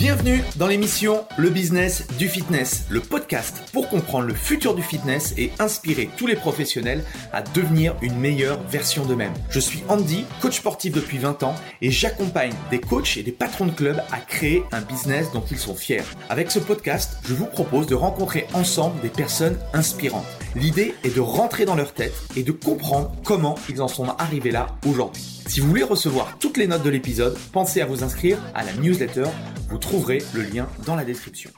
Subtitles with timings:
[0.00, 5.34] Bienvenue dans l'émission Le Business du Fitness, le podcast pour comprendre le futur du fitness
[5.36, 7.04] et inspirer tous les professionnels
[7.34, 9.34] à devenir une meilleure version d'eux-mêmes.
[9.50, 13.66] Je suis Andy, coach sportif depuis 20 ans et j'accompagne des coachs et des patrons
[13.66, 16.00] de clubs à créer un business dont ils sont fiers.
[16.30, 20.24] Avec ce podcast, je vous propose de rencontrer ensemble des personnes inspirantes.
[20.56, 24.50] L'idée est de rentrer dans leur tête et de comprendre comment ils en sont arrivés
[24.50, 25.39] là aujourd'hui.
[25.50, 28.72] Si vous voulez recevoir toutes les notes de l'épisode, pensez à vous inscrire à la
[28.74, 29.24] newsletter.
[29.68, 31.50] Vous trouverez le lien dans la description.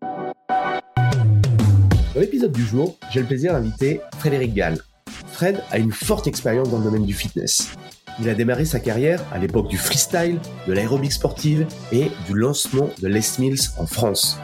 [0.00, 0.32] Dans
[2.16, 4.78] l'épisode du jour, j'ai le plaisir d'inviter Frédéric Gall.
[5.30, 7.72] Fred a une forte expérience dans le domaine du fitness.
[8.18, 12.88] Il a démarré sa carrière à l'époque du freestyle, de l'aérobic sportive et du lancement
[13.02, 14.38] de Les Mills en France.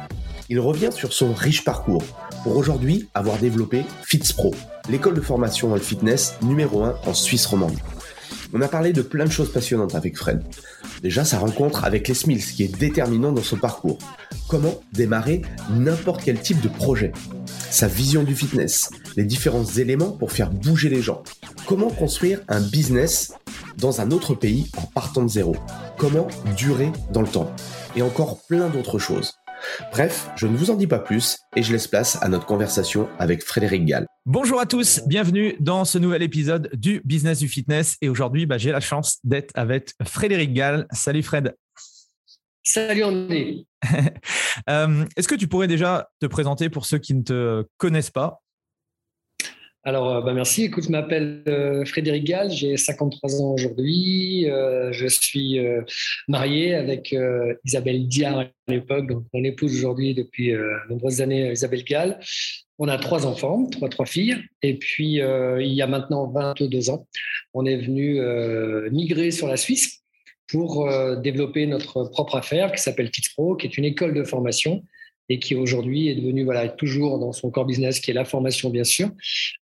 [0.50, 2.04] Il revient sur son riche parcours
[2.42, 4.54] pour aujourd'hui avoir développé FitsPro,
[4.90, 7.78] l'école de formation dans le fitness numéro 1 en Suisse romande.
[8.56, 10.40] On a parlé de plein de choses passionnantes avec Fred.
[11.02, 13.98] Déjà, sa rencontre avec les Smiths, qui est déterminant dans son parcours.
[14.48, 17.10] Comment démarrer n'importe quel type de projet?
[17.48, 21.24] Sa vision du fitness, les différents éléments pour faire bouger les gens.
[21.66, 23.32] Comment construire un business
[23.76, 25.56] dans un autre pays en partant de zéro?
[25.98, 27.50] Comment durer dans le temps?
[27.96, 29.32] Et encore plein d'autres choses.
[29.92, 33.08] Bref, je ne vous en dis pas plus et je laisse place à notre conversation
[33.18, 34.06] avec Frédéric Gall.
[34.26, 37.96] Bonjour à tous, bienvenue dans ce nouvel épisode du Business du Fitness.
[38.00, 40.86] Et aujourd'hui, bah, j'ai la chance d'être avec Frédéric Gall.
[40.92, 41.54] Salut Fred.
[42.62, 43.66] Salut André.
[44.70, 48.40] Euh, est-ce que tu pourrais déjà te présenter pour ceux qui ne te connaissent pas?
[49.86, 50.64] Alors, euh, bah merci.
[50.64, 54.48] Écoute, je m'appelle euh, Frédéric Gall, j'ai 53 ans aujourd'hui.
[54.48, 55.58] Euh, je suis
[56.26, 57.14] marié avec
[57.66, 62.18] Isabelle Diard à l'époque, donc mon épouse aujourd'hui depuis de nombreuses années, Isabelle Gall.
[62.78, 64.36] On a trois enfants, trois, filles.
[64.62, 67.06] Et puis, il y a maintenant 22 ans,
[67.52, 68.20] on est venu
[68.90, 70.02] migrer sur la Suisse
[70.48, 74.82] pour développer notre propre affaire qui s'appelle Pro, qui est une école de formation
[75.28, 78.70] et qui aujourd'hui est devenu voilà toujours dans son core business qui est la formation
[78.70, 79.10] bien sûr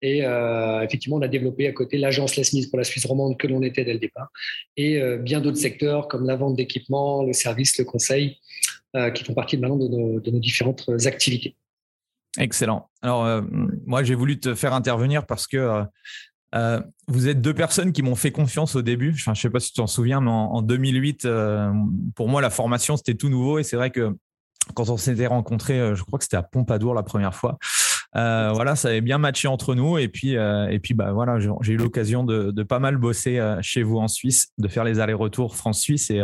[0.02, 3.48] et euh, effectivement on a développé à côté l'agence Smith pour la Suisse romande que
[3.48, 4.30] l'on était dès le départ
[4.78, 8.38] et euh, bien d'autres secteurs comme la vente d'équipements le service le conseil
[8.96, 11.56] euh, qui font partie maintenant de nos, différentes activités
[12.38, 13.44] excellent alors
[13.86, 15.84] moi j'ai voulu te faire intervenir parce que
[17.08, 19.14] vous êtes deux personnes qui m'ont fait confiance au début.
[19.16, 21.28] Je ne sais pas si tu t'en souviens, mais en 2008,
[22.16, 23.60] pour moi, la formation, c'était tout nouveau.
[23.60, 24.16] Et c'est vrai que
[24.74, 27.58] quand on s'était rencontrés, euh, je crois que c'était à Pompadour la première fois.
[28.16, 29.98] Euh, voilà, ça avait bien matché entre nous.
[29.98, 33.84] Et puis, euh, et puis bah, voilà, j'ai eu l'occasion de, pas mal bosser chez
[33.84, 36.10] vous en Suisse, de faire les allers-retours France-Suisse.
[36.10, 36.22] Et,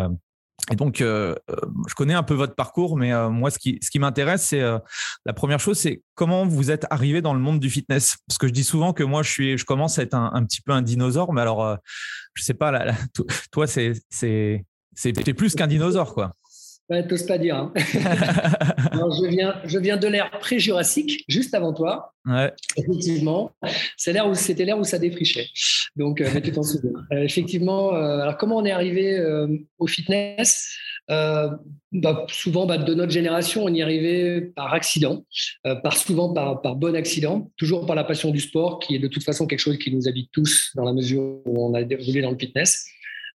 [0.72, 4.46] et, donc, je connais un peu votre parcours, mais moi, ce qui, ce qui m'intéresse,
[4.46, 8.18] c'est la première chose, c'est comment vous êtes arrivé dans le monde du fitness.
[8.28, 10.62] Parce que je dis souvent que moi, je, suis, je commence à être un, petit
[10.62, 11.78] peu un dinosaure, mais alors,
[12.34, 12.74] je sais pas,
[13.52, 13.94] toi, c'est
[15.38, 16.34] plus qu'un dinosaure, quoi.
[16.90, 17.56] Ouais, t'oses pas dire.
[17.56, 17.74] Hein.
[17.76, 22.14] je, viens, je viens de l'ère pré-jurassique, juste avant toi.
[22.26, 22.54] Ouais.
[22.78, 23.52] Effectivement,
[23.98, 25.48] c'est l'ère où c'était l'ère où ça défrichait.
[25.96, 26.92] Donc, euh, tu t'en souviens.
[27.12, 29.20] Euh, effectivement, euh, alors comment on est arrivé
[29.80, 30.78] au fitness?
[31.08, 35.26] Bah, Souvent, bah, de notre génération, on y arrivait par accident,
[35.64, 39.08] par souvent par, par bon accident, toujours par la passion du sport, qui est de
[39.08, 42.22] toute façon quelque chose qui nous habite tous dans la mesure où on a évolué
[42.22, 42.86] dans le fitness.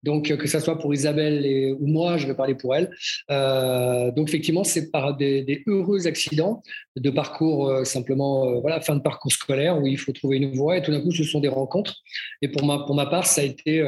[0.04, 2.90] Donc, que ce soit pour Isabelle ou moi, je vais parler pour elle.
[3.32, 6.64] Euh, donc, effectivement, c'est par des, heureux accidents
[6.96, 10.53] de parcours, euh, simplement, euh, voilà, fin de parcours scolaire où il faut trouver une
[10.56, 10.78] voie.
[10.78, 11.96] Et tout d'un coup, ce sont des rencontres.
[12.41, 13.85] Et pour ma, pour ma part, ça a été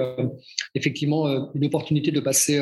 [0.75, 2.57] effectivement une opportunité de passer.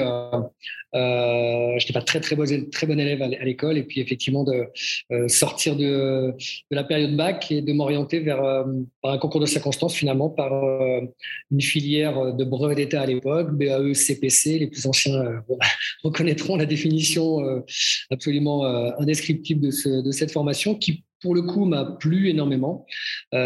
[0.93, 3.77] je n'étais pas très, très bon, très bon élève à l'école.
[3.77, 4.67] Et puis, effectivement, de
[5.27, 6.33] sortir de,
[6.71, 10.51] de, la période bac et de m'orienter vers un concours de circonstances, finalement, par
[11.51, 15.39] une filière de brevet d'État à l'époque BAE, CPC, les plus anciens euh,
[16.03, 17.61] reconnaîtront la définition euh,
[18.09, 22.85] absolument euh, indescriptible de, cette formation qui, pour le coup, m'a plu énormément,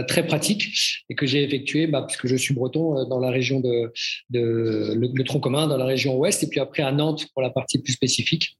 [0.07, 3.91] très pratique et que j'ai effectué, bah, puisque je suis breton, dans la région de,
[4.31, 7.79] le, tronc commun, dans la région ouest, et puis après à Nantes pour la partie
[7.79, 8.57] plus spécifique.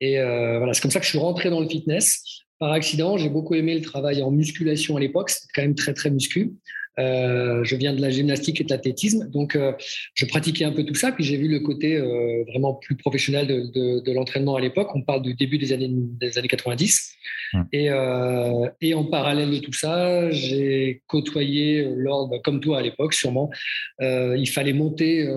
[0.00, 3.16] Et voilà, c'est comme ça que je suis rentré dans le fitness par accident.
[3.16, 5.30] J'ai beaucoup aimé le travail en musculation à l'époque.
[5.30, 6.54] C'était quand même très, très muscu.
[6.98, 9.72] Euh, je viens de la gymnastique et de l'athlétisme, donc euh,
[10.14, 11.12] je pratiquais un peu tout ça.
[11.12, 14.88] Puis j'ai vu le côté euh, vraiment plus professionnel de, de, de l'entraînement à l'époque.
[14.94, 17.12] On parle du début des années, des années 90.
[17.72, 22.82] Et, euh, et, en parallèle de tout ça, j'ai côtoyé lors, bah, comme toi à
[22.82, 23.50] l'époque, sûrement,
[24.00, 25.28] il fallait monter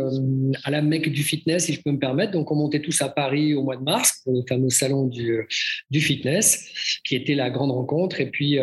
[0.64, 2.32] à la mecque du fitness, si je peux me permettre.
[2.32, 5.48] Donc on montait tous à Paris au mois de mars, pour le fameux salon du,
[5.92, 8.22] du fitness, qui était la grande rencontre.
[8.22, 8.60] Et puis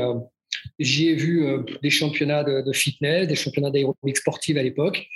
[0.79, 5.07] J'y ai vu euh, des championnats de, fitness, des championnats d'aérobic sportive à l'époque.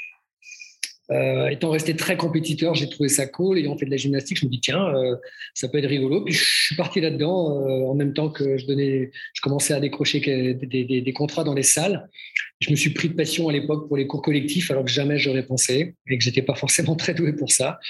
[1.10, 3.58] Euh, étant resté très compétiteur, j'ai trouvé ça cool.
[3.58, 5.16] Ayant fait de la gymnastique, je me dis tiens, euh,
[5.54, 6.24] ça peut être rigolo.
[6.24, 10.20] Puis je suis parti là-dedans en même temps que je donnais, je commençais à décrocher
[10.20, 12.08] des, contrats dans les salles.
[12.60, 15.18] Je me suis pris de passion à l'époque pour les cours collectifs, alors que jamais
[15.18, 17.80] j'aurais pensé et que j'étais pas forcément très doué pour ça.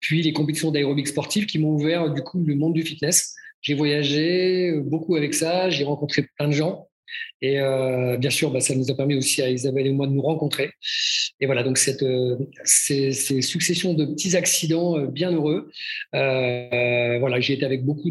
[0.00, 3.34] Puis les compétitions d'aérobic sportive qui m'ont ouvert du coup le monde du fitness.
[3.60, 6.87] J'ai voyagé beaucoup avec ça, j'ai rencontré plein de gens.
[7.40, 10.12] Et euh, bien sûr, bah, ça nous a permis aussi à Isabelle et moi de
[10.12, 10.70] nous rencontrer.
[11.40, 15.70] Et voilà, donc cette, euh, ces, ces, successions de petits accidents euh, bien heureux.
[16.14, 18.10] Euh, voilà, j'ai été avec beaucoup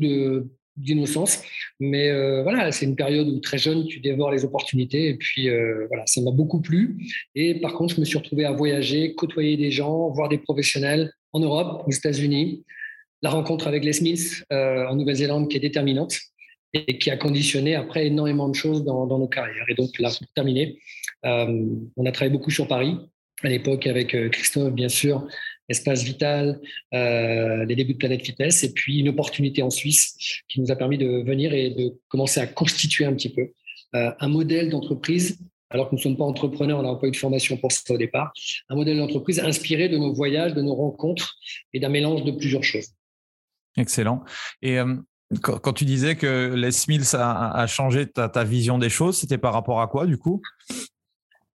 [0.78, 1.42] d'innocence,
[1.80, 2.12] mais
[2.44, 5.10] voilà, c'est une période où très jeune, tu dévores les opportunités.
[5.10, 5.50] Et puis
[5.88, 6.98] voilà, ça m'a beaucoup plu.
[7.36, 11.12] Et par contre, je me suis retrouvé à voyager, côtoyer des gens, voir des professionnels
[11.34, 12.64] en Europe, aux États-Unis.
[13.24, 16.18] La rencontre avec Les Smiths en Nouvelle-Zélande qui est déterminante
[16.74, 19.66] et qui a conditionné après énormément de choses dans, nos carrières.
[19.69, 20.80] Et donc là, pour terminer,
[21.25, 21.66] euh,
[21.96, 22.98] on a travaillé beaucoup sur Paris
[23.44, 25.28] à l'époque avec euh, Christophe, bien sûr,
[25.69, 26.60] Espace Vital,
[26.94, 30.75] euh, les débuts de Planète Fitness, et puis une opportunité en Suisse qui nous a
[30.75, 33.52] permis de venir et de commencer à constituer un petit peu
[33.94, 35.40] un modèle d'entreprise
[35.70, 37.94] alors que nous ne sommes pas entrepreneurs, on n'a pas eu de formation pour ça
[37.94, 38.31] au départ,
[38.70, 41.36] un modèle d'entreprise inspiré de nos voyages, de nos rencontres
[41.74, 42.90] et d'un mélange de plusieurs choses.
[43.75, 44.24] Excellent.
[44.62, 44.78] Et
[45.41, 49.81] quand, tu disais que Les Mills a, changé ta, vision des choses, c'était par rapport
[49.81, 50.41] à quoi du coup?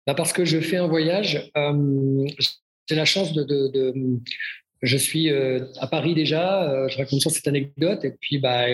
[0.06, 1.50] Bah Parce que je fais un voyage.
[1.56, 2.26] Euh,
[2.88, 4.20] j'ai la chance de,
[4.82, 8.64] je suis euh, à Paris déjà, euh, je raconte cette anecdote, et puis bah,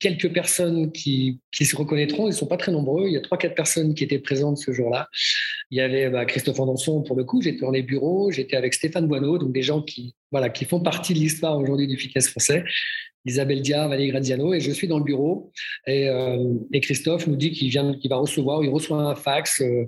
[0.00, 3.20] quelques personnes qui, qui se reconnaîtront, ils ne sont pas très nombreux, il y a
[3.20, 5.08] trois, quatre personnes qui étaient présentes ce jour-là.
[5.70, 8.72] Il y avait bah, Christophe Andanson pour le coup, j'étais dans les bureaux, j'étais avec
[8.72, 12.30] Stéphane Boineau, donc des gens qui, voilà, qui font partie de l'histoire aujourd'hui du fitness
[12.30, 12.64] français.
[13.24, 15.52] Isabelle Dia, Valérie Graziano, et je suis dans le bureau.
[15.86, 19.60] Et, euh, et Christophe nous dit qu'il vient, qu'il va recevoir, il reçoit un fax,
[19.60, 19.86] euh,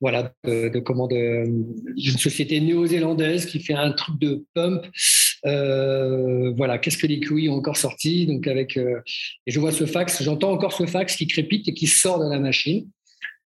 [0.00, 4.84] voilà, de, de comment d'une société néo-zélandaise qui fait un truc de pump.
[5.46, 8.26] Euh, voilà, qu'est-ce que les QI ont encore sorti?
[8.26, 11.86] Donc avec, et je vois ce fax, j'entends encore ce fax qui crépite et qui
[11.86, 12.88] sort de la machine.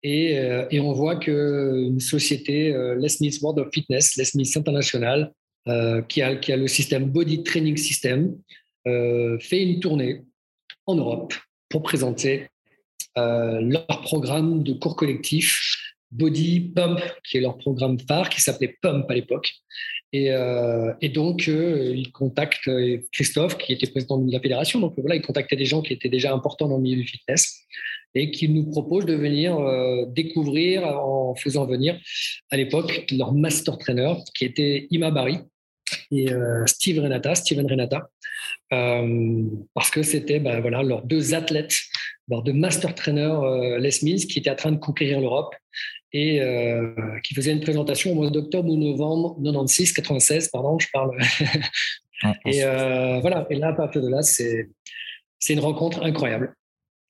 [0.02, 0.38] Et,
[0.70, 5.32] et on voit que une société, Les Smith World of Fitness, Les International,
[6.08, 8.36] qui a, qui a le système Body Training System,
[9.40, 10.22] fait une tournée
[10.86, 11.34] en Europe
[11.68, 12.48] pour présenter
[13.16, 15.76] euh, leur programme de cours collectif
[16.10, 19.52] Body Pump, qui est leur programme phare, qui s'appelait Pump à l'époque.
[20.12, 22.70] Et, euh, donc, ils contactent
[23.12, 24.80] Christophe, qui était président de la fédération.
[24.80, 27.60] Donc, voilà, ils contactaient des gens qui étaient déjà importants dans le milieu du fitness
[28.14, 29.58] et qui nous proposent de venir
[30.08, 32.00] découvrir en faisant venir,
[32.50, 35.40] à l'époque, leur master trainer, qui était Ima Barry,
[36.10, 38.08] et euh, Steve Renata, Steven Renata,
[38.72, 39.44] euh,
[39.74, 41.74] parce que c'était ben, voilà, leurs deux athlètes,
[42.28, 45.54] leurs deux master trainers euh, Les Mills qui étaient en train de conquérir l'Europe
[46.12, 46.40] et
[47.22, 51.10] qui faisaient une présentation au mois d'octobre ou novembre 96, 96, pardon, je parle.
[52.46, 52.62] Et
[53.20, 54.70] voilà, et là, à partir de là, c'est,
[55.38, 56.56] c'est une rencontre incroyable.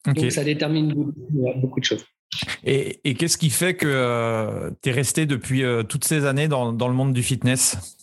[0.04, 2.04] Donc ça détermine beaucoup, de choses.
[2.64, 6.88] Et, et qu'est-ce qui fait que tu es resté depuis toutes ces années dans, dans
[6.88, 7.96] le monde du fitness?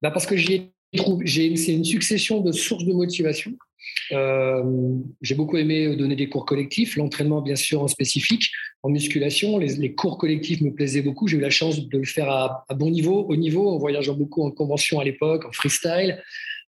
[0.00, 3.52] Bah Parce que j'ai c'est une succession de sources de motivation.
[4.12, 4.62] Euh,
[5.22, 8.50] j'ai beaucoup aimé donner des cours collectifs, l'entraînement bien sûr en spécifique,
[8.82, 9.58] en musculation.
[9.58, 11.28] Les, cours collectifs me plaisaient beaucoup.
[11.28, 14.42] J'ai eu la chance de le faire à, bon niveau, au niveau, en voyageant beaucoup
[14.42, 16.22] en convention à l'époque, en freestyle.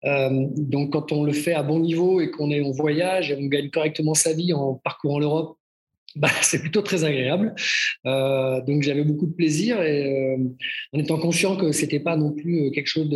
[0.05, 3.37] Euh, donc quand on le fait à bon niveau et qu'on est en voyage et
[3.37, 5.57] on gagne correctement sa vie en parcourant l'Europe
[6.17, 7.55] bah, c'est plutôt très agréable.
[8.07, 10.37] Euh, donc j'avais beaucoup de plaisir euh,
[10.93, 13.09] en étant conscient que c'était pas non plus euh, quelque chose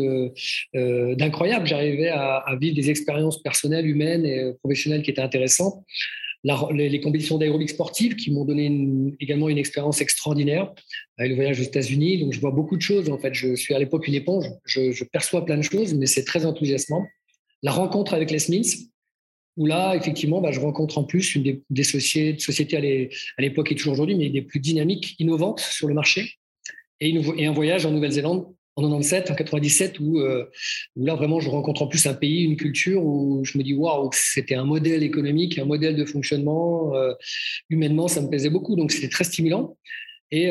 [0.75, 5.85] d'incroyable, j'arrivais à, vivre des expériences personnelles, humaines et professionnelles qui étaient intéressantes.
[6.45, 10.73] les, compétitions d'aérobic sportive qui m'ont donné également une expérience extraordinaire
[11.19, 12.19] avec le voyage aux États-Unis.
[12.19, 13.11] Donc je vois beaucoup de choses.
[13.11, 14.47] En fait, je suis à l'époque une éponge.
[14.65, 17.05] Je perçois plein de choses, mais c'est très enthousiasmant.
[17.63, 18.91] La rencontre avec les Smiths,
[19.57, 23.95] où là, effectivement, bah, je rencontre en plus une des, sociétés, à l'époque et toujours
[23.95, 26.35] aujourd'hui, mais des plus dynamiques, innovantes sur le marché,
[27.01, 28.47] et, un voyage en Nouvelle-Zélande
[28.77, 30.21] en 97, en 97, où,
[30.97, 34.11] là vraiment je rencontre en plus un pays, une culture où je me dis waouh,
[34.13, 36.93] c'était un modèle économique, un modèle de fonctionnement.
[37.71, 39.79] humainement, ça me plaisait beaucoup, donc c'était très stimulant.
[40.31, 40.51] Et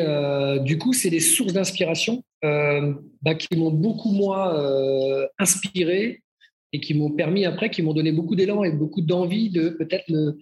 [0.64, 6.22] du coup, c'est des sources d'inspiration bah, qui m'ont beaucoup moi inspiré
[6.76, 10.04] et qui m'ont permis après, qui m'ont donné beaucoup d'élan et beaucoup d'envie de peut-être
[10.08, 10.38] le,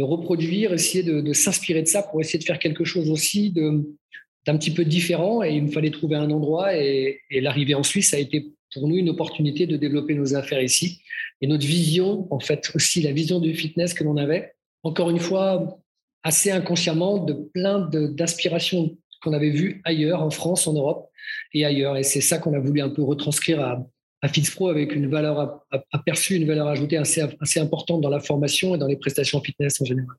[0.00, 4.72] reproduire, essayer de, s'inspirer de ça pour essayer de faire quelque chose aussi d'un petit
[4.72, 5.44] peu différent.
[5.44, 8.96] Et il me fallait trouver un endroit et, l'arrivée en Suisse a été pour nous
[8.96, 11.00] une opportunité de développer nos affaires ici
[11.40, 14.54] et notre vision, en fait aussi la vision du fitness que l'on avait.
[14.82, 15.78] Encore une fois,
[16.24, 21.08] assez inconsciemment de plein d'aspirations qu'on avait vues ailleurs, en France, en Europe
[21.54, 21.96] et ailleurs.
[21.96, 23.86] Et c'est ça qu'on a voulu un peu retranscrire à,
[24.22, 28.78] à FitzPro avec une valeur aperçue, une valeur ajoutée assez, importante dans la formation et
[28.78, 30.16] dans les prestations fitness en général.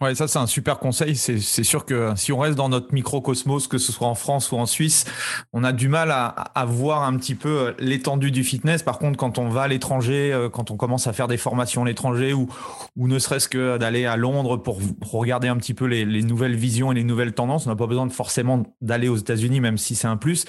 [0.00, 1.14] Ouais, ça c'est un super conseil.
[1.16, 4.56] C'est sûr que si on reste dans notre microcosmos, que ce soit en France ou
[4.56, 5.04] en Suisse,
[5.52, 8.82] on a du mal à, voir un petit peu euh, l'étendue du fitness.
[8.82, 11.82] Par contre, quand on va à l'étranger, euh, quand on commence à faire des formations
[11.84, 12.48] à l'étranger ou,
[12.96, 14.80] ou ne serait-ce que d'aller à Londres pour,
[15.12, 17.86] regarder un petit peu les, les, nouvelles visions et les nouvelles tendances, on n'a pas
[17.86, 20.46] besoin de forcément d'aller aux États-Unis, même si c'est un plus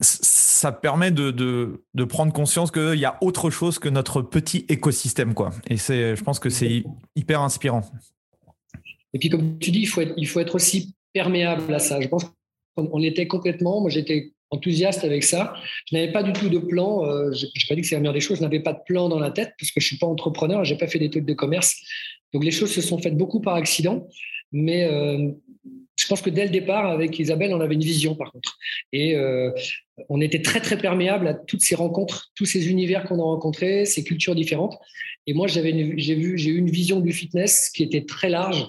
[0.00, 4.64] ça permet de, de, de prendre conscience qu'il y a autre chose que notre petit
[4.68, 5.34] écosystème.
[5.34, 5.50] Quoi.
[5.68, 6.84] Et je pense que c'est
[7.14, 7.82] hyper inspirant.
[9.12, 12.00] Et puis, comme tu dis, il faut être, il faut être aussi perméable à ça.
[12.00, 12.24] Je pense
[12.76, 15.54] qu'on était complètement, moi j'étais enthousiaste avec ça.
[15.86, 17.04] Je n'avais pas du tout de plan.
[17.04, 18.38] Euh, je n'ai pas dit que c'est la meilleure des choses.
[18.38, 20.64] Je n'avais pas de plan dans la tête parce que je ne suis pas entrepreneur.
[20.64, 21.76] Je n'ai pas fait d'études de commerce.
[22.32, 24.06] Donc les choses se sont faites beaucoup par accident.
[24.52, 25.30] Mais euh,
[26.04, 28.58] je pense que dès le départ, avec Isabelle, on avait une vision par contre.
[28.92, 29.50] Et euh,
[30.10, 33.86] on était très, très perméable à toutes ces rencontres, tous ces univers qu'on a rencontrés,
[33.86, 34.76] ces cultures différentes.
[35.26, 38.66] Et moi, j'ai eu une vision du fitness qui était très large,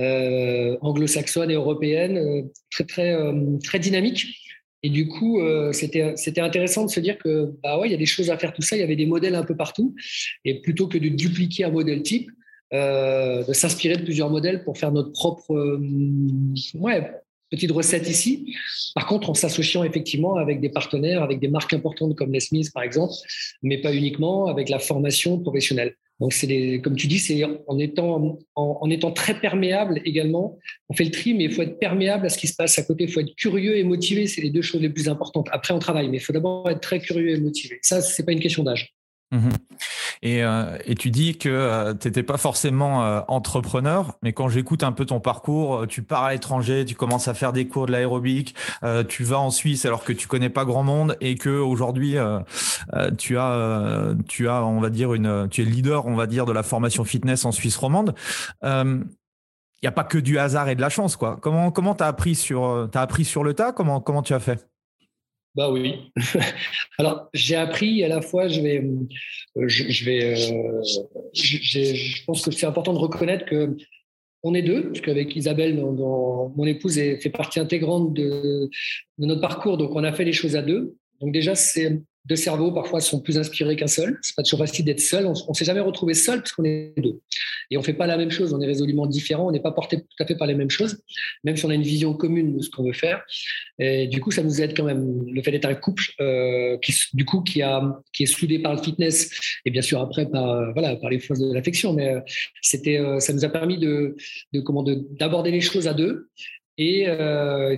[0.00, 3.14] euh, anglo-saxonne et européenne, euh, très, très,
[3.62, 4.34] très dynamique.
[4.82, 5.42] Et du coup,
[5.72, 8.38] c'était, c'était intéressant de se dire que, bah ouais, il y a des choses à
[8.38, 8.76] faire, tout ça.
[8.76, 9.94] Il y avait des modèles un peu partout.
[10.46, 12.30] Et plutôt que de dupliquer un modèle type,
[12.74, 15.80] euh, de s'inspirer de plusieurs modèles pour faire notre propre euh,
[16.74, 17.10] ouais,
[17.50, 18.54] petite recette ici.
[18.94, 22.72] Par contre, en s'associant effectivement avec des partenaires, avec des marques importantes comme Les Smiths
[22.72, 23.14] par exemple,
[23.62, 25.94] mais pas uniquement, avec la formation professionnelle.
[26.20, 30.58] Donc, c'est comme tu dis, c'est en étant, en, étant très perméable également.
[30.88, 32.82] On fait le tri, mais il faut être perméable à ce qui se passe à
[32.82, 33.04] côté.
[33.04, 34.26] Il faut être curieux et motivé.
[34.26, 35.46] C'est les deux choses les plus importantes.
[35.52, 37.78] Après, on travaille, mais il faut d'abord être très curieux et motivé.
[37.82, 38.97] Ça, c'est pas une question d'âge.
[39.30, 39.48] Mmh
[40.22, 44.48] et, euh, et, tu dis que euh, tu n'étais pas forcément euh, entrepreneur, mais quand
[44.48, 47.86] j'écoute un peu ton parcours, tu pars à l'étranger, tu commences à faire des cours
[47.86, 48.56] de l'aérobic,
[49.08, 52.16] tu vas en Suisse alors que tu connais pas grand monde et que aujourd'hui
[53.16, 55.12] tu as, tu as, on va dire
[55.50, 58.14] tu es leader, on va dire, de la formation fitness en Suisse romande.
[58.64, 59.04] Il
[59.84, 61.38] n'y a pas que du hasard et de la chance, quoi.
[61.40, 63.72] Comment comment t'as appris sur, appris sur le tas?
[63.72, 64.66] Comment comment tu as fait?
[65.54, 66.12] Bah oui.
[66.98, 68.78] Alors, j'ai appris à la fois, je vais,
[69.56, 70.82] euh, je, vais, euh,
[71.34, 73.76] je pense que c'est important de reconnaître que
[74.44, 78.70] on est deux, parce qu'avec Isabelle, mon épouse, fait partie intégrante de,
[79.18, 80.94] de, notre parcours, donc on a fait les choses à deux.
[81.20, 84.18] Donc déjà, c'est deux cerveaux parfois sont plus inspirés qu'un seul.
[84.22, 85.26] C'est pas toujours facile d'être seul.
[85.26, 87.20] On, ne s'est jamais retrouvé seul parce qu'on est deux.
[87.70, 88.52] Et on fait pas la même chose.
[88.52, 89.48] On est résolument différents.
[89.48, 91.02] On n'est pas porté tout à fait par les mêmes choses,
[91.44, 93.22] même si on a une vision commune de ce qu'on veut faire.
[93.78, 95.24] Et du coup, ça nous aide quand même.
[95.26, 97.82] Le fait d'être un couple, euh, qui, du coup, qui a,
[98.12, 99.30] qui est soudé par le fitness
[99.64, 101.94] et bien sûr après par, voilà, par les forces de l'affection.
[101.94, 102.20] Mais euh,
[102.86, 104.16] euh, ça nous a permis de
[104.64, 106.28] comment, d'aborder les choses à deux
[106.80, 107.08] et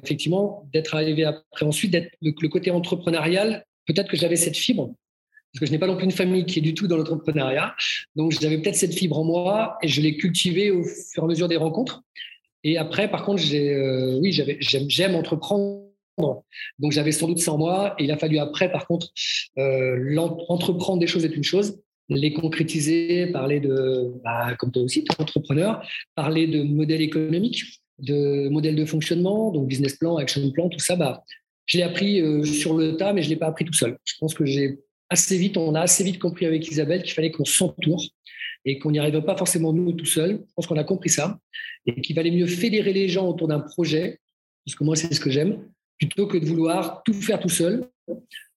[0.02, 4.94] effectivement d'être arrivé après ensuite d'être le, côté entrepreneurial peut-être que j'avais cette fibre,
[5.52, 7.75] parce que je n'ai pas non plus une famille qui est du tout dans l'entrepreneuriat.
[8.14, 11.28] Donc, j'avais peut-être cette fibre en moi et je l'ai cultivée au fur et à
[11.28, 12.02] mesure des rencontres.
[12.62, 15.87] Et après, par contre, euh, oui, j'aime, entreprendre.
[16.78, 17.97] Donc, j'avais sans doute ça en moi.
[17.99, 19.09] Il a fallu après, par contre,
[19.59, 20.16] euh,
[20.49, 21.80] entreprendre des choses est une chose.
[22.09, 25.82] Les concrétiser, parler de, bah, comme toi aussi, entrepreneur,
[26.14, 30.97] parler de modèles économiques, de modèles de fonctionnement, donc business plan, action plan, tout ça,
[30.97, 31.25] bah,
[31.71, 33.97] je l'ai appris euh, sur le tas, mais je ne l'ai pas appris tout seul.
[34.05, 37.31] Je pense que j'ai assez vite, on a assez vite compris avec Isabelle qu'il fallait
[37.31, 38.03] qu'on s'entoure
[38.65, 40.43] et qu'on n'y arrive pas forcément nous tout seul.
[40.49, 41.39] Je pense qu'on a compris ça
[41.87, 44.19] et qu'il valait mieux fédérer les gens autour d'un projet,
[44.67, 45.62] parce que moi c'est ce que j'aime,
[45.97, 47.87] plutôt que de vouloir tout faire tout seul.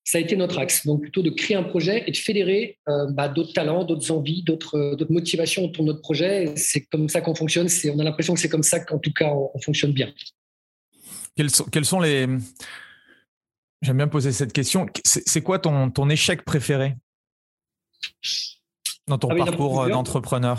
[0.03, 0.83] Ça a été notre axe.
[0.87, 4.41] Donc plutôt de créer un projet et de fédérer euh, bah, d'autres talents, d'autres envies,
[4.41, 6.53] d'autres, motivations autour de notre projet.
[6.55, 7.67] C'est comme ça qu'on fonctionne.
[7.93, 10.11] on a l'impression que c'est comme ça qu'en tout cas on, fonctionne bien.
[11.35, 12.27] quels sont les,
[13.83, 14.85] J'aime bien poser cette question.
[15.03, 16.95] C'est quoi ton, ton échec préféré
[19.07, 20.57] dans ton ah parcours d'entrepreneur?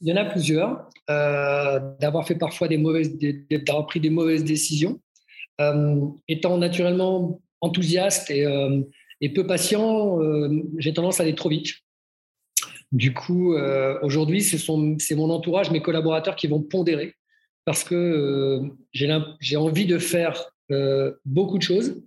[0.00, 0.88] Il y en a plusieurs.
[1.10, 3.18] Euh, d'avoir fait parfois des mauvaises,
[3.50, 4.98] d'avoir pris des mauvaises décisions.
[5.60, 8.46] Euh, étant naturellement enthousiaste et,
[9.20, 10.18] et peu patient,
[10.78, 11.74] j'ai tendance à aller trop vite.
[12.92, 13.54] Du coup,
[14.00, 17.14] aujourd'hui, c'est mon entourage, mes collaborateurs qui vont pondérer
[17.66, 18.62] parce que
[18.92, 20.50] j'ai envie de faire
[21.26, 22.00] beaucoup de choses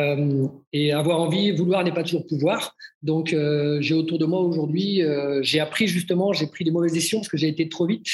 [0.00, 2.76] euh, et avoir envie, vouloir n'est pas toujours pouvoir.
[3.02, 6.92] Donc, euh, j'ai autour de moi aujourd'hui, euh, j'ai appris justement, j'ai pris des mauvaises
[6.92, 8.08] décisions parce que j'ai été trop vite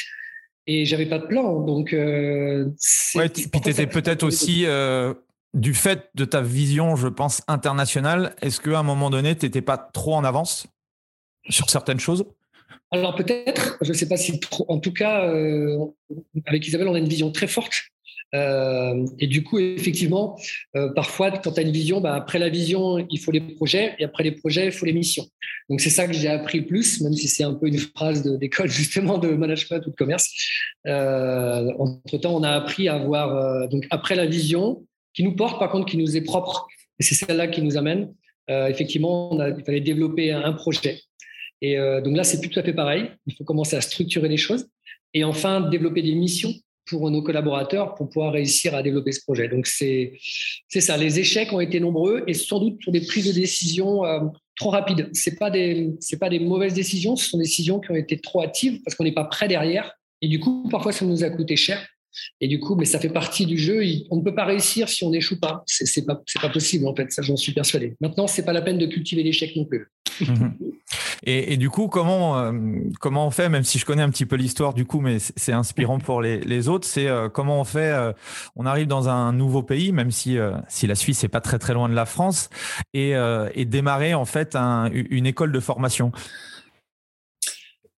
[0.66, 1.60] et j'avais pas de plan.
[1.60, 4.66] Donc, ouais, puis tu étais peut-être aussi
[5.54, 8.34] du fait de ta vision, je pense, internationale.
[8.42, 10.66] Est-ce qu'à un moment donné, tu n'étais pas trop en avance
[11.48, 12.24] sur certaines choses?
[12.90, 14.64] Alors peut-être, je ne sais pas si trop.
[14.68, 15.32] En tout cas,
[16.46, 17.90] avec Isabelle, on a une vision très forte
[18.34, 20.38] euh, et du coup, effectivement,
[20.76, 23.94] euh, parfois, quand tu as une vision, bah, après la vision, il faut les projets,
[23.98, 25.26] et après les projets, il faut les missions.
[25.70, 28.22] Donc, c'est ça que j'ai appris le plus, même si c'est un peu une phrase
[28.38, 30.30] d'école, justement, de management ou de commerce.
[30.86, 35.70] Euh, entre-temps, on a appris à avoir, donc, après la vision, qui nous porte, par
[35.70, 36.66] contre, qui nous est propre.
[36.98, 38.12] Et c'est celle-là qui nous amène.
[38.48, 41.00] effectivement, il fallait développer un, projet.
[41.62, 43.10] Et donc là, c'est plus tout à fait pareil.
[43.26, 44.66] Il faut commencer à structurer les choses.
[45.14, 46.52] Et enfin, développer des missions
[46.86, 49.48] pour nos collaborateurs pour pouvoir réussir à développer ce projet.
[49.48, 50.18] Donc c'est
[50.68, 50.96] ça.
[50.96, 54.20] Les échecs ont été nombreux et sans doute sur des prises de décision euh,
[54.56, 55.10] trop rapides.
[55.12, 58.42] C'est pas des pas des mauvaises décisions, ce sont des décisions qui ont été trop
[58.42, 59.92] hâtives parce qu'on n'est pas prêt derrière.
[60.22, 61.86] Et du coup, parfois, ça nous a coûté cher.
[62.40, 63.82] Et du coup, mais ça fait partie du jeu.
[64.10, 65.62] On ne peut pas réussir si on n'échoue pas.
[65.66, 67.10] C'est pas, pas possible, en fait.
[67.12, 67.96] Ça, j'en suis persuadé.
[68.00, 69.90] Maintenant, c'est pas la peine de cultiver l'échec non plus.
[70.20, 70.54] Mhm.
[71.24, 72.52] Et, du coup, comment, euh,
[73.00, 75.52] comment on fait, même si je connais un petit peu l'histoire du coup, mais c'est
[75.52, 78.12] inspirant pour les, autres, c'est euh, comment on fait, euh,
[78.54, 80.36] on arrive dans un nouveau pays, même si,
[80.68, 82.50] si la Suisse n'est pas très très loin de la France,
[82.94, 83.12] et,
[83.54, 86.12] et démarrer en fait une école de formation?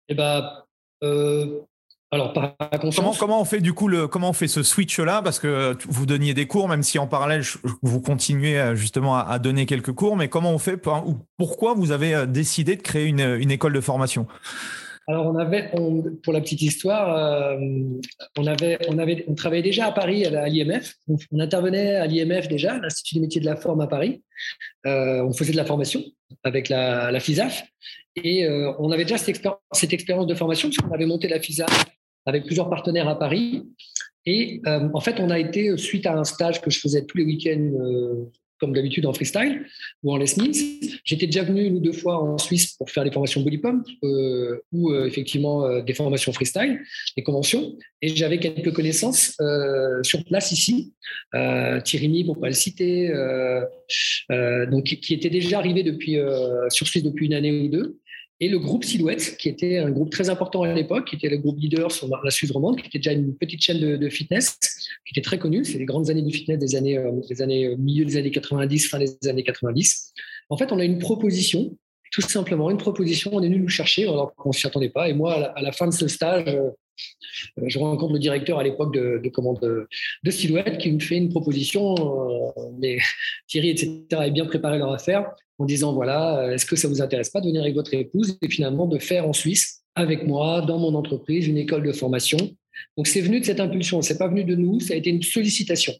[0.09, 0.49] Eh ben,
[2.09, 2.55] alors, par
[2.95, 5.75] comment, comment on fait du coup le comment on fait ce switch là parce que
[5.89, 7.41] vous donniez des cours même si en parallèle
[7.81, 11.91] vous continuez euh, justement à, donner quelques cours mais comment on fait ou pourquoi vous
[11.91, 14.25] avez euh, décidé de créer une, une école de formation?
[15.09, 15.69] Alors on avait
[16.23, 17.57] pour la petite histoire euh,
[18.37, 22.47] on avait on avait on travaillait déjà à Paris à l'IMF on, intervenait à l'IMF
[22.47, 24.23] déjà l'Institut des métiers de la forme à Paris.
[24.85, 26.01] On faisait de la formation
[26.45, 27.65] avec la, la FISAF.
[28.23, 28.47] Et
[28.79, 31.96] on avait déjà cette, cette expérience de formation parce qu'on avait monté la FISAF
[32.27, 33.63] avec plusieurs partenaires à Paris.
[34.27, 37.05] Et euh, en fait, on a été, euh, suite à un stage que je faisais
[37.05, 38.25] tous les week-ends, euh,
[38.59, 39.65] comme d'habitude en freestyle
[40.03, 43.03] ou en Les Mills, j'étais déjà venu une ou deux fois en Suisse pour faire
[43.03, 43.85] des formations body pump
[44.71, 46.79] ou effectivement des formations freestyle,
[47.15, 47.77] des conventions.
[48.01, 49.37] Et j'avais quelques connaissances
[50.01, 50.95] sur place ici.
[51.83, 53.13] Thierry pour pas le citer,
[54.71, 56.17] donc qui était déjà arrivé depuis,
[56.69, 57.99] sur Suisse depuis une année ou deux
[58.39, 61.37] et le groupe Silhouette, qui était un groupe très important à l'époque, qui était le
[61.37, 64.57] groupe leader sur la Suisse romande, qui était déjà une petite chaîne de, fitness,
[65.05, 65.65] qui était très connue.
[65.65, 68.29] C'est les grandes années du fitness des années, euh, des années euh, milieu des années
[68.29, 70.13] 90, fin des années 90.
[70.49, 71.75] En fait, on a une proposition,
[72.11, 73.31] tout simplement une proposition.
[73.33, 75.09] On est venu nous chercher alors qu'on s'y attendait pas.
[75.09, 76.69] Et moi, à la, fin de ce stage, euh,
[77.65, 79.87] je rencontre le directeur à l'époque de, de,
[80.23, 81.95] de, Silhouette qui me fait une proposition.
[82.79, 82.97] mais
[83.47, 87.01] Thierry, etc., est bien préparé leur affaire en disant voilà, euh, est-ce que ça vous
[87.01, 90.61] intéresse pas de venir avec votre épouse et finalement de faire en Suisse avec moi,
[90.61, 92.37] dans mon entreprise, une école de formation.
[92.95, 95.23] Donc c'est venu de cette impulsion, c'est pas venu de nous, ça a été une
[95.23, 95.93] sollicitation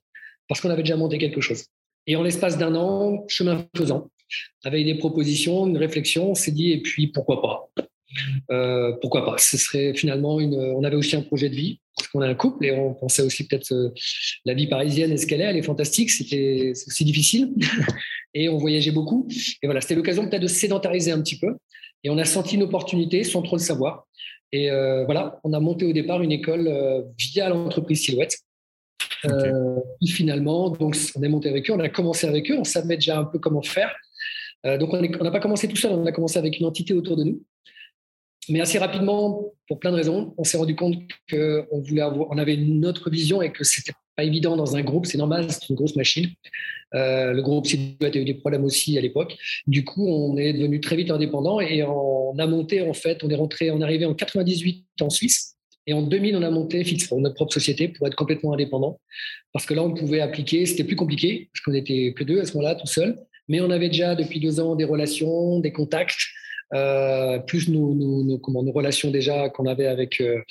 [0.47, 1.65] parce qu'on avait déjà monté quelque chose.
[2.05, 4.09] Et en l'espace d'un an, chemin faisant,
[4.63, 7.86] avec des propositions, une réflexion, on s'est dit et puis pourquoi pas
[8.51, 10.55] euh, pourquoi pas Ce serait finalement une.
[10.55, 13.21] On avait aussi un projet de vie parce qu'on a un couple et on pensait
[13.21, 13.89] aussi peut-être euh,
[14.45, 16.09] la vie parisienne est ce qu'elle est, elle est fantastique.
[16.11, 17.53] C'était aussi difficile
[18.33, 19.27] et on voyageait beaucoup.
[19.61, 21.55] Et voilà, c'était l'occasion peut-être de sédentariser un petit peu.
[22.03, 24.07] Et on a senti une opportunité sans trop le savoir.
[24.51, 26.71] Et euh, voilà, on a monté au départ une école
[27.17, 28.37] via l'entreprise Silhouette.
[30.07, 33.19] finalement, donc on est monté avec eux, on a commencé avec eux, on savait déjà
[33.19, 33.93] un peu comment faire.
[34.63, 37.25] donc on n'a pas commencé tout seul, on a commencé avec une entité autour de
[37.25, 37.41] nous
[38.49, 40.97] mais assez rapidement, pour plein de raisons, on s'est rendu compte
[41.29, 45.05] qu'on voulait on avait une autre vision et que c'était pas évident dans un groupe.
[45.05, 46.27] C'est normal, c'est une grosse machine.
[46.95, 47.67] Euh, le groupe
[48.01, 49.37] a eu des problèmes aussi à l'époque.
[49.67, 53.29] Du coup, on est devenu très vite indépendant et on a monté en fait, on
[53.29, 55.55] est rentré, on est arrivé en 98 en Suisse.
[55.85, 58.99] Et en 2000, on a monté Fixfront, notre propre société, pour être complètement indépendant.
[59.53, 62.45] Parce que là, on pouvait appliquer, c'était plus compliqué, parce qu'on n'était que deux à
[62.45, 63.17] ce moment-là, tout seul.
[63.47, 66.19] Mais on avait déjà depuis deux ans des relations, des contacts.
[66.73, 68.41] Euh, plus nos,
[68.73, 70.41] relations déjà qu'on avait avec, euh,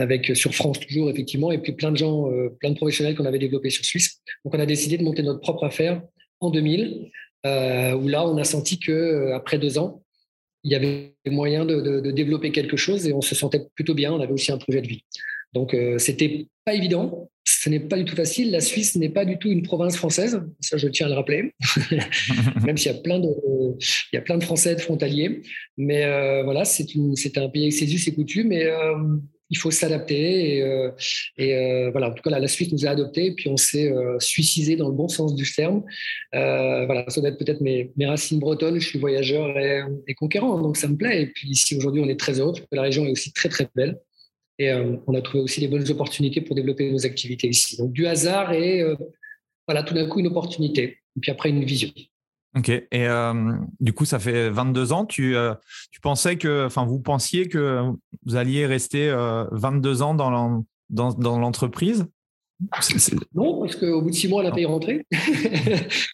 [0.00, 3.38] euh, sur France toujours effectivement, et puis plein de gens, plein de professionnels qu'on avait
[3.38, 4.20] développés sur Suisse.
[4.44, 6.00] Donc on a décidé de monter notre propre affaire
[6.40, 7.10] en 2000,
[7.44, 10.02] où là on a senti que après deux ans,
[10.62, 14.12] il y avait moyen de, développer quelque chose et on se sentait plutôt bien.
[14.12, 15.04] On avait aussi un projet de vie.
[15.54, 17.30] Donc, c'était pas évident.
[17.44, 18.50] Ce n'est pas du tout facile.
[18.50, 20.42] La Suisse n'est pas du tout une province française.
[20.60, 21.52] Ça, je tiens à le rappeler.
[22.66, 23.28] Même s'il y a plein de,
[24.12, 25.42] il y a plein de Français de frontaliers.
[25.76, 26.88] Mais voilà, c'est
[27.38, 28.52] un pays avec ses us et coutumes.
[28.52, 28.70] Et
[29.50, 30.56] il faut s'adapter.
[30.56, 30.90] Et, euh,
[31.40, 34.76] euh, voilà, en tout cas, la Suisse nous a adoptés, puis on s'est euh, suicidé
[34.76, 35.82] dans le bon sens du terme.
[36.32, 38.80] voilà, ça doit être peut-être mes, racines bretonnes.
[38.80, 41.22] Je suis voyageur et, conquérant, donc ça me plaît.
[41.22, 43.48] Et puis ici, aujourd'hui, on est très heureux, parce que la région est aussi très,
[43.48, 43.98] très belle.
[44.58, 47.76] Et on a trouvé aussi des bonnes opportunités pour développer nos activités ici.
[47.76, 48.84] Donc du hasard et
[49.66, 50.98] voilà, tout d'un coup, une opportunité.
[51.20, 51.90] Puis après, une vision.
[52.56, 52.68] Ok.
[52.68, 55.06] Et euh, du coup, ça fait 22 ans.
[55.06, 55.54] Tu, euh,
[55.90, 57.82] tu pensais que, enfin, vous pensiez que
[58.24, 59.10] vous alliez rester
[59.52, 62.06] 22 euh, ans dans l'entreprise?
[63.34, 65.04] Non, parce qu'au bout de six mois, la paye rentrée.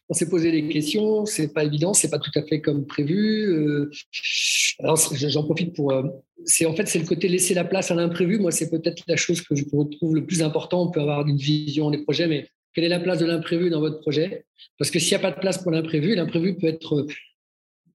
[0.09, 1.27] on s'est posé des questions.
[1.27, 1.93] C'est pas évident.
[1.93, 3.91] C'est pas tout à fait comme prévu.
[4.79, 5.93] alors, j'en profite pour.
[6.45, 8.39] c'est en fait, c'est le côté laisser la place à l'imprévu.
[8.39, 10.83] Moi, c'est peut-être la chose que je trouve le plus important.
[10.83, 13.81] On peut avoir une vision des projets, mais quelle est la place de l'imprévu dans
[13.81, 14.45] votre projet?
[14.79, 17.07] Parce que s'il n'y a pas de place pour l'imprévu, l'imprévu peut être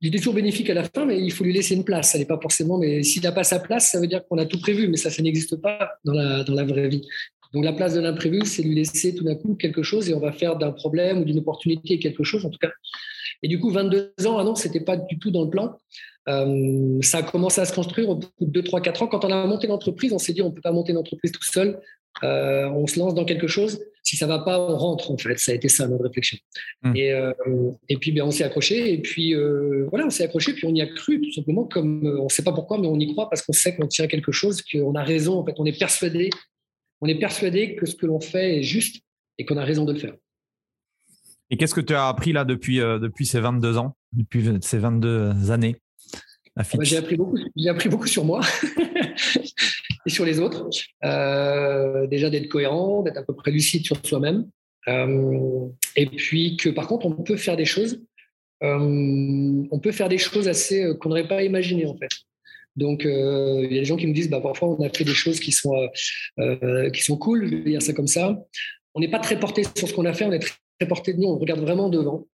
[0.01, 2.11] il est toujours bénéfique à la fin, mais il faut lui laisser une place.
[2.11, 4.45] Ça n'est pas forcément, mais s'il n'a pas sa place, ça veut dire qu'on a
[4.45, 7.07] tout prévu, mais ça, ça n'existe pas dans la, dans la vraie vie.
[7.55, 10.19] Donc la place de l'imprévu, c'est lui laisser tout d'un coup quelque chose et on
[10.19, 12.69] va faire d'un problème ou d'une opportunité quelque chose en tout cas.
[13.41, 15.77] Et du coup, 22 ans, ah non, c'était pas du tout dans le plan.
[16.27, 19.07] Euh, ça a commencé à se construire au bout de 2, 3, 4 ans.
[19.07, 21.43] Quand on a monté l'entreprise, on s'est dit on ne peut pas monter l'entreprise tout
[21.43, 21.79] seul.
[22.23, 23.79] Euh, on se lance dans quelque chose.
[24.03, 25.39] Si ça va pas, on rentre en fait.
[25.39, 26.37] Ça a été ça notre réflexion.
[26.83, 26.95] Mmh.
[26.97, 27.31] Et, euh,
[27.87, 28.91] et puis ben, on s'est accroché.
[28.91, 29.33] Et puis
[29.89, 30.51] voilà, on s'est accroché.
[30.51, 32.99] Puis on y a cru tout simplement comme on ne sait pas pourquoi, mais on
[32.99, 35.39] y croit parce qu'on sait qu'on tient quelque chose, qu'on a raison.
[35.39, 36.29] En fait, on est persuadé.
[37.01, 39.03] On est persuadé que ce que l'on fait est juste
[39.37, 40.15] et qu'on a raison de le faire.
[41.49, 45.51] Et qu'est-ce que tu as appris là depuis, depuis ces 22 ans, depuis ces 22
[45.51, 45.75] années
[46.55, 48.41] ah bah, J'ai appris, beaucoup, appris beaucoup sur moi.
[50.05, 50.69] et sur les autres.
[51.03, 54.47] Euh, déjà d'être cohérent, d'être à peu près lucide sur soi-même.
[54.87, 58.01] Euh, et puis que par contre, on peut faire des choses.
[58.63, 62.09] Euh, on peut faire des choses assez qu'on n'aurait pas imaginé en fait.
[62.75, 65.13] Donc, il y a des gens qui me disent, bah, parfois, on a fait des
[65.13, 65.73] choses qui sont,
[66.93, 68.37] qui sont cool, je vais dire ça comme ça.
[68.93, 71.19] On n'est pas très porté sur ce qu'on a fait, on est très porté de
[71.19, 72.27] nous, on regarde vraiment devant.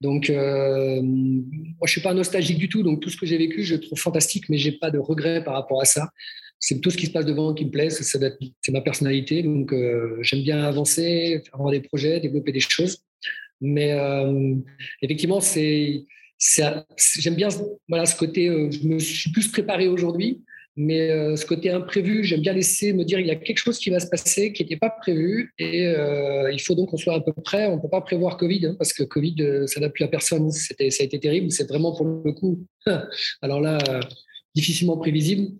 [0.00, 3.76] Donc, moi, je suis pas nostalgique du tout, donc tout ce que j'ai vécu, je
[3.76, 6.10] trouve fantastique, mais j'ai pas de regrets par rapport à ça
[6.58, 7.90] c'est tout ce qui se passe devant qui me plaît.
[7.90, 9.42] C'est ma personnalité.
[9.42, 13.04] Donc, euh, j'aime bien avancer, avoir des projets, développer des choses.
[13.60, 14.54] Mais euh,
[15.02, 16.06] effectivement, c'est,
[16.38, 17.48] j'aime bien
[17.88, 18.48] voilà, ce côté.
[18.48, 20.42] Euh, je me suis plus préparé aujourd'hui.
[20.78, 23.88] Mais ce côté imprévu, j'aime bien laisser me dire il y a quelque chose qui
[23.88, 25.84] va se passer qui n'était pas prévu et
[26.52, 27.64] il faut donc qu'on soit un peu prêt.
[27.64, 30.50] On ne peut pas prévoir Covid hein, parce que Covid, ça n'a plus à personne.
[30.50, 31.50] Ça a été terrible.
[31.50, 32.66] C'est vraiment pour le coup,
[33.40, 33.78] alors là,
[34.54, 35.52] difficilement prévisible.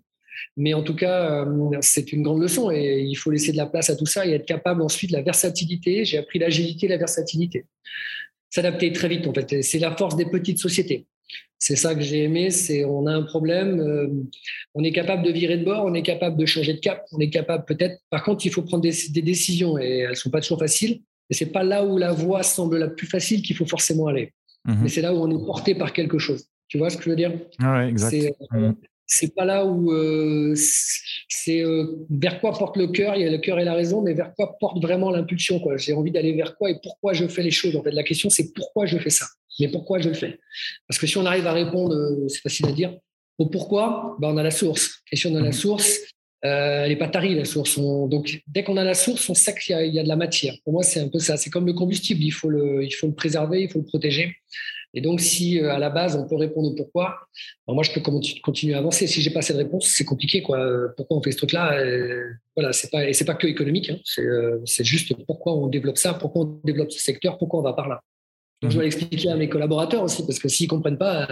[0.55, 3.65] Mais en tout cas, euh, c'est une grande leçon et il faut laisser de la
[3.65, 6.05] place à tout ça et être capable ensuite de la versatilité.
[6.05, 7.65] J'ai appris l'agilité et la versatilité.
[8.57, 9.61] S'adapter très vite, en fait.
[9.61, 11.05] C'est la force des petites sociétés.
[11.59, 14.07] C'est ça que j'ai aimé, c'est on a un problème, euh,
[14.73, 17.19] on est capable de virer de bord, on est capable de changer de cap, on
[17.19, 17.99] est capable peut-être.
[18.09, 21.01] Par contre, il faut prendre des, décisions et elles sont pas toujours faciles.
[21.29, 24.33] Et c'est pas là où la voie semble la plus facile qu'il faut forcément aller.
[24.65, 24.79] Mhm.
[24.81, 26.47] Mais c'est là où on est porté par quelque chose.
[26.67, 27.33] Tu vois ce que je veux dire?
[27.59, 28.15] Ah ouais, exact.
[28.53, 28.71] Euh,
[29.07, 30.53] c'est pas là où euh,
[31.29, 33.15] c'est euh, vers quoi porte le cœur.
[33.15, 35.59] Il y a le cœur et la raison, mais vers quoi porte vraiment l'impulsion.
[35.61, 35.77] Quoi.
[35.77, 37.75] J'ai envie d'aller vers quoi et pourquoi je fais les choses.
[37.77, 39.25] En fait, la question c'est pourquoi je fais ça,
[39.61, 40.37] mais pourquoi je le fais?
[40.87, 42.97] Parce que si on arrive à répondre, euh, c'est facile à dire.
[43.37, 45.01] Au pourquoi, ben on a la source.
[45.11, 45.99] Et si on a la source,
[46.41, 47.79] elle n'est pas tarie la source.
[47.79, 50.55] donc dès qu'on a la source, on sait qu'il y, y, a de la matière.
[50.63, 51.37] Pour moi, c'est un peu ça.
[51.37, 52.23] C'est comme le combustible.
[52.23, 54.35] Il faut le, il faut le préserver, il faut le protéger.
[54.93, 57.27] Et donc, si euh, à la base, on peut répondre au pourquoi,
[57.67, 59.07] ben, moi, je peux continuer à avancer.
[59.07, 60.41] Si j'ai pas cette réponse, c'est compliqué.
[60.41, 60.93] Quoi.
[60.95, 63.89] Pourquoi on fait ce truc-là euh, Voilà, c'est pas, et c'est pas que économique.
[63.89, 63.97] Hein.
[64.19, 67.73] Euh, c'est, juste pourquoi on développe ça, pourquoi on développe ce secteur, pourquoi on va
[67.73, 68.01] par là.
[68.61, 68.91] Donc, je dois mhm.
[68.91, 71.27] l'expliquer à mes collaborateurs aussi, parce que s'ils comprennent pas,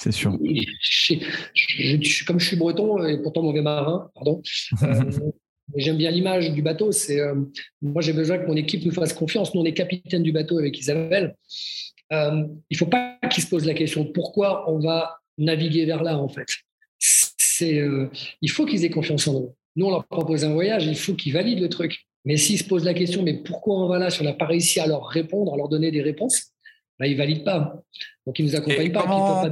[0.00, 0.32] c'est sûr.
[0.32, 4.42] comme je suis breton et pourtant mauvais marin, pardon.
[5.76, 6.92] J'aime bien l'image du bateau.
[6.92, 7.20] C'est
[7.82, 9.52] moi j'ai besoin que mon équipe nous fasse confiance.
[9.52, 11.34] Nous on est capitaine du bateau avec Isabelle.
[12.12, 16.02] Euh, il ne faut pas qu'ils se posent la question pourquoi on va naviguer vers
[16.02, 16.46] là, en fait.
[17.62, 18.08] Euh,
[18.42, 19.54] il faut qu'ils aient confiance en nous.
[19.76, 22.06] Nous, on leur propose un voyage, il faut qu'ils valident le truc.
[22.24, 24.46] Mais s'ils se posent la question, mais pourquoi on va là, si on n'a pas
[24.46, 26.52] réussi à leur répondre, à leur donner des réponses,
[27.04, 27.82] ils ne valident pas.
[28.26, 29.50] Donc, ils ne nous accompagnent pas, comment,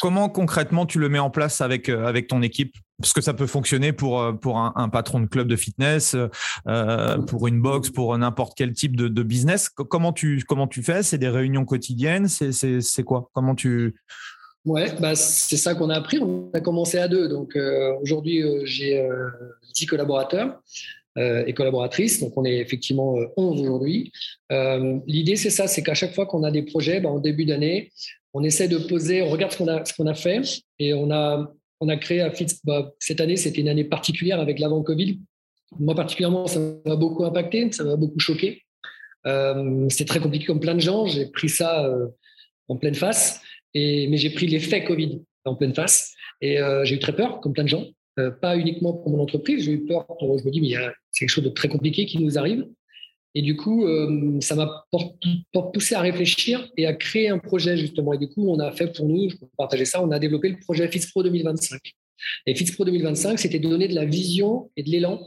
[0.00, 2.74] Comment concrètement tu le mets en place avec, euh, avec ton équipe?
[3.00, 6.16] Parce que ça peut fonctionner pour, euh, pour un, patron de club de fitness,
[6.68, 9.68] euh, pour une box, pour n'importe quel type de, business.
[9.68, 11.02] Comment tu, comment tu fais?
[11.02, 12.28] C'est des réunions quotidiennes?
[12.28, 13.30] C'est quoi?
[13.32, 13.94] Comment tu.
[14.64, 16.18] Ouais, bah, c'est ça qu'on a appris.
[16.18, 17.28] On a commencé à deux.
[17.28, 17.56] Donc
[18.02, 19.08] aujourd'hui, j'ai
[19.74, 20.60] 10 collaborateurs.
[21.16, 22.20] Et collaboratrices.
[22.20, 24.12] Donc, on est effectivement 11 aujourd'hui.
[25.06, 27.92] L'idée, c'est ça, c'est qu'à chaque fois qu'on a des projets, bah, en début d'année,
[28.34, 30.42] on essaie de poser, on regarde ce qu'on a, ce a fait
[30.80, 34.40] et on a, on a créé à Fitz, bah, cette année, c'était une année particulière
[34.40, 35.20] avec l'avant-Covid.
[35.78, 38.62] Moi, particulièrement, ça m'a beaucoup impacté, ça m'a beaucoup choqué.
[39.26, 41.06] Euh, c'était très compliqué comme plein de gens.
[41.06, 42.08] J'ai pris ça euh,
[42.68, 43.40] en pleine face,
[43.72, 46.14] et, mais j'ai pris l'effet Covid en pleine face.
[46.40, 47.86] Et euh, j'ai eu très peur, comme plein de gens.
[48.40, 50.06] Pas uniquement pour mon entreprise, j'ai eu peur.
[50.20, 50.74] Je me dis, mais
[51.10, 52.66] c'est quelque chose de très compliqué qui nous arrive.
[53.34, 54.86] Et du coup, euh, ça m'a
[55.72, 58.12] poussé à réfléchir et à créer un projet, justement.
[58.12, 60.48] Et du coup, on a fait pour nous, je peux partager ça, on a développé
[60.48, 61.80] le projet FitzPro 2025.
[62.46, 65.26] Et FitzPro 2025, c'était donner de la vision et de l'élan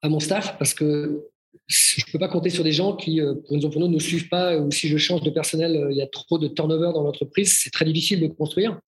[0.00, 1.24] à mon staff parce que
[1.66, 3.94] je ne peux pas compter sur des gens qui, euh, pour une pour nous, ne
[3.94, 6.46] nous suivent pas ou si je change de personnel, euh, il y a trop de
[6.46, 8.78] turnover dans l'entreprise, c'est très difficile de construire.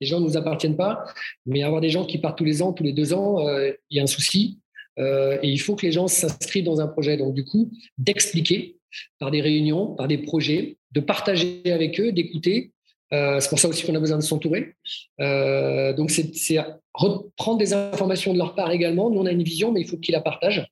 [0.00, 1.04] Les gens ne nous appartiennent pas,
[1.46, 3.46] mais avoir des gens qui partent tous les ans, tous les deux ans,
[3.90, 4.60] il y a un souci.
[5.00, 7.16] Euh, et il faut que les gens s'inscrivent dans un projet.
[7.16, 8.76] Donc, du coup, d'expliquer
[9.18, 12.72] par des réunions, par des projets, de partager avec eux, d'écouter.
[13.12, 14.74] Euh, c'est pour ça aussi qu'on a besoin de s'entourer.
[15.20, 16.58] Euh, donc, c'est
[16.92, 19.10] reprendre des informations de leur part également.
[19.10, 20.66] Nous, on a une vision, mais il faut qu'ils la partagent.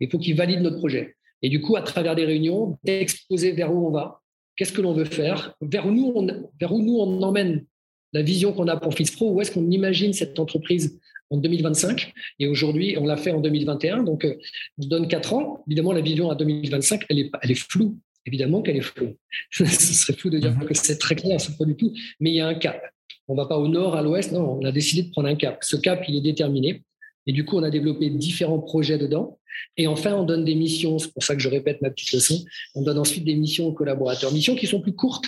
[0.00, 1.16] Il faut qu'ils valident notre projet.
[1.42, 4.20] Et du coup, à travers des réunions, d'exposer vers où on va,
[4.56, 6.26] qu'est-ce que l'on veut faire, vers où nous on,
[6.58, 7.64] vers où nous on emmène
[8.12, 10.98] la vision qu'on a pour FISPRO, où est-ce qu'on imagine cette entreprise
[11.30, 12.12] en 2025.
[12.38, 14.02] Et aujourd'hui, on l'a fait en 2021.
[14.02, 14.36] Donc, euh,
[14.78, 15.62] on se donne quatre ans.
[15.66, 17.98] Évidemment, la vision à 2025, elle est, elle est floue.
[18.26, 19.16] Évidemment qu'elle est floue.
[19.50, 20.66] Ce serait flou de dire mhm.
[20.66, 21.92] que c'est très clair, c'est pas du tout.
[22.20, 22.80] Mais il y a un cap.
[23.26, 24.32] On ne va pas au nord, à l'ouest.
[24.32, 25.58] Non, on a décidé de prendre un cap.
[25.62, 26.82] Ce cap, il est déterminé.
[27.26, 29.38] Et du coup, on a développé différents projets dedans.
[29.76, 30.98] Et enfin, on donne des missions.
[30.98, 32.42] C'est pour ça que je répète ma petite leçon.
[32.74, 34.32] On donne ensuite des missions aux collaborateurs.
[34.32, 35.26] Missions qui sont plus courtes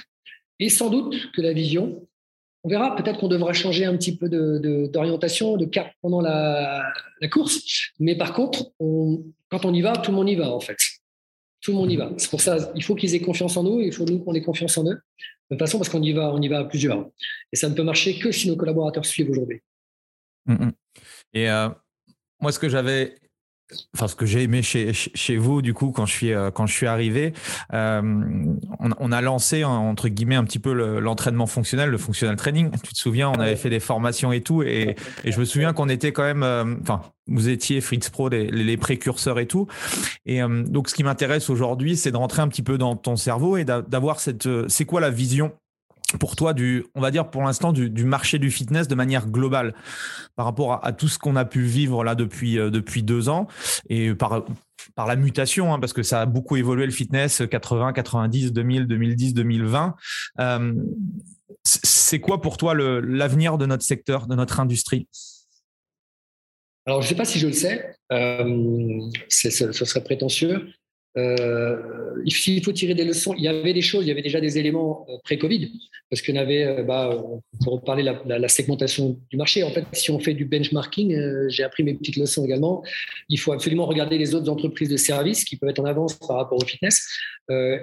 [0.60, 2.06] et sans doute que la vision,
[2.62, 6.92] on verra, peut-être qu'on devra changer un petit peu d'orientation, de, cap pendant la,
[7.30, 7.90] course.
[7.98, 10.76] Mais par contre, quand on y va, tout le monde y va, en fait.
[11.62, 12.10] Tout le monde y va.
[12.16, 14.42] C'est pour ça, il faut qu'ils aient confiance en nous, il faut nous qu'on ait
[14.42, 14.94] confiance en eux.
[15.50, 17.06] De toute façon, parce qu'on y va, on y va à plusieurs.
[17.52, 19.60] Et ça ne peut marcher que si nos collaborateurs suivent aujourd'hui.
[20.46, 20.72] Mm, mm.
[21.34, 21.68] Et euh,
[22.40, 23.14] moi, ce que j'avais
[23.94, 26.66] enfin ce que j'ai aimé chez, chez vous du coup quand je suis euh, quand
[26.66, 27.32] je suis arrivé
[27.72, 28.02] euh,
[28.78, 32.70] on, a lancé entre guillemets un petit peu l'entraînement fonctionnel le functional training.
[32.82, 35.72] Tu te souviens on avait fait des formations et tout et, et je me souviens
[35.72, 39.68] qu'on était quand même euh, enfin vous étiez Fritz Pro les, les, précurseurs et tout.
[40.26, 43.56] Et donc ce qui m'intéresse aujourd'hui c'est de rentrer un petit peu dans ton cerveau
[43.56, 45.52] et d'avoir cette c'est quoi la vision
[46.18, 49.74] pour toi du, on va dire pour l'instant du, marché du fitness de manière globale
[50.36, 53.46] par rapport à, tout ce qu'on a pu vivre là depuis euh, depuis deux ans
[53.88, 54.44] et par
[54.94, 58.86] par la mutation hein, parce que ça a beaucoup évolué le fitness 80 90 2000
[58.86, 59.94] 2010 2020
[61.64, 65.08] c'est quoi pour toi l'avenir de notre secteur de notre industrie?
[66.86, 67.94] Alors je ne sais pas si je le sais.
[68.12, 70.72] Euh, ce serait prétentieux
[71.16, 71.76] euh,
[72.24, 73.34] il faut tirer des leçons.
[73.36, 75.72] Il y avait des choses, il y avait déjà des éléments euh, pré-Covid,
[76.08, 77.10] parce qu'on avait, euh, bah,
[77.62, 81.48] pour reparler la, la, segmentation du marché, en fait, si on fait du benchmarking, euh,
[81.48, 82.82] j'ai appris mes petites leçons également,
[83.28, 86.36] il faut absolument regarder les autres entreprises de services qui peuvent être en avance par
[86.36, 87.08] rapport au fitness.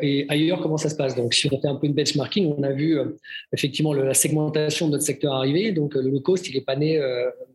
[0.01, 1.15] Et ailleurs, comment ça se passe?
[1.15, 2.97] Donc, si on fait un peu une benchmarking, on a vu
[3.51, 5.71] effectivement la segmentation de notre secteur arriver.
[5.71, 7.01] Donc, le low cost, il n'est pas né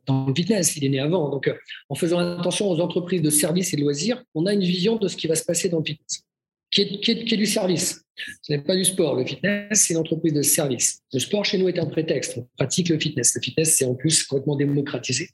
[0.06, 1.28] dans le fitness, il est né avant.
[1.28, 1.50] Donc,
[1.88, 5.08] en faisant attention aux entreprises de services et de loisirs, on a une vision de
[5.08, 6.22] ce qui va se passer dans le fitness,
[6.70, 8.02] qui est, du service.
[8.42, 9.14] Ce n'est pas du sport.
[9.14, 11.00] Le fitness, c'est une entreprise de service.
[11.12, 12.38] Le sport, chez nous, est un prétexte.
[12.38, 13.34] On pratique le fitness.
[13.34, 15.28] Le fitness, c'est en plus complètement démocratisé.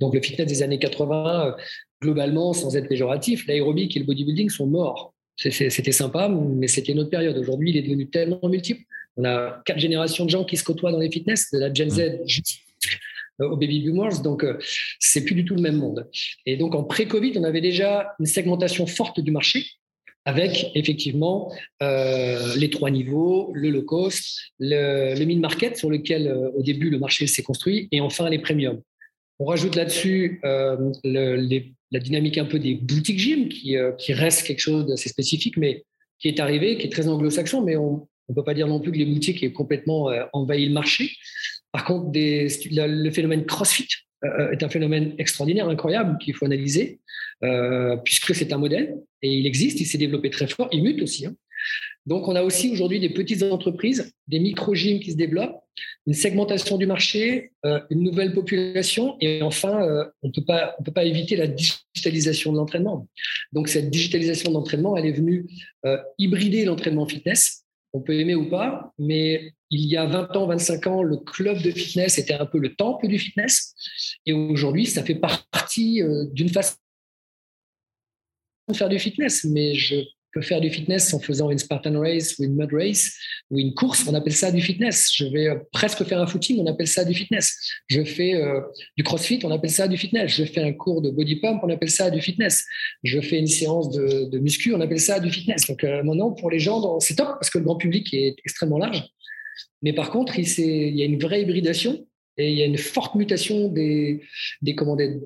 [0.00, 1.52] Donc, le fitness des années 80, euh,
[2.02, 5.14] globalement, sans être péjoratif, l'aérobic et le bodybuilding sont morts.
[5.36, 7.36] C'était sympa, mais c'était une autre période.
[7.36, 8.82] Aujourd'hui, il est devenu tellement multiple.
[9.16, 11.90] On a quatre générations de gens qui se côtoient dans les fitness, de la Gen
[11.90, 12.00] Z
[13.40, 14.58] euh, au baby boomers, donc euh,
[14.98, 16.08] c'est plus du tout le même monde.
[16.46, 19.66] Et donc en pré-Covid, on avait déjà une segmentation forte du marché
[20.24, 26.62] avec effectivement euh, les trois niveaux, le low cost, le, le mid-market sur lequel au
[26.62, 28.80] début le marché s'est construit, et enfin les premiums.
[29.38, 34.86] On rajoute là-dessus la dynamique un peu des boutiques gym qui, qui reste quelque chose
[34.86, 35.84] d'assez spécifique, mais
[36.18, 38.92] qui est arrivé, qui est très anglo-saxon, mais on ne peut pas dire non plus
[38.92, 41.10] que les boutiques aient complètement envahi le marché.
[41.70, 43.88] Par contre, le phénomène CrossFit
[44.24, 47.00] euh, est un phénomène extraordinaire, incroyable, qu'il faut analyser,
[47.44, 51.02] euh, puisque c'est un modèle et il existe, il s'est développé très fort, il mute
[51.02, 51.26] aussi.
[51.26, 51.34] Hein.
[52.06, 55.60] Donc, on a aussi aujourd'hui des petites entreprises, des micro-gyms qui se développent,
[56.06, 61.36] une segmentation du marché, euh, une nouvelle population, et enfin, on ne peut pas éviter
[61.36, 63.08] la digitalisation de l'entraînement.
[63.52, 65.46] Donc, cette digitalisation de l'entraînement, elle est venue
[66.18, 67.66] hybrider l'entraînement fitness
[67.96, 71.62] on peut aimer ou pas, mais il y a 20 ans, 25 ans, le club
[71.62, 73.74] de fitness était un peu le temple du fitness.
[74.26, 76.76] Et aujourd'hui, ça fait partie euh, d'une façon
[78.68, 79.44] de faire du fitness.
[79.44, 79.96] Mais je
[80.40, 83.16] faire du fitness en faisant une Spartan Race ou une Mud Race
[83.50, 85.12] ou une course, on appelle ça du fitness.
[85.14, 87.56] Je vais euh, presque faire un footing, on appelle ça du fitness.
[87.88, 88.60] Je fais euh,
[88.96, 90.32] du crossfit, on appelle ça du fitness.
[90.32, 92.64] Je fais un cours de body pump, on appelle ça du fitness.
[93.04, 95.66] Je fais une séance de, muscu, on appelle ça du fitness.
[95.66, 98.78] Donc euh, maintenant, pour les gens, c'est top parce que le grand public est extrêmement
[98.78, 99.04] large.
[99.82, 103.14] Mais par contre, il, y a une vraie hybridation et il y a une forte
[103.14, 104.22] mutation des,
[104.62, 104.76] des,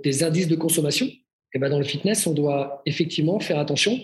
[0.04, 1.08] des indices de consommation.
[1.52, 3.98] Et ben dans le fitness, on doit effectivement faire attention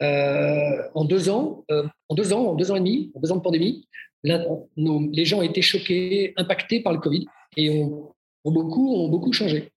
[0.00, 3.36] en deux ans, euh, en deux ans, en deux ans et demi, en deux ans
[3.36, 3.88] de pandémie,
[4.24, 8.12] les gens ont été choqués, impactés par le Covid et ont,
[8.44, 9.70] beaucoup, ont beaucoup changé.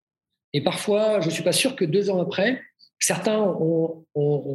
[0.54, 2.62] Et parfois, je ne suis pas sûr que deux ans après,
[3.00, 4.06] certains, ont,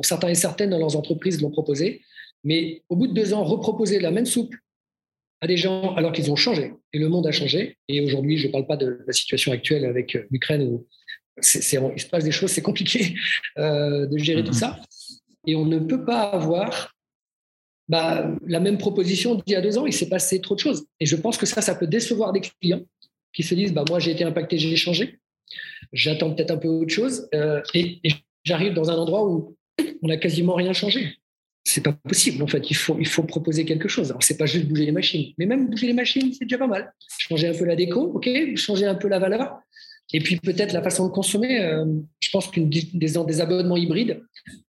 [0.03, 2.03] certains et certaines dans leurs entreprises l'ont proposé,
[2.43, 4.55] mais au bout de deux ans, reproposer la même soupe
[5.41, 7.79] à des gens alors qu'ils ont changé et le monde a changé.
[7.89, 10.87] Et aujourd'hui, je ne parle pas de la situation actuelle avec l'Ukraine où
[11.39, 11.45] il
[12.01, 13.15] se passe des choses, c'est compliqué
[13.59, 14.55] euh, de gérer tout mm-hmm.
[14.55, 14.81] ça
[15.47, 16.95] et on ne peut pas avoir
[17.89, 19.87] bah, la même proposition d'il y a deux ans.
[19.87, 20.87] Il s'est passé trop de choses.
[21.01, 22.83] Et je pense que ça, ça peut décevoir des clients
[23.33, 25.19] qui se disent bah, Moi, j'ai été impacté, j'ai changé.
[25.93, 27.29] J'attends peut-être un peu autre chose.
[27.35, 28.01] Euh, et,
[28.45, 29.57] j'arrive dans un endroit où
[30.03, 31.17] on n'a quasiment rien changé.
[31.67, 32.71] C'est pas possible, en fait.
[32.71, 34.11] Il faut, proposer quelque chose.
[34.11, 35.33] Alors, c'est pas juste bouger les machines.
[35.39, 36.93] Mais même bouger les machines, c'est déjà pas mal.
[37.19, 39.59] Changer un peu la déco, OK Changer un peu la valeur.
[40.13, 41.61] Et puis peut-être la façon de consommer.
[41.61, 41.85] Euh,
[42.21, 44.23] je pense qu'une des, abonnements hybrides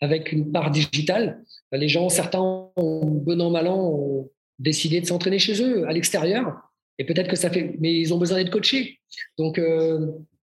[0.01, 5.39] avec une part digitale, les gens, certains, bon an mal an, ont décidé de s'entraîner
[5.39, 6.57] chez eux, à l'extérieur.
[6.99, 8.99] Et peut-être que ça fait, mais ils ont besoin d'être coachés.
[9.37, 9.99] Donc, euh,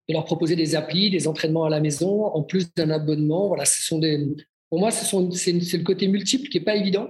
[0.09, 3.47] de leur proposer des applis, des entraînements à la maison, en plus d'un abonnement.
[3.47, 4.27] Voilà, ce sont des,
[4.69, 7.09] pour moi, c'est le côté multiple qui n'est pas évident.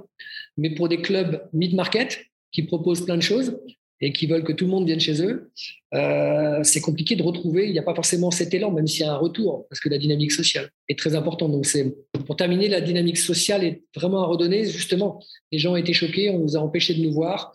[0.58, 3.58] Mais pour des clubs mid-market qui proposent plein de choses,
[4.04, 5.50] et qui veulent que tout le monde vienne chez eux,
[5.94, 7.68] euh, c'est compliqué de retrouver.
[7.68, 9.88] Il n'y a pas forcément cet élan, même s'il y a un retour, parce que
[9.88, 11.54] la dynamique sociale est très importante.
[11.54, 11.66] Donc,
[12.26, 14.66] pour terminer, la dynamique sociale est vraiment à redonner.
[14.66, 17.54] Justement, les gens ont été choqués, on nous a empêchés de nous voir,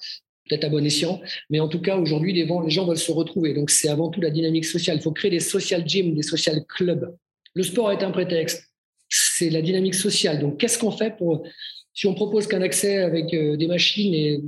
[0.48, 3.52] peut-être à bon escient, mais en tout cas, aujourd'hui, les, les gens veulent se retrouver.
[3.52, 4.96] Donc, c'est avant tout la dynamique sociale.
[4.96, 7.14] Il faut créer des social gyms, des social clubs.
[7.52, 8.64] Le sport est un prétexte.
[9.10, 10.38] C'est la dynamique sociale.
[10.38, 11.46] Donc, qu'est-ce qu'on fait pour
[11.92, 14.40] si on propose qu'un accès avec euh, des machines et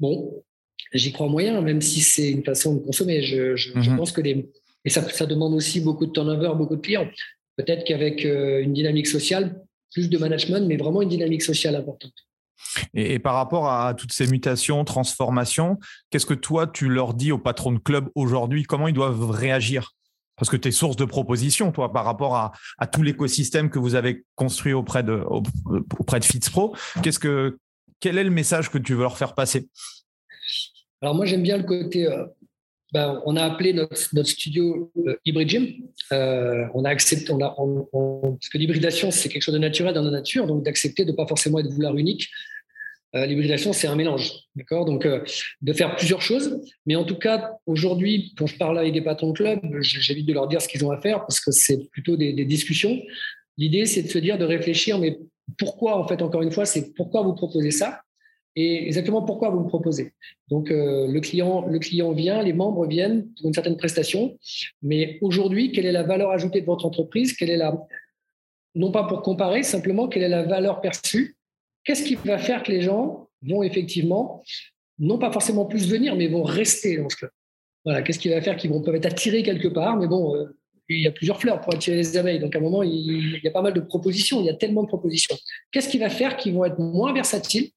[0.00, 0.42] bon,
[0.92, 3.22] j'y crois moyen, même si c'est une façon de consommer.
[3.22, 3.96] Je, mhm.
[3.96, 4.48] pense que les.
[4.84, 7.08] Et ça, ça, demande aussi beaucoup de turnover, beaucoup de clients.
[7.56, 9.60] Peut-être qu'avec euh, une dynamique sociale,
[9.92, 12.12] plus de management, mais vraiment une dynamique sociale importante.
[12.94, 15.78] Et, par rapport à toutes ces mutations, transformations,
[16.10, 18.62] qu'est-ce que toi, tu leur dis aux patrons de club aujourd'hui?
[18.64, 19.92] Comment ils doivent réagir?
[20.36, 23.78] Parce que tu es source de propositions, toi, par rapport à, à tout l'écosystème que
[23.78, 25.24] vous avez construit auprès de,
[25.98, 26.76] auprès de FitzPro.
[27.02, 27.58] Qu'est-ce que,
[27.98, 29.68] quel est le message que tu veux leur faire passer?
[31.00, 32.26] Alors moi j'aime bien le côté, euh,
[32.92, 35.66] ben, on a appelé notre, studio euh, Hybrid Gym.
[36.12, 40.02] Euh, on a accepté, on a, parce que l'hybridation c'est quelque chose de naturel dans
[40.02, 42.28] la nature, donc d'accepter de ne pas forcément être vouloir unique.
[43.14, 44.84] l'hybridation c'est un mélange, d'accord?
[44.84, 49.02] Donc de faire plusieurs choses, mais en tout cas aujourd'hui quand je parle avec des
[49.02, 51.88] patrons de club, j'évite de leur dire ce qu'ils ont à faire parce que c'est
[51.90, 53.00] plutôt des discussions.
[53.56, 55.18] L'idée c'est de se dire, de réfléchir, mais
[55.56, 58.00] pourquoi en fait encore une fois, c'est pourquoi vous proposez ça?
[58.60, 60.14] Et exactement pourquoi vous me proposez.
[60.48, 64.36] Donc, euh, le, client, le client vient, les membres viennent pour une certaine prestation,
[64.82, 67.34] mais aujourd'hui, quelle est la valeur ajoutée de votre entreprise?
[67.34, 67.78] Quelle est la,
[68.74, 71.36] non pas pour comparer, simplement quelle est la valeur perçue?
[71.84, 74.42] Qu'est-ce qui va faire que les gens vont effectivement,
[74.98, 77.30] non pas forcément plus venir, mais vont rester dans ce club?
[77.84, 80.34] Voilà, qu'est-ce qui va faire qu'ils vont peuvent être attirés quelque part, mais bon.
[80.34, 80.46] Euh,
[80.90, 82.38] il y a plusieurs fleurs pour attirer les abeilles.
[82.38, 84.40] Donc, à un moment, il y a pas mal de propositions.
[84.40, 85.36] Il y a tellement de propositions.
[85.70, 87.72] Qu'est-ce qui va faire qu'ils vont être moins versatiles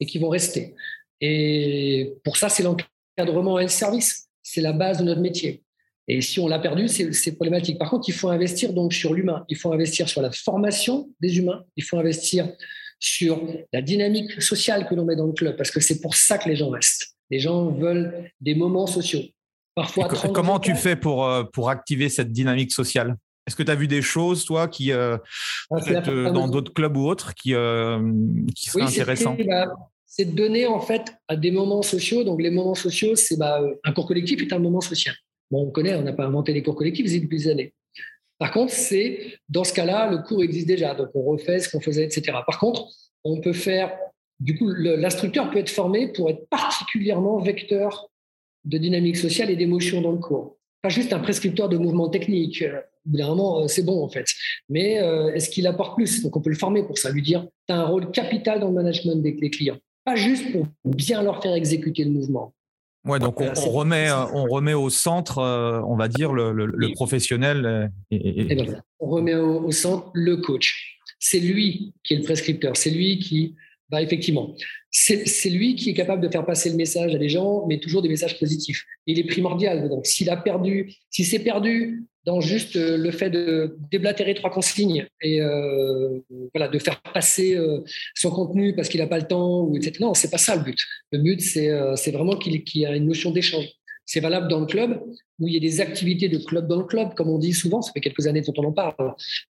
[0.00, 0.74] et qui vont rester.
[1.20, 4.28] Et pour ça, c'est l'encadrement et le service.
[4.42, 5.62] C'est la base de notre métier.
[6.06, 7.78] Et si on l'a perdu, c'est problématique.
[7.78, 9.44] Par contre, il faut investir donc sur l'humain.
[9.48, 11.64] Il faut investir sur la formation des humains.
[11.76, 12.50] Il faut investir
[12.98, 16.38] sur la dynamique sociale que l'on met dans le club, parce que c'est pour ça
[16.38, 17.14] que les gens restent.
[17.30, 19.20] Les gens veulent des moments sociaux.
[19.74, 23.16] Parfois, comment tu fais pour, euh, pour activer cette dynamique sociale?
[23.48, 25.16] Est-ce que tu as vu des choses, toi, qui, euh,
[25.70, 27.54] ah, euh, dans d'autres clubs ou autres, qui,
[28.54, 29.36] qui seraient intéressants?
[30.10, 32.24] c'est de donner en fait à des moments sociaux.
[32.24, 35.14] Donc les moments sociaux, c'est bah, un cours collectif est un moment social.
[35.50, 37.74] Bon, on connaît, on n'a pas inventé les cours collectifs depuis des années.
[38.38, 41.80] Par contre, c'est dans ce cas-là, le cours existe déjà, donc on refait ce qu'on
[41.80, 42.38] faisait, etc.
[42.46, 42.86] Par contre,
[43.24, 43.96] on peut faire,
[44.40, 48.08] du coup, l'instructeur peut être formé pour être particulièrement vecteur
[48.64, 50.58] de dynamique sociale et d'émotion dans le cours.
[50.82, 54.26] Pas juste un prescripteur de mouvements techniques, Au bout d'un moment, c'est bon en fait.
[54.68, 54.94] Mais
[55.34, 56.22] est-ce qu'il apporte plus?
[56.22, 58.68] Donc on peut le former pour ça, lui dire, tu as un rôle capital dans
[58.68, 59.78] le management des, des clients.
[60.04, 62.54] Pas juste pour bien leur faire exécuter le mouvement.
[63.04, 67.90] Ouais, donc on, remet, on remet au centre, on va dire, le, professionnel.
[68.10, 70.98] Et, ben on remet au, centre le coach.
[71.18, 72.76] C'est lui qui est le prescripteur.
[72.76, 73.54] C'est lui qui,
[73.88, 74.54] bah, effectivement,
[74.90, 78.02] c'est lui qui est capable de faire passer le message à des gens, mais toujours
[78.02, 78.84] des messages positifs.
[79.06, 79.88] Il est primordial.
[79.88, 84.50] Donc, s'il a perdu, si c'est perdu dans juste euh, le fait de déblatérer trois
[84.50, 86.20] consignes et euh,
[86.54, 87.80] voilà, de faire passer euh,
[88.14, 89.94] son contenu parce qu'il n'a pas le temps, ou etc.
[90.00, 90.78] Non, c'est pas ça le but.
[91.10, 93.66] Le but, c'est vraiment qu'il y a une notion d'échange.
[94.04, 95.02] C'est valable dans le club,
[95.38, 97.80] où il y a des activités de club dans le club, comme on dit souvent,
[97.80, 98.94] ça fait quelques années dont on en parle.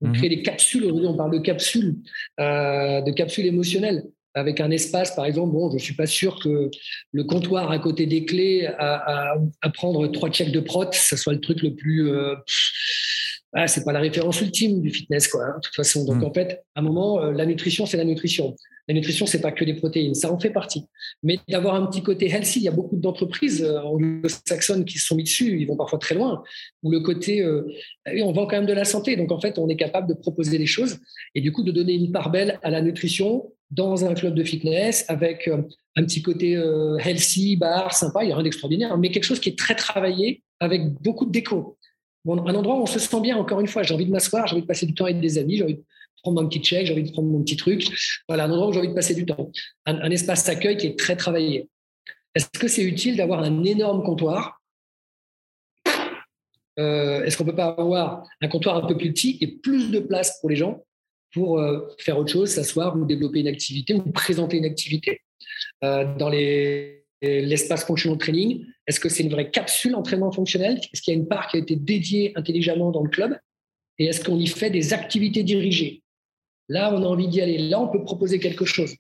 [0.02, 0.14] On mhm.
[0.14, 1.96] crée des capsules, aujourd'hui on parle de capsules,
[2.38, 4.04] de capsules émotionnelles
[4.36, 6.70] avec un espace, par exemple, bon, je ne suis pas sûr que
[7.12, 9.36] le comptoir à côté des clés à,
[9.74, 12.10] prendre trois checks de prot, ce soit le truc le plus.
[12.10, 12.36] Euh,
[13.58, 16.04] ah, c'est pas la référence ultime du fitness, quoi, hein, de toute façon.
[16.04, 16.26] Donc, mm.
[16.26, 18.54] en fait, à un moment, euh, la nutrition, c'est la nutrition.
[18.90, 20.84] La nutrition, c'est pas que des protéines, ça en fait partie.
[21.24, 25.08] Mais d'avoir un petit côté healthy, il y a beaucoup d'entreprises euh, anglo-saxonnes qui se
[25.08, 26.44] sont mis dessus, ils vont parfois très loin,
[26.84, 27.64] où le côté, euh,
[28.22, 29.16] on vend quand même de la santé.
[29.16, 31.00] Donc, en fait, on est capable de proposer des choses
[31.34, 34.44] et du coup, de donner une part belle à la nutrition dans un club de
[34.44, 35.62] fitness avec euh,
[35.96, 39.40] un petit côté euh, healthy, bar, sympa, il n'y a rien d'extraordinaire, mais quelque chose
[39.40, 41.78] qui est très travaillé avec beaucoup de déco.
[42.28, 44.54] Un endroit où on se sent bien, encore une fois, j'ai envie de m'asseoir, j'ai
[44.54, 45.84] envie de passer du temps avec des amis, j'ai envie de
[46.24, 47.88] prendre mon petit check, j'ai envie de prendre mon petit truc.
[48.28, 49.52] Voilà, un endroit où j'ai envie de passer du temps.
[49.86, 51.70] Un, espace d'accueil qui est très travaillé.
[52.34, 54.62] Est-ce que c'est utile d'avoir un énorme comptoir?
[56.80, 59.92] Euh, Est-ce qu'on ne peut pas avoir un comptoir un peu plus petit et plus
[59.92, 60.84] de place pour les gens?
[61.36, 65.22] Pour euh, faire autre chose, s'asseoir ou développer une activité ou présenter une activité.
[65.84, 70.80] Euh, dans l'espace functional training, est-ce que c'est une vraie capsule entraînement fonctionnel?
[70.94, 73.38] Est-ce qu'il y a une part qui a été dédiée intelligemment dans le club?
[74.00, 76.04] Et est-ce qu'on y fait des activités dirigées?
[76.70, 77.58] Là, on a envie d'y aller.
[77.58, 78.96] Là, on peut proposer quelque chose.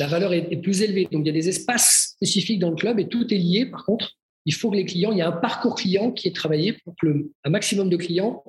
[0.00, 1.06] La valeur est, plus élevée.
[1.12, 3.84] Donc, il y a des espaces spécifiques dans le club et tout est lié, par
[3.84, 6.72] contre, il faut que les clients, il y a un parcours client qui est travaillé
[6.84, 8.42] pour que le, maximum de clients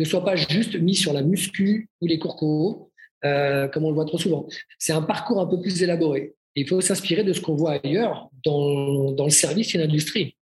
[0.00, 2.90] ne soient pas juste mis sur la muscu ou les cours co,
[3.24, 4.48] euh, comme on le voit trop souvent.
[4.78, 6.34] C'est un parcours un peu plus élaboré.
[6.54, 10.36] il faut s'inspirer de ce qu'on voit ailleurs dans, dans, le service et l'industrie.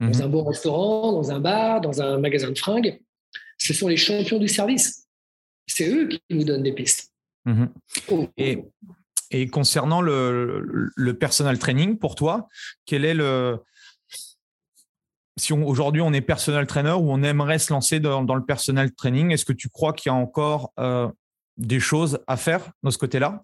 [0.00, 0.22] Dans mhm.
[0.22, 3.00] un bon restaurant, dans un bar, dans un magasin de fringues,
[3.58, 5.06] ce sont les champions du service.
[5.66, 7.12] C'est eux qui nous donnent des pistes.
[7.44, 7.68] Mhm.
[8.08, 8.28] Oh.
[8.36, 8.58] Et,
[9.32, 12.48] et, concernant le, le, personal training, pour toi,
[12.86, 13.58] quel est le,
[15.38, 19.30] si aujourd'hui on est personal trainer ou on aimerait se lancer dans, le personal training,
[19.30, 21.08] est-ce que tu crois qu'il y a encore euh,
[21.56, 23.42] des choses à faire de ce côté-là?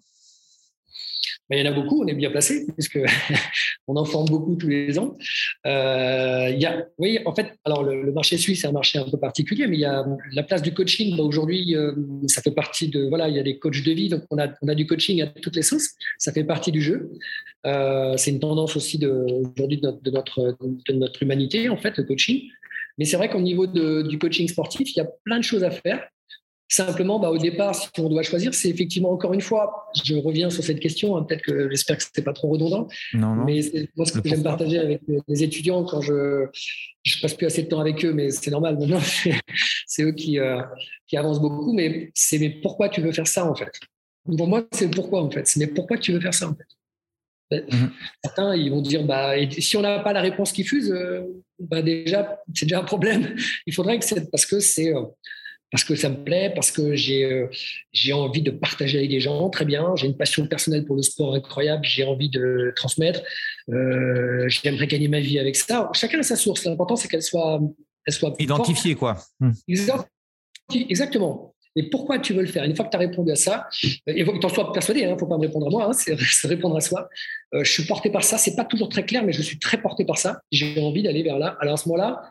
[1.51, 2.99] Il y en a beaucoup, on est bien placé, puisque
[3.87, 5.17] on en forme beaucoup tous les ans.
[5.65, 9.09] Euh, il y a, oui, en fait, alors le, marché suisse est un marché un
[9.09, 11.19] peu particulier, mais il y a la place du coaching.
[11.19, 11.93] Aujourd'hui, euh,
[12.27, 14.47] ça fait partie de, voilà, il y a des coachs de vie, donc on a,
[14.61, 15.89] on a du coaching à toutes les sens.
[16.17, 17.11] Ça fait partie du jeu.
[17.65, 22.03] Euh, c'est une tendance aussi aujourd'hui de, de, notre, de notre humanité, en fait, le
[22.03, 22.43] coaching.
[22.99, 25.71] Mais c'est vrai qu'au niveau du coaching sportif, il y a plein de choses à
[25.71, 26.05] faire.
[26.71, 30.51] Simplement, bah, au départ, si on doit choisir, c'est effectivement encore une fois, je reviens
[30.51, 33.89] sur cette question, hein, peut-être que j'espère que ce n'est pas trop redondant, mais c'est
[33.95, 37.69] moi ce que j'aime partager avec les étudiants quand je ne passe plus assez de
[37.69, 38.99] temps avec eux, mais c'est normal maintenant,
[39.87, 40.61] c'est eux qui, euh,
[41.07, 43.71] qui avancent beaucoup, mais c'est mais pourquoi tu veux faire ça en fait?
[44.37, 46.67] Pour moi, c'est pourquoi en fait, c'est mais pourquoi tu veux faire ça en fait?
[47.49, 47.91] Ben, mhm.
[48.23, 51.21] Certains, ils vont dire, bah, si on n'a pas la réponse qui fuse, euh,
[51.57, 53.35] bah, déjà, c'est déjà un problème.
[53.65, 55.01] Il faudrait que c'est parce que c'est euh,
[55.71, 57.47] parce que ça me plaît, parce que j'ai euh,
[57.91, 59.95] j'ai envie de partager avec des gens, très bien.
[59.95, 63.21] J'ai une passion personnelle pour le sport incroyable, j'ai envie de transmettre.
[63.69, 65.89] Euh, J'aimerais gagner ma vie avec ça.
[65.93, 66.65] Chacun a sa source.
[66.65, 67.59] L'important, c'est qu'elle soit,
[68.05, 69.17] elle soit identifiée, quoi.
[70.73, 71.53] Exactement.
[71.75, 72.63] Et pourquoi tu veux le faire?
[72.63, 73.67] Une fois que tu as répondu à ça,
[74.07, 75.69] et faut que tu en sois persuadé, il hein, ne faut pas me répondre à
[75.69, 77.07] moi, hein, c'est répondre à soi.
[77.53, 79.81] Euh, je suis porté par ça, c'est pas toujours très clair, mais je suis très
[79.81, 80.41] porté par ça.
[80.51, 81.57] J'ai envie d'aller vers là.
[81.61, 82.21] Alors à ce moment-là,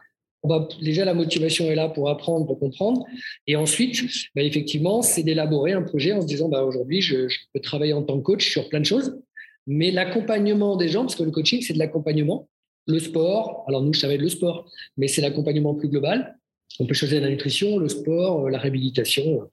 [0.42, 3.04] on va, déjà la motivation est là pour apprendre, pour comprendre.
[3.46, 4.00] Et ensuite,
[4.34, 8.02] bah, effectivement, c'est d'élaborer un projet en se disant bah, aujourd'hui, je, peux travailler en
[8.02, 9.20] tant que coach sur plein de choses,
[9.66, 12.48] mais l'accompagnement des gens, parce que le coaching, c'est de l'accompagnement.
[12.86, 16.38] Le sport, alors nous, je savais le sport, mais c'est l'accompagnement plus global.
[16.80, 19.48] On peut choisir la nutrition, le sport, euh, la réhabilitation,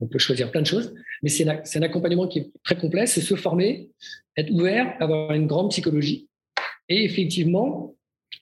[0.00, 3.20] on peut choisir plein de choses, mais c'est un accompagnement qui est très complet, c'est
[3.20, 3.88] se former,
[4.36, 6.28] être ouvert, avoir une grande psychologie
[6.88, 7.94] et effectivement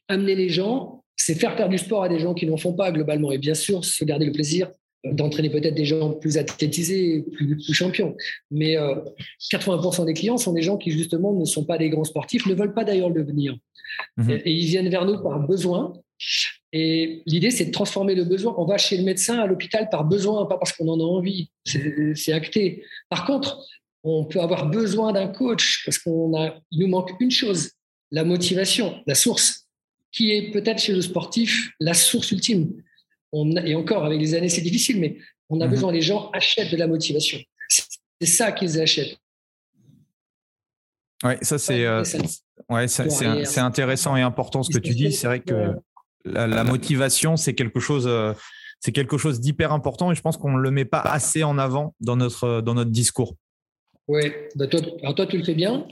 [0.09, 2.90] amener les gens c'est faire faire du sport à des gens qui n'en font pas
[2.92, 3.32] globalement.
[3.32, 4.70] Et bien sûr, se garder le plaisir
[5.04, 8.16] d'entraîner peut-être des gens plus athlétisés, plus, champions.
[8.50, 8.76] Mais
[9.52, 12.46] 80% euh, des clients sont des gens qui, justement, ne sont pas des grands sportifs,
[12.46, 13.54] ne veulent pas d'ailleurs le devenir.
[14.16, 14.40] Mhm.
[14.44, 15.92] Et, ils viennent vers nous par besoin.
[16.72, 18.54] Et l'idée, c'est de transformer le besoin.
[18.56, 21.50] On va chez le médecin à l'hôpital par besoin, pas parce qu'on en a envie.
[21.64, 22.84] C'est acté.
[23.10, 23.64] Par contre,
[24.02, 27.72] on peut avoir besoin d'un coach parce qu'on a, il nous manque une chose,
[28.10, 29.63] la motivation, la source,
[30.14, 32.72] qui est peut-être chez le sportif la source ultime.
[33.32, 35.18] On et encore, avec les années, c'est difficile, mais
[35.50, 35.70] on a mhm.
[35.70, 37.38] besoin, les gens achètent de la motivation.
[37.68, 39.18] C'est ça qu'ils achètent.
[41.24, 42.04] Oui, ça c'est euh,
[42.68, 45.12] ouais, c'est intéressant et important ce que tu dis.
[45.12, 45.74] C'est vrai que
[46.24, 48.32] la, motivation, c'est quelque chose, euh,
[48.80, 51.58] c'est quelque chose d'hyper important et je pense qu'on ne le met pas assez en
[51.58, 53.36] avant dans notre, dans notre discours.
[54.07, 54.22] Oui,
[54.55, 55.86] bah, toi, alors toi, tu le fais bien,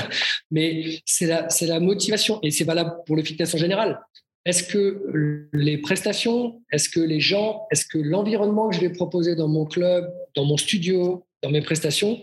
[0.50, 4.00] mais c'est la, la motivation et c'est valable pour le fitness en général.
[4.46, 9.34] Est-ce que les prestations, est-ce que les gens, est-ce que l'environnement que je vais proposer
[9.34, 12.22] dans mon club, dans mon studio, dans mes prestations,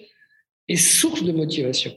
[0.67, 1.95] est source de motivation?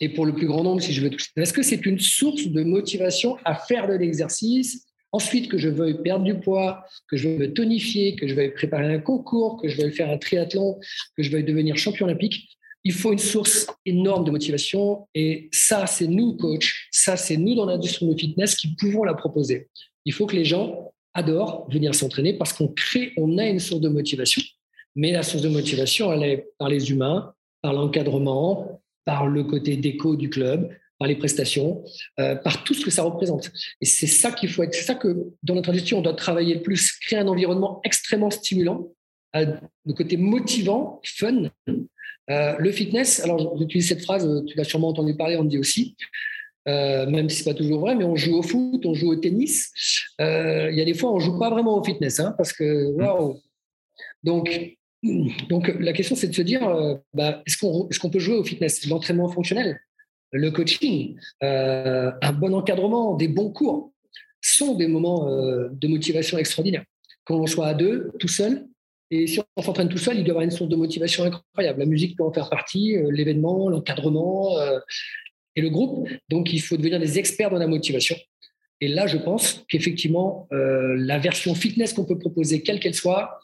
[0.00, 2.46] Et pour le plus grand nombre, si je veux tout, est-ce que c'est une source
[2.46, 7.28] de motivation à faire de l'exercice Ensuite, que je veuille perdre du poids, que je
[7.28, 10.78] veuille me tonifier, que je veuille préparer un concours, que je veuille faire un triathlon,
[11.16, 12.48] que je veuille devenir champion olympique,
[12.84, 15.06] il faut une source énorme de motivation.
[15.14, 19.14] Et ça, c'est nous, coach, ça, c'est nous dans l'industrie de fitness qui pouvons la
[19.14, 19.68] proposer.
[20.04, 23.80] Il faut que les gens adorent venir s'entraîner parce qu'on crée, on a une source
[23.80, 24.42] de motivation.
[24.96, 29.76] Mais la source de motivation, elle est par les humains, par l'encadrement, par le côté
[29.76, 31.82] déco du club, par les prestations,
[32.18, 33.50] euh, par tout ce que ça représente.
[33.80, 34.74] Et c'est ça qu'il faut être.
[34.74, 38.30] C'est ça que dans notre industrie, on doit travailler le plus, créer un environnement extrêmement
[38.30, 38.88] stimulant,
[39.36, 39.56] euh,
[39.86, 41.50] le côté motivant, fun.
[42.30, 45.96] Euh, le fitness, alors j'utilise cette phrase, tu l'as sûrement entendu parler, on dit aussi,
[46.66, 49.16] même si ce n'est pas toujours vrai, mais on joue au foot, on joue au
[49.16, 49.72] tennis.
[50.18, 52.92] Il y a des fois, on ne joue pas vraiment au fitness, hein, parce que
[52.92, 53.40] waouh!
[54.22, 58.18] Donc, donc, la question, c'est de se dire, euh, bah, est-ce qu'on est qu'on peut
[58.18, 58.86] jouer au fitness?
[58.86, 59.80] L'entraînement fonctionnel,
[60.32, 63.92] le coaching, euh, un bon encadrement, des bons cours
[64.42, 66.84] sont des moments euh, de motivation extraordinaire.
[67.24, 68.66] Quand on soit à deux, tout seul,
[69.10, 71.80] et si on s'entraîne tout seul, il doit y avoir une source de motivation incroyable.
[71.80, 74.56] La musique peut en faire partie, l'événement, l'encadrement
[75.56, 76.08] et le groupe.
[76.28, 78.16] Donc, il faut devenir des experts dans la motivation.
[78.80, 83.40] Et là, je pense qu'effectivement, la version fitness qu'on peut proposer, quelle qu'elle soit,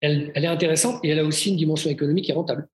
[0.00, 2.68] elle, est intéressante et elle a aussi une dimension économique et rentable.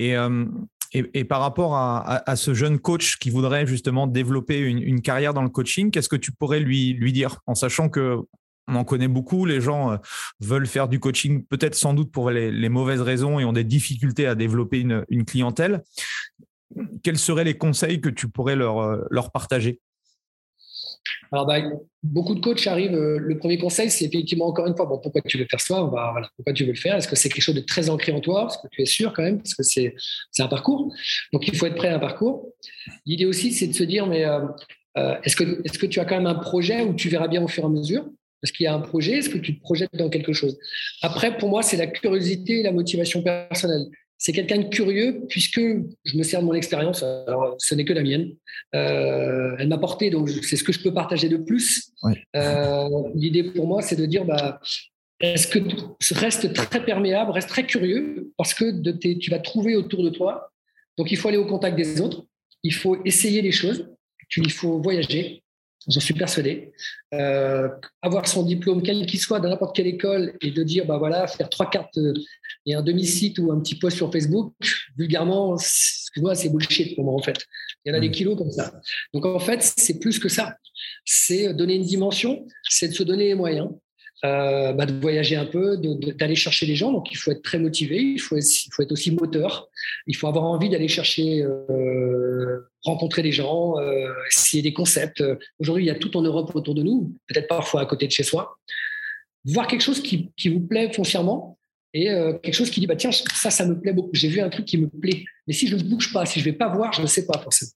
[0.00, 0.46] Euh,
[0.94, 5.42] et, et, par rapport à, ce jeune coach qui voudrait justement développer une, carrière dans
[5.42, 8.18] le coaching, qu'est-ce que tu pourrais lui, lui dire en sachant que
[8.68, 9.96] on en connaît beaucoup, les gens euh,
[10.40, 14.26] veulent faire du coaching peut-être sans doute pour les, mauvaises raisons et ont des difficultés
[14.26, 15.82] à développer une, clientèle.
[17.02, 19.80] Quels seraient les conseils que tu pourrais leur, euh, partager?
[21.32, 21.58] Alors, bah,
[22.02, 22.94] beaucoup de coachs arrivent.
[22.94, 25.76] Euh, le premier conseil, c'est effectivement encore une fois, bon, pourquoi tu veux faire ça?
[26.36, 26.96] Pourquoi tu veux le faire?
[26.96, 28.48] Est-ce que c'est quelque chose de très ancré en toi?
[28.48, 29.38] Est-ce que tu es sûr quand même?
[29.38, 29.94] Parce que c'est
[30.38, 30.94] un parcours?
[31.32, 32.48] Donc, il faut être prêt à un parcours.
[33.06, 34.24] L'idée aussi, c'est de se dire, mais
[35.24, 37.48] est-ce que, est que tu as quand même un projet où tu verras bien au
[37.48, 38.04] fur et à mesure?
[38.42, 40.58] Est-ce qu'il y a un projet Est-ce que tu te projettes dans quelque chose?
[41.02, 43.86] Après, pour moi, c'est la curiosité et la motivation personnelle
[44.22, 47.02] c'est quelqu'un de curieux puisque je me sers de mon expérience.
[47.02, 48.36] Alors, ce n'est que la mienne.
[48.72, 51.90] Euh, elle m'a porté, donc c'est ce que je peux partager de plus.
[52.36, 54.60] Euh, l'idée pour moi, c'est de dire, bah,
[55.18, 55.58] est-ce que
[56.14, 60.52] reste très perméable, reste très curieux parce que de tu vas trouver autour de toi.
[60.98, 62.24] Donc, il faut aller au contact des autres.
[62.62, 63.90] Il faut essayer les choses.
[64.36, 65.42] Il faut voyager.
[65.88, 66.72] J'en suis persuadé.
[67.14, 67.68] Euh,
[68.00, 71.26] avoir son diplôme, quel qu'il soit, dans n'importe quelle école, et de dire, bah voilà,
[71.26, 71.98] faire trois cartes
[72.66, 74.54] et un demi-site ou un petit post sur Facebook,
[74.96, 77.38] vulgairement, excuse-moi, c'est bullshit pour moi, en fait.
[77.84, 78.12] Il y en a des mm.
[78.12, 78.72] kilos comme ça.
[79.12, 80.56] Donc, en fait, c'est plus que ça.
[81.04, 83.70] C'est donner une dimension, c'est de se donner les moyens.
[84.24, 86.92] Euh, bah, de voyager un peu, d'aller chercher les gens.
[86.92, 89.68] Donc, il faut être très motivé, il faut, il faut être aussi moteur,
[90.06, 95.24] il faut avoir envie d'aller chercher, euh, rencontrer des gens, euh, essayer des concepts.
[95.58, 98.12] Aujourd'hui, il y a tout en Europe autour de nous, peut-être parfois à côté de
[98.12, 98.56] chez soi.
[99.44, 101.58] Voir quelque chose qui, qui vous plaît foncièrement
[101.92, 102.04] et
[102.44, 104.10] quelque chose qui dit bah, tiens, ça, ça me plaît beaucoup.
[104.12, 105.24] J'ai vu un truc qui me plaît.
[105.48, 107.26] Mais si je ne bouge pas, si je ne vais pas voir, je ne sais
[107.26, 107.72] pas forcément.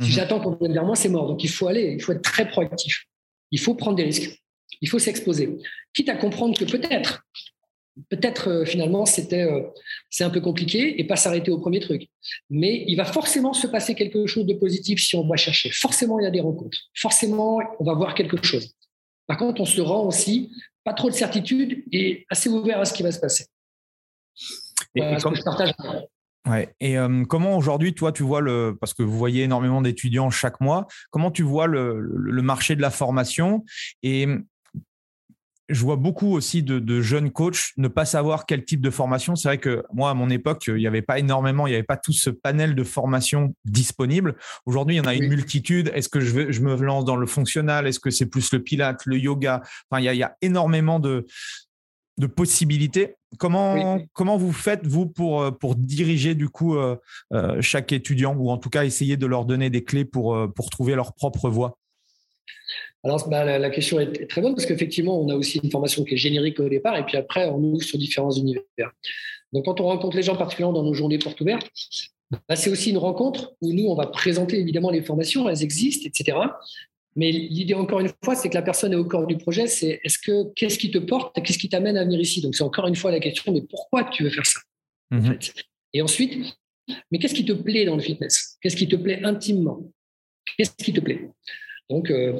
[0.00, 0.12] Si mhm.
[0.14, 1.28] j'attends qu'on vienne vers moi, c'est mort.
[1.28, 3.04] Donc, il faut aller, il faut être très proactif.
[3.52, 4.36] Il faut prendre des risques
[4.80, 5.58] il faut s'exposer.
[5.92, 7.24] Quitte à comprendre que peut-être,
[8.08, 9.62] peut-être euh, finalement c'était euh,
[10.08, 12.08] c'est un peu compliqué et pas s'arrêter au premier truc.
[12.48, 15.70] Mais il va forcément se passer quelque chose de positif si on va chercher.
[15.70, 16.78] Forcément, il y a des rencontres.
[16.94, 18.74] Forcément, on va voir quelque chose.
[19.26, 20.50] Par contre, on se rend aussi
[20.84, 23.46] pas trop de certitude et assez ouvert à ce qui va se passer.
[24.94, 25.72] Et, je partage.
[26.48, 26.74] Ouais.
[26.80, 30.60] Et euh, comment aujourd'hui, toi, tu vois le, parce que vous voyez énormément d'étudiants chaque
[30.60, 33.64] mois, comment tu vois le, le, marché de la formation
[34.02, 34.26] et
[35.70, 39.36] je vois beaucoup aussi de, jeunes coachs ne pas savoir quel type de formation.
[39.36, 41.82] C'est vrai que moi, à mon époque, il n'y avait pas énormément, il n'y avait
[41.82, 44.36] pas tout ce panel de formation disponible.
[44.66, 45.90] Aujourd'hui, il y en a une multitude.
[45.94, 49.06] Est-ce que je, je me lance dans le fonctionnal Est-ce que c'est plus le pilate,
[49.06, 49.62] le yoga?
[49.90, 51.26] Enfin, il y a, il y a énormément de,
[52.20, 53.16] de possibilités.
[53.38, 56.96] Comment, comment vous faites, vous, pour, euh, pour diriger du coup euh,
[57.32, 60.70] euh, chaque étudiant ou en tout cas essayer de leur donner des clés pour, pour
[60.70, 61.78] trouver leur propre voie?
[63.02, 66.14] Alors, bah, la, question est très bonne parce qu'effectivement, on a aussi une formation qui
[66.14, 68.62] est générique au départ et puis après, on ouvre sur différents univers.
[69.52, 71.68] Donc, quand on rencontre les gens, particulièrement dans nos journées portes ouvertes,
[72.48, 76.06] bah, c'est aussi une rencontre où nous, on va présenter évidemment les formations, elles existent,
[76.06, 76.36] etc.
[77.16, 79.66] Mais l'idée, encore une fois, c'est que la personne est au corps du projet.
[79.66, 82.40] C'est est-ce que qu'est-ce qui te porte, qu'est-ce qui t'amène à venir ici?
[82.40, 84.60] Donc, c'est encore une fois la question mais pourquoi tu veux faire ça
[85.10, 85.38] mhm.
[85.92, 86.54] Et ensuite,
[87.10, 88.58] mais qu'est-ce qui te plaît dans le fitness?
[88.62, 89.80] Qu'est-ce qui te plaît intimement?
[90.56, 91.30] Qu'est-ce qui te plaît?
[91.90, 92.32] Donc, euh,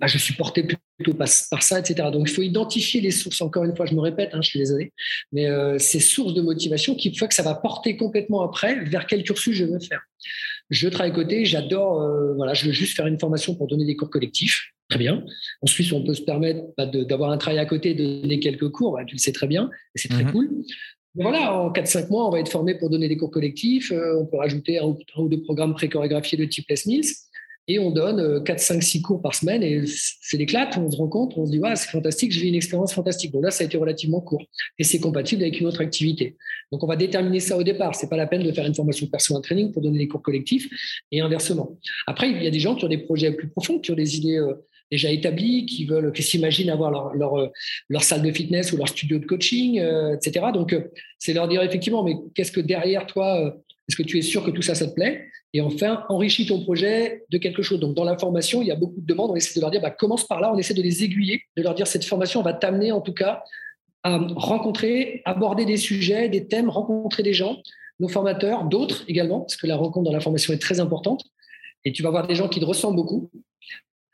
[0.00, 0.66] bah, je suis porté
[0.96, 2.08] plutôt par, ça, etc.
[2.10, 3.42] Donc, il faut identifier les sources.
[3.42, 4.92] Encore une fois, je me répète, hein, je suis désolé,
[5.32, 9.06] mais euh, ces sources de motivation qui font que ça va porter complètement après vers
[9.06, 10.00] quel cursus je veux faire.
[10.70, 13.84] Je travaille à côté, j'adore, euh, voilà, je veux juste faire une formation pour donner
[13.84, 14.72] des cours collectifs.
[14.88, 15.24] Très bien.
[15.60, 18.92] Ensuite, on peut se permettre bah, d'avoir un travail à côté, de donner quelques cours.
[18.94, 20.32] Bah, tu le sais très bien, et c'est très mhm.
[20.32, 20.50] cool.
[21.16, 23.92] voilà, en 4-5 mois, on va être formé pour donner des cours collectifs.
[23.92, 27.25] on peut rajouter un ou, deux programmes pré-chorégraphiés de type Les Mills
[27.68, 31.38] et on donne 4, 5, 6 cours par semaine et c'est l'éclate, on se rencontre,
[31.38, 33.32] on se dit ouais, c'est fantastique, j'ai une expérience fantastique.
[33.32, 34.44] Donc là, ça a été relativement court
[34.78, 36.36] et c'est compatible avec une autre activité.
[36.70, 37.94] Donc on va déterminer ça au départ.
[37.94, 40.68] C'est pas la peine de faire une formation personal training pour donner des cours collectifs
[41.10, 41.78] et inversement.
[42.06, 44.16] Après, il y a des gens qui ont des projets plus profonds, qui ont des
[44.16, 44.54] idées euh,
[44.90, 47.48] déjà établies, qui veulent, qui s'imaginent avoir euh,
[47.88, 50.46] leur, salle de fitness ou leur studio de coaching, euh, etc.
[50.54, 50.76] Donc
[51.18, 53.56] c'est leur dire effectivement, mais qu'est-ce que derrière toi
[53.88, 55.28] est-ce que tu es sûr que tout ça, ça te plaît?
[55.52, 57.80] Et enfin, enrichis ton projet de quelque chose.
[57.80, 59.30] Donc, dans la formation, il y a beaucoup de demandes.
[59.30, 60.52] On essaie de leur dire, bah, commence par là.
[60.52, 63.42] On essaie de les aiguiller, de leur dire, cette formation va t'amener en tout cas
[64.02, 67.56] à rencontrer, aborder des sujets, des thèmes, rencontrer des gens,
[67.98, 71.24] nos formateurs, d'autres également, parce que la rencontre dans la formation est très importante.
[71.84, 73.30] Et tu vas voir des gens qui te ressemblent beaucoup,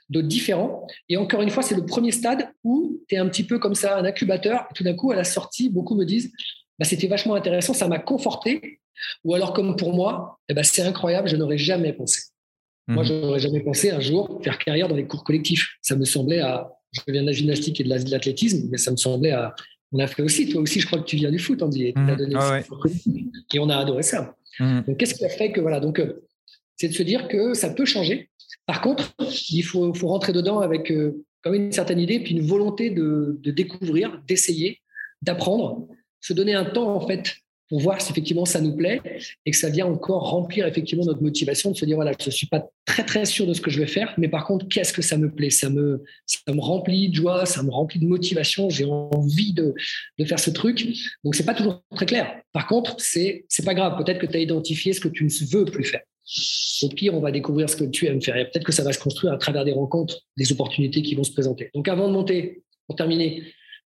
[0.08, 0.86] d'autres différents.
[1.08, 3.74] Et encore une fois, c'est le premier stade où tu es un petit peu comme
[3.74, 4.66] ça, un incubateur.
[4.70, 6.32] Et tout d'un coup, à la sortie, beaucoup me disent,
[6.78, 8.80] bah, c'était vachement intéressant, ça m'a conforté
[9.24, 12.22] ou alors, comme pour moi, eh ben, c'est incroyable, je n'aurais jamais pensé.
[12.88, 13.09] Moi, mhm.
[13.09, 15.76] je n'aurais jamais pensé un jour faire carrière dans les cours collectifs.
[15.82, 16.72] Ça me semblait à.
[16.92, 19.55] Je viens de la gymnastique et de l'athlétisme, mais ça me semblait à.
[19.92, 21.92] On a fait aussi, toi aussi, je crois que tu viens du foot, Andy, et,
[21.94, 22.16] mhm.
[22.16, 22.61] donné ah
[23.53, 24.34] et on a adoré ça.
[24.59, 24.84] Mhm.
[24.86, 25.61] Donc, qu'est-ce qui a fait que.
[25.61, 26.24] Voilà, donc, euh,
[26.76, 28.30] c'est de se dire que ça peut changer.
[28.66, 29.12] Par contre,
[29.50, 32.90] il faut, faut rentrer dedans avec euh, quand même une certaine idée, puis une volonté
[32.90, 34.80] de, de découvrir, d'essayer,
[35.20, 35.88] d'apprendre,
[36.20, 37.36] se donner un temps, en fait,
[37.72, 39.00] pour voir si effectivement ça nous plaît
[39.46, 42.30] et que ça vient encore remplir effectivement notre motivation de se dire voilà, je ne
[42.30, 44.92] suis pas très très sûr de ce que je vais faire, mais par contre, qu'est-ce
[44.92, 45.48] que ça me plaît?
[45.48, 49.74] Ça me, ça me remplit de joie, ça me remplit de motivation, j'ai envie de,
[50.18, 50.86] de, faire ce truc.
[51.24, 52.42] Donc, c'est pas toujours très clair.
[52.52, 53.96] Par contre, c'est c'est pas grave.
[53.96, 56.02] Peut-être que tu as identifié ce que tu ne veux plus faire.
[56.82, 58.36] Au pire, on va découvrir ce que tu aimes faire.
[58.36, 61.24] Et peut-être que ça va se construire à travers des rencontres, des opportunités qui vont
[61.24, 61.70] se présenter.
[61.74, 63.44] Donc, avant de monter, pour terminer,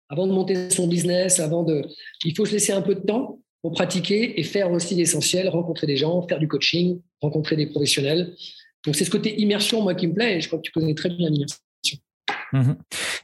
[0.07, 1.81] avant de monter son business, avant de,
[2.23, 5.87] il faut se laisser un peu de temps pour pratiquer et faire aussi l'essentiel, rencontrer
[5.87, 8.33] des gens, faire du coaching, rencontrer des professionnels.
[8.85, 10.95] Donc c'est ce côté immersion, moi, qui me plaît, et je crois que tu connais
[10.95, 11.59] très bien l'immersion.
[12.53, 12.77] Mhm.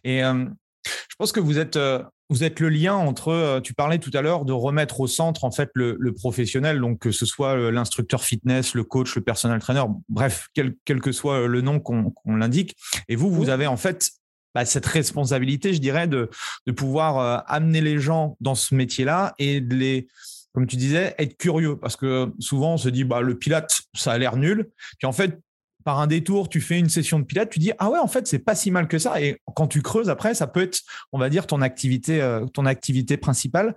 [0.04, 0.46] Et euh,
[0.86, 4.12] je pense que vous êtes, euh, vous êtes le lien entre, euh, tu parlais tout
[4.14, 8.24] à l'heure de remettre au centre en fait le, professionnel, donc que ce soit l'instructeur
[8.24, 12.76] fitness, le coach, le personal trainer, bref, quel, quel que soit le nom qu'on l'indique.
[13.10, 14.12] Et vous, vous avez en fait
[14.56, 16.30] bah, cette responsabilité, je dirais, de,
[16.76, 20.08] pouvoir amener les gens dans ce métier-là et de les,
[20.54, 21.78] comme tu disais, être curieux.
[21.78, 24.70] Parce que souvent, on se dit, bah, le pilate, ça a l'air nul.
[24.98, 25.39] Puis en fait,
[25.88, 28.28] par un détour, tu fais une session de pilate, tu dis, ah ouais, en fait,
[28.28, 29.22] c'est pas si mal que ça.
[29.22, 30.82] Et quand tu creuses après, ça peut être,
[31.14, 33.74] on va dire, ton activité, euh, ton activité principale.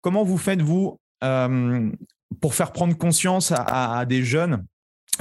[0.00, 1.88] Comment vous faites, vous, euh,
[2.40, 4.64] pour faire prendre conscience à, des jeunes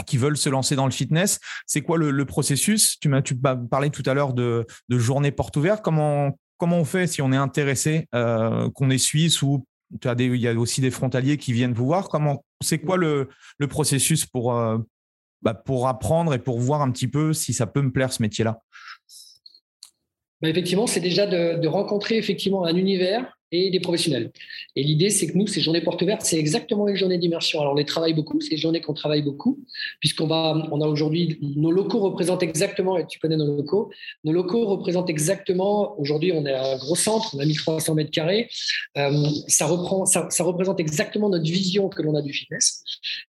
[0.06, 1.40] qui veulent se lancer dans le fitness.
[1.66, 2.98] C'est quoi le, processus?
[3.00, 3.22] Tu m'as
[3.70, 5.84] parlé tout à l'heure de, journée porte ouverte.
[5.84, 9.66] Comment, comment on fait si on est intéressé, euh, qu'on est suisse ou
[10.04, 12.08] il y a aussi des frontaliers qui viennent vous voir?
[12.08, 14.78] Comment, c'est quoi le, le processus pour, euh,
[15.42, 18.22] bah, pour apprendre et pour voir un petit peu si ça peut me plaire ce
[18.22, 18.62] métier-là?
[20.42, 24.32] Bah, Effectivement, c'est déjà de, de, rencontrer effectivement un univers et des professionnels.
[24.76, 27.60] Et l'idée, c'est que nous, ces journées portes ouvertes, c'est exactement une journée d'immersion.
[27.60, 29.60] Alors, on les travaille beaucoup, c'est des journées qu'on travaille beaucoup,
[30.00, 33.92] puisqu'on va, on a aujourd'hui, nos locaux représentent exactement, et tu connais nos locaux,
[34.24, 38.50] nos locaux représentent exactement, aujourd'hui, on est un gros centre, on a 1300 mètres carrés,
[38.98, 39.12] euh,
[39.48, 42.84] ça, reprend, ça, représente exactement notre vision que l'on a du fitness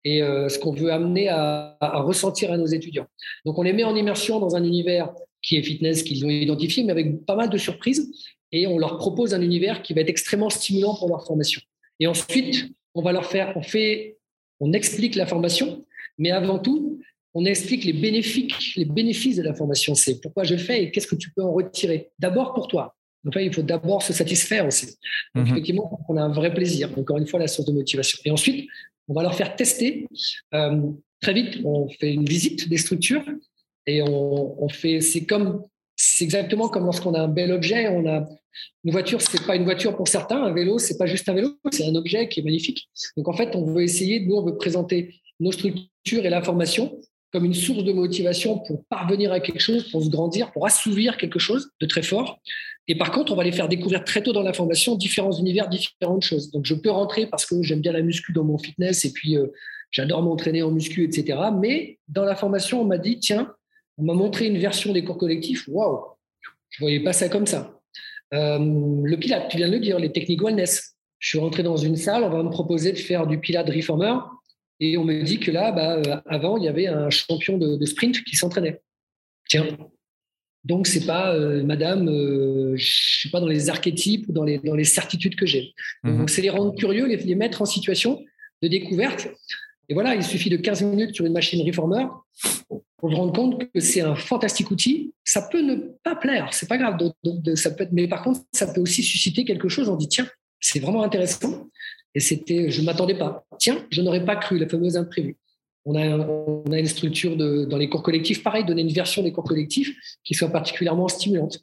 [0.04, 3.06] et euh, ce qu'on veut amener à, à ressentir à nos étudiants.
[3.46, 5.12] Donc, on les met en immersion dans un univers
[5.42, 8.12] qui est fitness qu'ils ont identifié, mais avec pas mal de surprises
[8.52, 11.60] et on leur propose un univers qui va être extrêmement stimulant pour leur formation.
[11.98, 14.18] Et ensuite, on va leur faire, on fait,
[14.58, 15.84] on explique la formation,
[16.18, 17.00] mais avant tout,
[17.34, 19.94] on explique les bénéfices, les bénéfices de la formation.
[19.94, 22.10] C'est pourquoi je fais et qu'est-ce que tu peux en retirer?
[22.18, 22.96] D'abord pour toi.
[23.28, 24.86] Enfin, il faut d'abord se satisfaire aussi.
[25.34, 25.52] Donc, mhm.
[25.52, 26.90] effectivement, on a un vrai plaisir.
[26.98, 28.18] Encore une fois, la source de motivation.
[28.24, 28.68] Et ensuite,
[29.08, 30.06] on va leur faire tester.
[30.54, 30.90] Euh,
[31.20, 33.24] très vite, on fait une visite des structures
[33.86, 35.00] et on, on fait.
[35.00, 35.64] C'est comme,
[35.96, 37.88] c'est exactement comme lorsqu'on a un bel objet.
[37.88, 38.26] On a
[38.84, 40.42] une voiture, c'est pas une voiture pour certains.
[40.42, 42.88] Un vélo, c'est pas juste un vélo, c'est un objet qui est magnifique.
[43.16, 44.20] Donc, en fait, on veut essayer.
[44.20, 47.00] Nous, on veut présenter nos structures et la formation
[47.32, 51.16] comme une source de motivation pour parvenir à quelque chose, pour se grandir, pour assouvir
[51.16, 52.40] quelque chose de très fort.
[52.88, 55.68] Et par contre, on va les faire découvrir très tôt dans la formation différents univers,
[55.68, 56.50] différentes choses.
[56.50, 59.36] Donc, je peux rentrer parce que j'aime bien la muscu dans mon fitness et puis
[59.36, 59.46] euh,
[59.92, 61.38] j'adore m'entraîner en muscu, etc.
[61.56, 63.54] Mais dans la formation, on m'a dit, tiens,
[63.96, 65.68] on m'a montré une version des cours collectifs.
[65.68, 66.00] Waouh,
[66.70, 67.79] je voyais pas ça comme ça.
[68.32, 68.58] Euh,
[69.04, 70.94] le pilate, tu viens de le dire, les techniques wellness.
[71.18, 74.14] Je suis rentré dans une salle, on va me proposer de faire du pilate reformer
[74.80, 77.84] et on me dit que là, bah, euh, avant, il y avait un champion de,
[77.84, 78.80] sprint qui s'entraînait.
[79.48, 79.66] Tiens.
[80.64, 84.58] Donc, c'est pas, euh, madame, euh, je suis pas dans les archétypes ou dans les,
[84.58, 85.74] dans les certitudes que j'ai.
[86.02, 86.18] Mhm.
[86.18, 88.24] Donc, c'est les rendre curieux, les, les, mettre en situation
[88.62, 89.28] de découverte.
[89.88, 92.06] Et voilà, il suffit de 15 minutes sur une machine reformer
[93.00, 95.12] pour se rendre compte que c'est un fantastique outil.
[95.24, 96.98] Ça peut ne pas plaire, c'est pas grave.
[97.54, 99.88] ça peut mais par contre, ça peut aussi susciter quelque chose.
[99.88, 100.28] On dit, tiens,
[100.60, 101.68] c'est vraiment intéressant.
[102.14, 103.44] Et c'était, je ne m'attendais pas.
[103.58, 105.36] Tiens, je n'aurais pas cru, la fameuse imprévue.
[105.86, 109.32] On a, on a une structure dans les cours collectifs, pareil, donner une version des
[109.32, 111.60] cours collectifs qui soit particulièrement stimulante.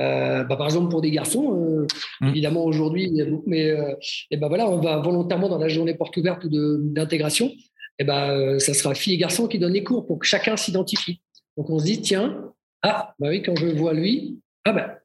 [0.00, 1.86] Euh, bah, par exemple, pour des garçons, euh,
[2.20, 2.28] mmh.
[2.28, 3.12] évidemment aujourd'hui,
[3.46, 3.94] mais euh,
[4.30, 7.52] et ben voilà, on va volontairement dans la journée porte ouverte d'intégration,
[8.00, 11.20] et ben ça sera filles et garçons qui donnent les cours pour que chacun s'identifie.
[11.56, 14.96] Donc on se dit tiens, ah bah oui, quand je vois lui, ah ben,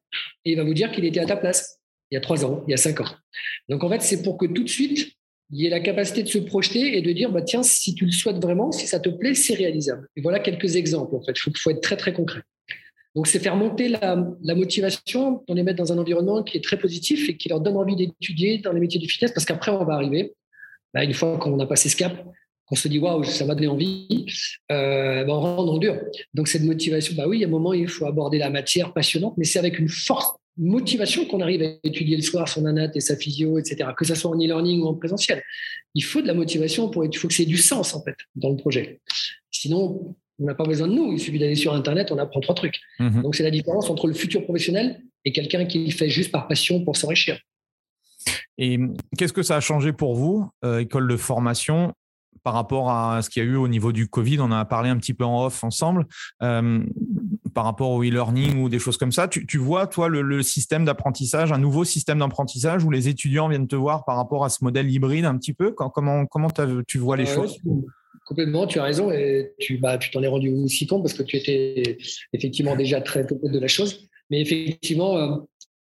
[0.45, 1.79] il va vous dire qu'il était à ta place
[2.11, 3.09] il y a trois ans, il y a cinq ans.
[3.69, 5.11] Donc en fait, c'est pour que tout de suite,
[5.51, 8.05] il y ait la capacité de se projeter et de dire, bah, tiens, si tu
[8.05, 10.07] le souhaites vraiment, si ça te plaît, c'est réalisable.
[10.15, 11.33] Et voilà quelques exemples, en fait.
[11.45, 12.41] Il faut, être très, très concret.
[13.15, 14.15] Donc, c'est faire monter la,
[14.55, 17.77] motivation, on les mettre dans un environnement qui est très positif et qui leur donne
[17.77, 20.33] envie d'étudier dans les métiers du fitness, parce qu'après, on va arriver,
[20.93, 22.25] bah, une fois qu'on a passé ce cap,
[22.65, 24.25] qu'on se dit, waouh, ça m'a donné envie,
[24.71, 25.99] euh, bah, on rentre dans dur.
[26.33, 28.93] Donc, cette motivation, bah oui, il y a un moment, il faut aborder la matière
[28.93, 32.89] passionnante, mais c'est avec une force motivation qu'on arrive à étudier le soir son anat
[32.95, 35.43] et sa physio, etc., que ce soit en e-learning ou en présentiel.
[35.93, 38.49] Il faut de la motivation, pour, il faut que c'est du sens, en fait, dans
[38.49, 39.01] le projet.
[39.51, 42.55] Sinon, on n'a pas besoin de nous, il suffit d'aller sur Internet, on apprend trois
[42.55, 42.79] trucs.
[42.99, 43.21] Mhm.
[43.21, 46.47] Donc, c'est la différence entre le futur professionnel et quelqu'un qui le fait juste par
[46.47, 47.37] passion pour s'enrichir.
[48.57, 48.79] Et
[49.17, 51.93] qu'est-ce que ça a changé pour vous, euh, école de formation,
[52.45, 54.65] par rapport à ce qu'il y a eu au niveau du Covid On en a
[54.65, 56.05] parlé un petit peu en off ensemble.
[56.43, 56.79] Euh,
[57.55, 59.29] par rapport au e-learning ou des choses comme ça.
[59.29, 63.77] Tu, vois, toi, le, système d'apprentissage, un nouveau système d'apprentissage où les étudiants viennent te
[63.77, 65.71] voir par rapport à ce modèle hybride un petit peu?
[65.71, 66.49] Comment, comment
[66.85, 67.57] tu vois les choses?
[68.27, 71.23] Complètement, tu as raison et tu bah, tu t'en es rendu aussi compte parce que
[71.23, 71.97] tu étais
[72.33, 74.09] effectivement déjà très tôt de la chose.
[74.29, 75.37] Mais effectivement, euh,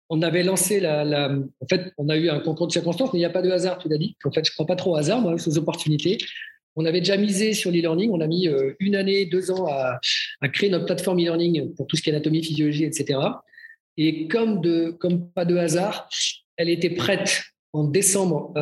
[0.09, 3.21] on avait lancé la, En fait, on a eu un concours de circonstances, mais il
[3.21, 4.15] n'y a pas de hasard, tu l'as dit.
[4.23, 6.17] En fait, je ne crois pas trop au hasard, moi, aux opportunités.
[6.75, 8.11] On avait déjà misé sur l'e-learning.
[8.11, 9.99] On a mis euh, une année, deux ans à,
[10.49, 13.19] créer notre plateforme e-learning pour tout ce qui est anatomie, physiologie, etc.
[13.97, 16.09] Et comme, de, comme pas de hasard,
[16.57, 17.43] elle était prête
[17.73, 18.53] en décembre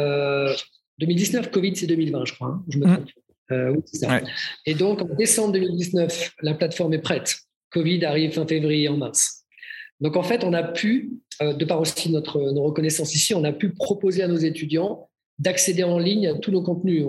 [0.99, 1.45] 2019.
[1.45, 2.47] Euh, Covid, c'est 2020, je crois.
[2.47, 2.93] Hein, je me mmh.
[2.93, 3.09] trompe.
[3.51, 4.21] Euh, oui, c'est ça.
[4.65, 7.35] Et donc, en décembre 2019, la plateforme est prête.
[7.71, 9.42] Covid arrive fin février, en mars.
[10.01, 13.53] Donc, en fait, on a pu, de par aussi notre, nos reconnaissances ici, on a
[13.53, 17.05] pu proposer à nos étudiants d'accéder en ligne à tous nos contenus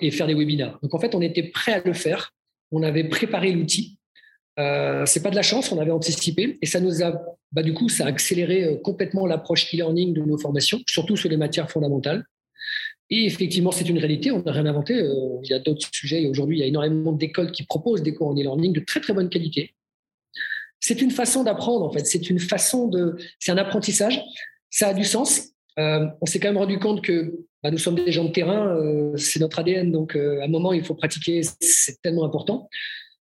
[0.00, 0.78] et faire des webinaires.
[0.82, 2.32] Donc en fait, on était prêt à le faire.
[2.72, 3.98] On avait préparé l'outil.
[4.58, 7.74] Euh, c'est pas de la chance, on avait anticipé et ça nous a, bah, du
[7.74, 11.70] coup, ça a accéléré euh, complètement l'approche e-learning de nos formations, surtout sur les matières
[11.70, 12.24] fondamentales.
[13.10, 14.94] Et effectivement, c'est une réalité, on n'a rien inventé.
[14.94, 16.26] Euh, il y a d'autres sujets.
[16.26, 19.12] Aujourd'hui, il y a énormément d'écoles qui proposent des cours en e-learning de très très
[19.12, 19.74] bonne qualité.
[20.86, 22.04] C'est une façon d'apprendre en fait.
[22.04, 24.20] C'est une façon de, c'est un apprentissage.
[24.68, 25.52] Ça a du sens.
[25.78, 27.32] Euh, on s'est quand même rendu compte que
[27.62, 30.48] bah, nous sommes des gens de terrain, euh, c'est notre ADN, donc euh, à un
[30.48, 32.68] moment, il faut pratiquer, c'est tellement important.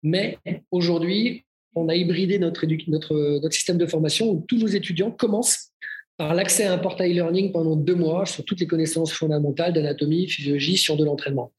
[0.03, 0.39] Mais
[0.71, 1.45] aujourd'hui,
[1.75, 5.73] on a hybridé notre, notre, notre système de formation où tous nos étudiants commencent
[6.17, 10.27] par l'accès à un portail e-learning pendant deux mois sur toutes les connaissances fondamentales d'anatomie,
[10.27, 11.53] physiologie, sur de l'entraînement.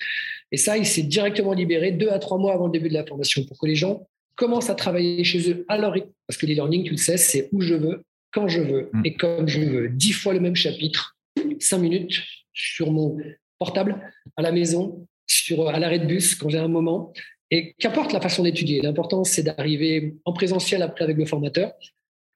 [0.51, 3.05] Et ça, il s'est directement libéré deux à trois mois avant le début de la
[3.05, 6.11] formation pour que les gens commencent à travailler chez eux à leur rythme.
[6.27, 9.01] Parce que l'e-learning, tu le sais, c'est où je veux, quand je veux mm.
[9.05, 9.89] et comme je veux.
[9.89, 11.17] Dix fois le même chapitre,
[11.59, 12.23] cinq minutes
[12.53, 13.17] sur mon
[13.59, 14.01] portable,
[14.37, 17.13] à la maison, sur, à l'arrêt de bus quand j'ai un moment.
[17.51, 21.73] Et qu'importe la façon d'étudier, l'important c'est d'arriver en présentiel après avec le formateur.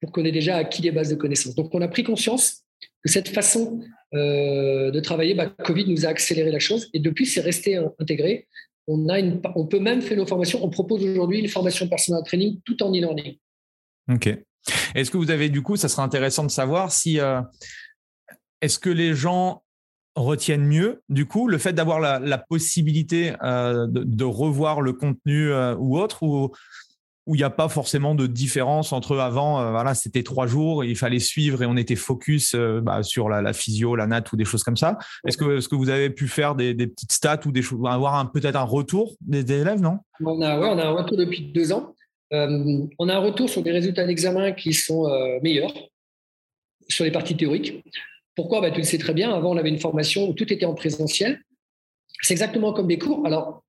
[0.00, 1.56] pour qu'on ait déjà acquis des bases de connaissances.
[1.56, 2.62] Donc, on a pris conscience
[3.02, 3.80] que cette façon
[4.14, 8.46] euh, de travailler, bah, Covid nous a accéléré la chose et depuis, c'est resté intégré.
[8.88, 10.64] On, a une, on peut même faire nos formations.
[10.64, 13.36] On propose aujourd'hui une formation personnelle training tout en e-learning.
[14.10, 14.26] OK.
[14.94, 17.20] Est-ce que vous avez, du coup, ça serait intéressant de savoir si.
[17.20, 17.40] Euh,
[18.60, 19.62] est-ce que les gens
[20.16, 25.96] retiennent mieux, du coup, le fait d'avoir la, possibilité euh, de, revoir le contenu ou
[25.96, 26.50] autre, ou
[27.28, 30.82] où il n'y a pas forcément de différence entre avant, euh, voilà, c'était trois jours,
[30.82, 34.36] il fallait suivre et on était focus euh, bah, sur la, physio, la nat ou
[34.36, 34.96] des choses comme ça.
[35.26, 38.32] Est-ce que, est que vous avez pu faire des, petites stats ou des choses, avoir
[38.32, 39.98] peut-être un retour des, élèves, non?
[40.24, 41.94] On a, on a un retour depuis deux ans.
[42.32, 45.06] Euh, on a un retour sur des résultats d'examen qui sont
[45.42, 45.74] meilleurs
[46.88, 47.84] sur les parties théoriques.
[48.36, 48.62] Pourquoi?
[48.62, 50.74] Bah, Tu le sais très bien, avant on avait une formation où tout était en
[50.74, 51.42] présentiel.
[52.22, 53.26] C'est exactement comme des cours.
[53.26, 53.64] Alors,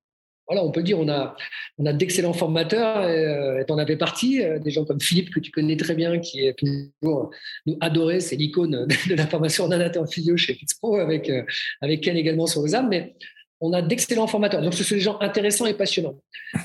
[0.58, 1.36] on peut dire, on a,
[1.78, 5.76] d'excellents formateurs, et, tu en avais partie, euh, des gens comme Philippe, que tu connais
[5.76, 7.30] très bien, qui est toujours
[7.66, 11.42] nous adoré, c'est l'icône de la formation en anatomie physio chez Fitzpro, avec, euh,
[11.80, 12.88] avec Ken également sur âmes.
[12.88, 13.14] Mais
[13.60, 14.62] on a d'excellents formateurs.
[14.62, 16.16] Donc, ce sont des gens intéressants et passionnants.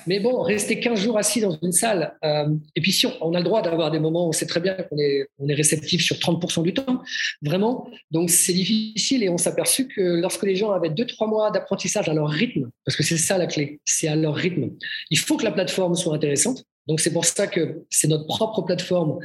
[0.07, 3.43] Mais bon, rester 15 jours assis dans une salle, euh, et puis on, a le
[3.43, 6.15] droit d'avoir des moments où on sait très bien qu'on est, on est réceptif sur
[6.15, 7.01] 30% du temps,
[7.41, 7.89] vraiment.
[8.11, 12.07] Donc, c'est difficile et on s'est aperçu que lorsque les gens avaient 2-3 mois d'apprentissage
[12.07, 14.71] à leur rythme, parce que c'est ça la clé, c'est à leur rythme,
[15.11, 16.63] il faut que la plateforme soit intéressante.
[16.87, 19.19] Donc, c'est pour ça que c'est notre propre plateforme.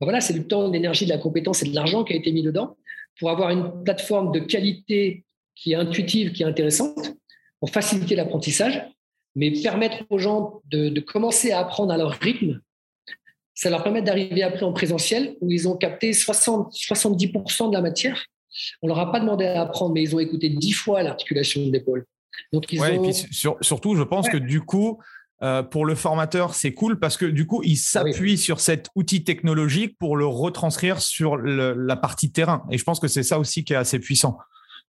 [0.00, 2.32] voilà, c'est du temps, de l'énergie, de la compétence et de l'argent qui a été
[2.32, 2.76] mis dedans
[3.18, 5.24] pour avoir une plateforme de qualité
[5.54, 7.14] qui est intuitive, qui est intéressante,
[7.60, 8.82] pour faciliter l'apprentissage,
[9.34, 12.60] mais permettre aux gens de, commencer à apprendre à leur rythme.
[13.54, 17.82] Ça leur permet d'arriver après en présentiel où ils ont capté 60, 70% de la
[17.82, 18.26] matière.
[18.82, 21.72] On leur a pas demandé à apprendre, mais ils ont écouté dix fois l'articulation de
[21.72, 22.06] l'épaule.
[22.52, 23.14] Donc, ils et puis
[23.60, 24.98] surtout, je pense que du coup,
[25.42, 29.24] euh, pour le formateur, c'est cool parce que du coup, il s'appuie sur cet outil
[29.24, 32.64] technologique pour le retranscrire sur la partie terrain.
[32.70, 34.38] Et je pense que c'est ça aussi qui est assez puissant.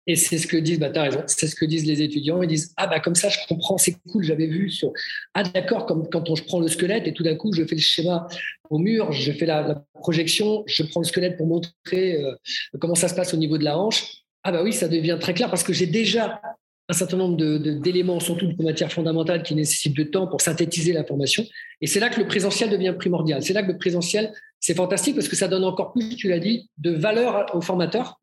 [0.07, 0.93] Et c'est ce que disent, bah,
[1.27, 2.43] ce que disent les étudiants.
[2.43, 4.93] Ils disent, ah bah comme ça, je comprends, c'est cool, j'avais vu sur,
[5.35, 7.75] ah d'accord, comme quand on, je prends le squelette et tout d'un coup, je fais
[7.75, 8.29] le schéma
[8.71, 12.35] au mur, je fais la, projection, je prends le squelette pour montrer euh,
[12.81, 14.23] comment ça se passe au niveau de la hanche.
[14.45, 16.41] Ah bah oui, ça devient très clair parce que j'ai déjà
[16.89, 21.45] un certain nombre d'éléments, surtout de matières fondamentales qui nécessitent de temps pour synthétiser l'information.
[21.81, 23.43] Et c'est là que le présentiel devient primordial.
[23.43, 26.39] C'est là que le présentiel, c'est fantastique parce que ça donne encore plus, tu l'as
[26.39, 28.21] dit, de valeur aux formateurs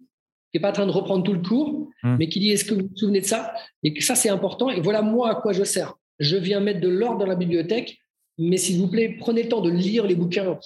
[0.54, 2.18] qui n'est pas en train de reprendre tout le cours, hum.
[2.20, 3.54] mais qui dit est-ce que vous vous souvenez de ça?
[3.82, 4.70] Et que ça, c'est important.
[4.70, 5.96] Et voilà moi à quoi je sers.
[6.20, 7.98] Je viens mettre de l'ordre dans la bibliothèque,
[8.38, 10.60] mais s'il vous plaît, prenez le temps de lire les bouquins,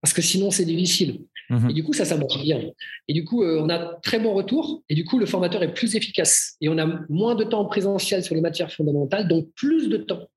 [0.00, 1.20] parce que sinon, c'est difficile.
[1.50, 1.70] Hum.
[1.70, 2.60] Et du coup, ça, ça marche bien.
[3.06, 5.72] Et du coup, euh, on a très bon retour, et du coup, le formateur est
[5.72, 6.56] plus efficace.
[6.60, 9.98] Et on a moins de temps en présentiel sur les matières fondamentales, donc plus de
[9.98, 10.28] temps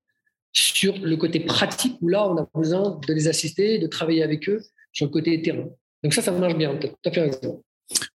[0.53, 4.47] sur le côté pratique, où là, on a besoin de les assister, de travailler avec
[4.47, 4.61] eux
[4.93, 5.67] sur le côté terrain.
[6.03, 7.63] Donc ça, ça marche bien, tu as tout à fait raison.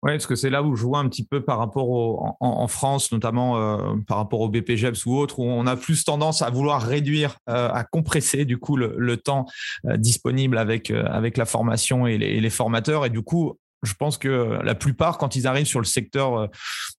[0.01, 2.67] Oui, parce que c'est là où je vois un petit peu par rapport au, en,
[2.67, 6.49] France, notamment euh, par rapport au BPGEPS ou autre, où on a plus tendance à
[6.49, 9.45] vouloir réduire, euh, à compresser du coup le, temps
[9.85, 13.05] euh, disponible avec, avec la formation et les, formateurs.
[13.05, 16.49] Et du coup, je pense que la plupart, quand ils arrivent sur le secteur,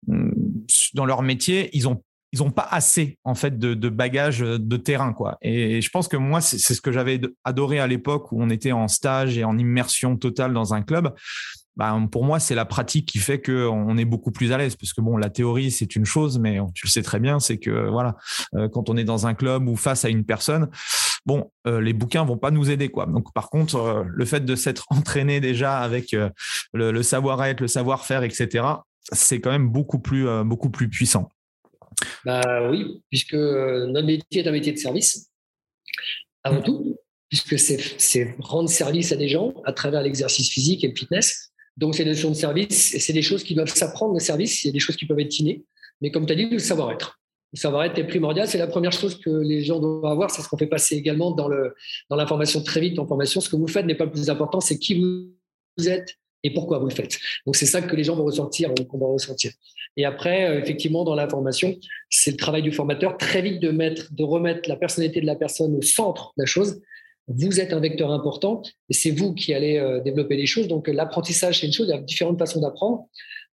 [0.07, 2.03] dans leur métier, ils ont
[2.33, 5.37] ils n'ont pas assez en fait de, de bagages de terrain quoi.
[5.43, 8.71] Et je pense que moi c'est ce que j'avais adoré à l'époque où on était
[8.71, 11.12] en stage et en immersion totale dans un club.
[11.77, 14.77] Bah, pour moi, c'est la pratique qui fait qu'on est beaucoup plus à l'aise.
[14.77, 17.59] Parce que bon, la théorie, c'est une chose, mais tu le sais très bien, c'est
[17.59, 18.16] que voilà,
[18.55, 20.68] euh, quand on est dans un club ou face à une personne,
[21.27, 23.07] bon, euh, les bouquins vont pas nous aider, quoi.
[23.07, 26.14] Donc, par contre, euh, le fait de s'être entraîné déjà avec
[26.73, 28.64] le, savoir-être, le savoir-faire, etc.,
[29.12, 31.29] c'est quand même beaucoup plus, beaucoup plus puissant.
[32.25, 35.31] Bah oui, puisque notre métier est un métier de service,
[36.45, 36.97] avant tout,
[37.29, 41.50] puisque c'est rendre service à des gens à travers l'exercice physique et le fitness.
[41.81, 44.64] Donc, c'est des notions de service, et c'est des choses qui doivent s'apprendre, le service,
[44.64, 45.64] il y a des choses qui peuvent être innées.
[46.03, 47.18] Mais comme tu as dit, le savoir-être.
[47.55, 50.49] Le savoir-être est primordial, c'est la première chose que les gens doivent avoir, c'est ce
[50.49, 51.74] qu'on fait passer également dans, le,
[52.11, 53.41] dans l'information très vite en formation.
[53.41, 56.78] Ce que vous faites n'est pas le plus important, c'est qui vous êtes et pourquoi
[56.78, 57.18] vous le faites.
[57.47, 59.51] Donc, c'est ça que les gens vont ressentir, qu'on va ressentir.
[59.97, 61.76] Et après, euh, effectivement, dans l'information,
[62.11, 65.35] c'est le travail du formateur, très vite de, mettre, de remettre la personnalité de la
[65.35, 66.81] personne au centre de la chose
[67.31, 70.68] vous êtes un vecteur important et c'est vous qui allez euh, développer les choses.
[70.68, 73.07] Donc l'apprentissage, c'est une chose, il y a différentes façons d'apprendre,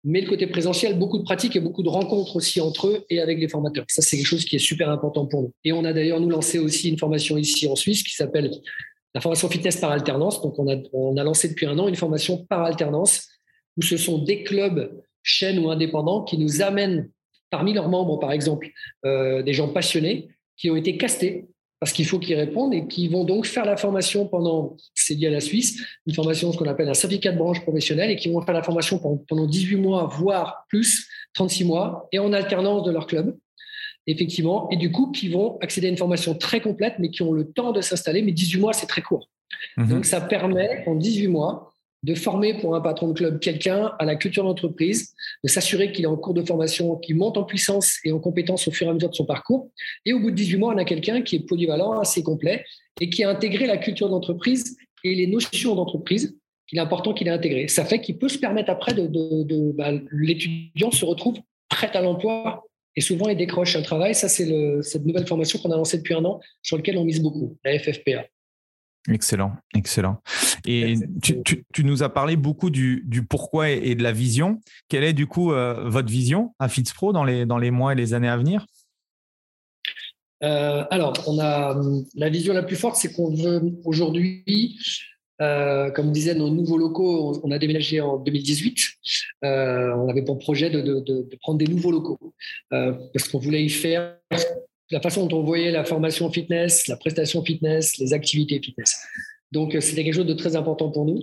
[0.05, 3.21] mais le côté présentiel, beaucoup de pratiques et beaucoup de rencontres aussi entre eux et
[3.21, 3.85] avec les formateurs.
[3.89, 5.53] Ça, c'est quelque chose qui est super important pour nous.
[5.65, 8.51] Et on a d'ailleurs, nous, lancé aussi une formation ici en Suisse qui s'appelle
[9.15, 10.41] la formation fitness par alternance.
[10.41, 13.29] Donc on a, on a lancé depuis un an une formation par alternance
[13.77, 17.11] où ce sont des clubs, chaînes ou indépendants qui nous amènent
[17.51, 18.69] parmi leurs membres, par exemple,
[19.05, 21.47] euh, des gens passionnés qui ont été castés
[21.85, 25.27] parce qu'il faut qu'ils répondent et qui vont donc faire la formation pendant, c'est lié
[25.27, 28.33] à la Suisse, une formation, ce qu'on appelle un certificat de branche professionnelle et qui
[28.33, 32.91] vont faire la formation pendant, 18 mois, voire plus, 36 mois, et en alternance de
[32.91, 33.37] leur club,
[34.07, 37.33] effectivement, et du coup, qui vont accéder à une formation très complète, mais qui ont
[37.33, 39.29] le temps de s'installer, mais 18 mois, c'est très court.
[39.77, 39.89] Mhm.
[39.89, 41.74] Donc, ça permet, en 18 mois,
[42.05, 46.05] de former pour un patron de club quelqu'un à la culture d'entreprise, de s'assurer qu'il
[46.05, 48.91] est en cours de formation, qu'il monte en puissance et en compétence au fur et
[48.91, 49.71] à mesure de son parcours.
[50.05, 52.63] Et au bout de 18 mois, on a quelqu'un qui est polyvalent, assez complet
[53.01, 56.37] et qui a intégré la culture d'entreprise et les notions d'entreprise
[56.67, 57.69] qu'il est important qu'il ait intégré.
[57.69, 61.39] Ça fait qu'il peut se permettre après de, bah, l'étudiant se retrouve
[61.71, 62.65] prêt à l'emploi
[62.97, 64.15] et souvent il décroche un travail.
[64.15, 64.47] Ça, c'est
[64.83, 67.79] cette nouvelle formation qu'on a lancée depuis un an sur laquelle on mise beaucoup, la
[67.79, 68.27] FFPA.
[69.11, 70.23] Excellent, excellent.
[70.67, 74.61] Et tu, nous as parlé beaucoup du, pourquoi et, de la vision.
[74.89, 77.97] Quelle est du coup euh, votre vision à FitzPro dans les, dans les mois et
[77.97, 78.67] les années à venir?
[80.43, 81.79] Euh, Alors, on a
[82.15, 84.79] la vision la plus forte, c'est qu'on veut aujourd'hui,
[85.43, 88.89] euh, comme disait nos nouveaux locaux, on, a déménagé en 2018.
[89.43, 92.35] on avait pour projet de, de prendre des nouveaux locaux
[92.71, 94.17] parce qu'on voulait y faire
[94.91, 98.97] la façon dont on voyait la formation fitness, la prestation fitness, les activités fitness.
[99.53, 101.23] Donc, euh, c'était quelque chose de très important pour nous.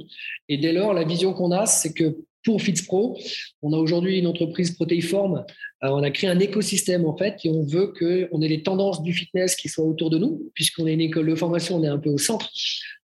[0.50, 3.20] Et dès lors, la vision qu'on a, c'est que pour FitzPro,
[3.62, 5.46] on a aujourd'hui une entreprise protéiforme.
[5.84, 9.04] Euh, on a créé un écosystème, en fait, et on veut qu'on ait les tendances
[9.04, 11.88] du fitness qui soient autour de nous, puisqu'on est une école de formation, on est
[11.88, 12.50] un peu au centre.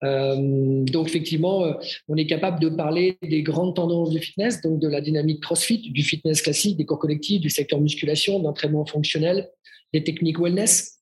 [0.03, 1.71] Euh, donc, effectivement,
[2.09, 5.91] on est capable de parler des grandes tendances du fitness, donc de la dynamique CrossFit,
[5.91, 9.47] du fitness classique, des cours collectifs, du secteur musculation, d'entraînement fonctionnel,
[9.93, 10.99] des techniques wellness,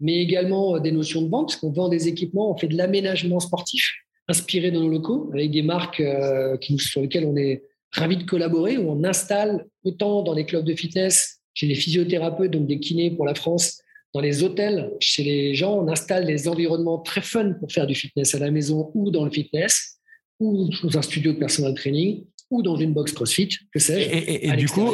[0.00, 2.76] mais également euh, des notions de vente, parce qu'on vend des équipements, on fait de
[2.76, 3.90] l'aménagement sportif
[4.28, 8.78] inspiré de nos locaux, avec des marques euh, sur lesquelles on est ravi de collaborer,
[8.78, 13.10] où on installe autant dans les clubs de fitness, chez les physiothérapeutes, donc des kinés
[13.10, 13.80] pour la France,
[14.14, 17.94] dans les hôtels, chez les gens, on installe des environnements très fun pour faire du
[17.94, 19.98] fitness à la maison ou dans le fitness,
[20.40, 24.08] ou dans un studio de personal training, ou dans une box CrossFit, que sais-je.
[24.10, 24.90] Et, du coup,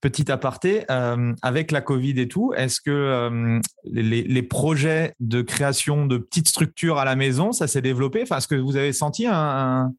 [0.00, 6.06] petit aparté, euh, avec la Covid et tout, est-ce que euh, les, projets de création
[6.06, 8.22] de petites structures à la maison, ça s'est développé?
[8.22, 9.92] Enfin, est-ce que vous avez senti un,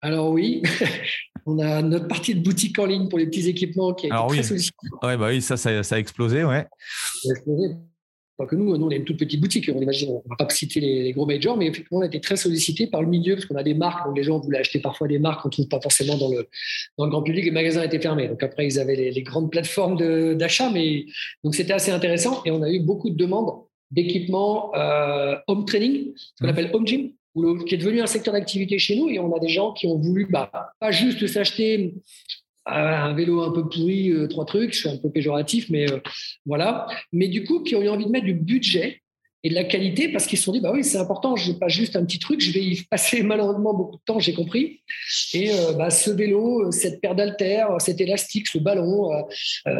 [0.00, 0.62] Alors oui,
[1.46, 4.26] on a notre partie de boutique en ligne pour les petits équipements qui est très
[4.30, 4.42] oui.
[4.42, 4.76] sollicitée.
[5.02, 6.66] Ouais, bah oui, ça, ça, a explosé, ouais.
[7.22, 7.74] Ça a explosé
[8.44, 9.70] que nous, nous, on est une toute petite boutique.
[9.74, 12.20] On imagine, on ne va pas citer les, gros majors, mais effectivement, on a été
[12.20, 14.06] très sollicité par le milieu parce qu'on a des marques.
[14.06, 16.46] Donc, les gens voulaient acheter parfois des marques qu'on ne trouve pas forcément dans le,
[16.98, 17.46] dans le grand public.
[17.46, 18.28] Les magasins étaient fermés.
[18.28, 19.96] Donc, après, ils avaient les, grandes plateformes
[20.36, 20.70] d'achat.
[20.70, 21.06] Mais
[21.42, 22.42] donc, c'était assez intéressant.
[22.44, 23.52] Et on a eu beaucoup de demandes
[23.90, 26.50] d'équipements euh, home training, ce qu'on mmh.
[26.50, 27.12] appelle home gym,
[27.66, 29.08] qui est devenu un secteur d'activité chez nous.
[29.08, 31.94] Et on a des gens qui ont voulu, bah, pas juste s'acheter
[32.66, 36.00] un vélo un peu pourri, euh, trois trucs, je suis un peu péjoratif, mais euh,
[36.44, 36.86] voilà.
[37.12, 39.02] Mais du coup, qui ont eu envie de mettre du budget
[39.44, 41.58] et de la qualité parce qu'ils se sont dit, bah oui, c'est important, je veux
[41.58, 44.80] pas juste un petit truc, je vais y passer malheureusement beaucoup de temps, j'ai compris.
[45.32, 49.10] Et euh, bah, ce vélo, cette paire d'haltères, cet élastique, ce ballon,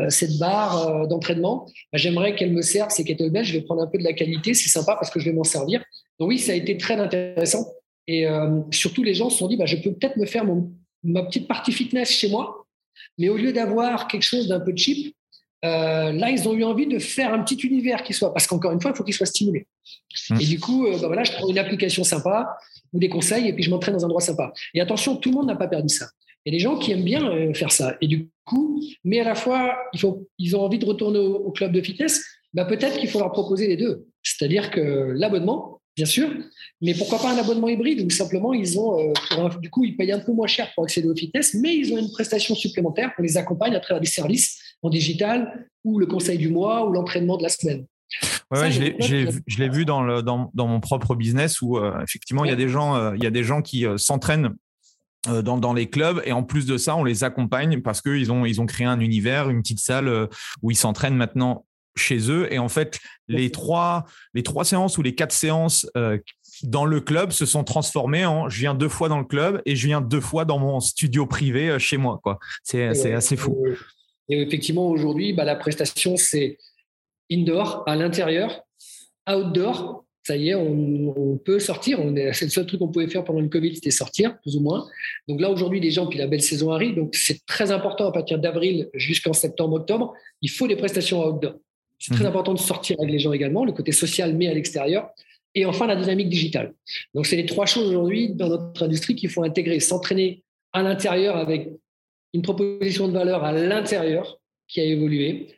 [0.09, 3.99] cette barre d'entraînement, bah, j'aimerais qu'elle me serve, ces kettlebells, je vais prendre un peu
[3.99, 5.83] de la qualité, c'est sympa parce que je vais m'en servir.
[6.21, 7.67] Donc oui, ça a été très intéressant.
[8.09, 8.25] Et
[8.71, 10.71] surtout, les gens se sont dit, bah, je peux peut-être me faire mon,
[11.03, 12.66] ma petite partie fitness chez moi
[13.19, 15.15] mais au lieu d'avoir quelque chose d'un peu cheap,
[15.65, 18.73] euh, là, ils ont eu envie de faire un petit univers qui soit, parce qu'encore
[18.73, 19.67] une fois, il faut qu'il soit stimulé.
[20.31, 20.41] Mmh.
[20.41, 22.57] Et du coup, euh, bah voilà, je prends une application sympa
[22.93, 24.53] ou des conseils et puis je m'entraîne dans un endroit sympa.
[24.75, 26.07] Et attention, tout le monde n'a pas perdu ça.
[26.45, 27.97] Il y a des gens qui aiment bien euh, faire ça.
[28.01, 31.73] Et du coup, mais à la fois, faut, ils ont envie de retourner au, club
[31.73, 32.23] de fitness,
[32.55, 34.07] bah peut-être qu'il faut leur proposer les deux.
[34.23, 36.31] C'est-à-dire que l'abonnement, bien sûr.
[36.83, 40.13] Mais pourquoi pas un abonnement hybride où simplement ils ont, euh, du coup, ils payent
[40.13, 43.13] un peu moins cher pour accéder au fitness, mais ils ont une prestation supplémentaire.
[43.19, 46.93] On les accompagne à travers des services en digital ou le conseil du mois ou
[46.93, 47.87] l'entraînement de la semaine.
[48.53, 52.49] Ouais, je l'ai vu dans, le, dans, dans, mon propre business où euh, effectivement il
[52.49, 54.55] y a des gens, euh, il y a des gens qui s'entraînent
[55.27, 58.45] dans, dans, les clubs et en plus de ça on les accompagne parce qu'ils ont
[58.47, 60.29] ils ont créé un univers une petite salle
[60.63, 61.65] où ils s'entraînent maintenant
[61.99, 62.53] chez eux.
[62.53, 66.19] Et en fait, les trois, les trois séances ou les quatre séances euh,
[66.63, 69.77] dans le club se sont transformées en je viens deux fois dans le club et
[69.77, 72.21] je viens deux fois dans mon studio privé euh, chez moi.
[72.23, 72.39] Quoi.
[72.63, 73.57] C'est, assez fou.
[74.29, 76.59] Et effectivement, aujourd'hui, bah, la prestation, c'est
[77.31, 78.63] indoor, à l'intérieur,
[79.29, 80.05] outdoor.
[80.25, 82.01] Ça y est, on, peut sortir.
[82.33, 84.89] c'est le seul truc qu'on pouvait faire pendant le Covid, c'était sortir, plus ou moins.
[85.29, 86.97] Donc là, aujourd'hui, les gens, puis la belle saison arrive.
[86.97, 90.15] Donc c'est très important à partir d'avril jusqu'en septembre, octobre.
[90.43, 91.55] Il faut des prestations outdoor.
[91.99, 92.31] C'est très mhm.
[92.31, 95.11] important de sortir avec les gens également, le côté social, mais à l'extérieur.
[95.55, 96.75] Et enfin, la dynamique digitale.
[97.15, 99.81] Donc, c'est les trois choses aujourd'hui dans notre industrie qu'il faut intégrer.
[99.81, 100.43] S'entraîner
[100.73, 101.71] à l'intérieur avec
[102.35, 104.39] une proposition de valeur à l'intérieur
[104.69, 105.49] qui a évolué,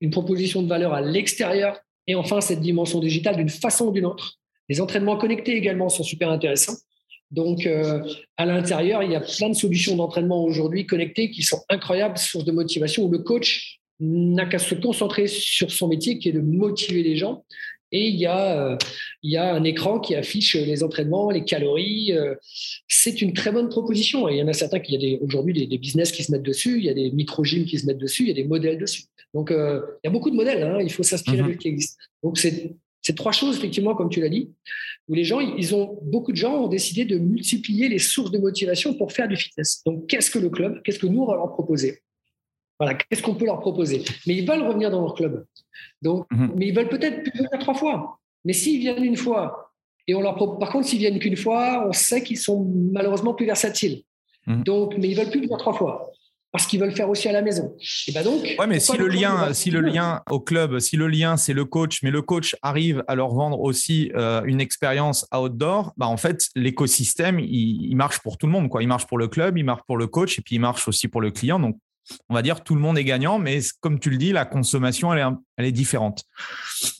[0.00, 4.06] une proposition de valeur à l'extérieur Et enfin, cette dimension digitale d'une façon ou d'une
[4.06, 4.38] autre.
[4.68, 6.76] Les entraînements connectés également sont super intéressants.
[7.30, 8.02] Donc, euh,
[8.36, 12.44] à l'intérieur, il y a plein de solutions d'entraînement aujourd'hui connectées qui sont incroyables, sources
[12.44, 16.40] de motivation, où le coach n'a qu'à se concentrer sur son métier, qui est de
[16.40, 17.44] motiver les gens.
[17.90, 18.76] Et il y, a, euh,
[19.22, 22.12] il y a un écran qui affiche les entraînements, les calories.
[22.12, 22.34] Euh,
[22.86, 24.28] c'est une très bonne proposition.
[24.28, 26.22] Et il y en a certains qui, il y a aujourd'hui des, des, business qui
[26.22, 28.34] se mettent dessus, il y a des micro-gyms qui se mettent dessus, il y a
[28.34, 29.04] des modèles dessus.
[29.32, 30.62] Donc, il y a beaucoup de modèles.
[30.62, 31.48] Hein, il faut s'inspirer mm-hmm.
[31.48, 31.98] de ce qui existe.
[32.22, 32.74] Donc, c'est
[33.08, 34.50] c'est trois choses, effectivement, comme tu l'as dit,
[35.08, 38.38] où les gens, ils ont, beaucoup de gens ont décidé de multiplier les sources de
[38.38, 39.82] motivation pour faire du fitness.
[39.86, 42.02] Donc, qu'est-ce que le club Qu'est-ce que nous, on va leur proposer?
[42.78, 44.04] Voilà, qu'est-ce qu'on peut leur proposer?
[44.26, 45.44] Mais ils veulent revenir dans leur club.
[46.02, 46.52] Donc, mhm.
[46.56, 48.18] Mais ils veulent peut-être plus venir trois fois.
[48.44, 49.72] Mais s'ils viennent une fois,
[50.06, 53.34] et on leur propose, par contre, s'ils viennent qu'une fois, on sait qu'ils sont malheureusement
[53.34, 54.02] plus versatiles.
[54.46, 54.62] Mhm.
[54.62, 56.12] Donc, mais ils veulent plus venir trois fois
[56.50, 57.76] parce qu'ils veulent faire aussi à la maison.
[58.06, 58.42] Et ben donc.
[58.58, 61.64] Ouais, mais si le lien, si le lien au club, si le lien c'est le
[61.64, 66.16] coach, mais le coach arrive à leur vendre aussi euh, une expérience outdoor, bah en
[66.16, 68.82] fait l'écosystème il, marche pour tout le monde quoi.
[68.82, 71.08] Il marche pour le club, il marche pour le coach et puis il marche aussi
[71.08, 71.60] pour le client.
[71.60, 71.76] Donc
[72.28, 75.12] on va dire tout le monde est gagnant, mais comme tu le dis, la consommation
[75.12, 76.24] elle est, elle est différente.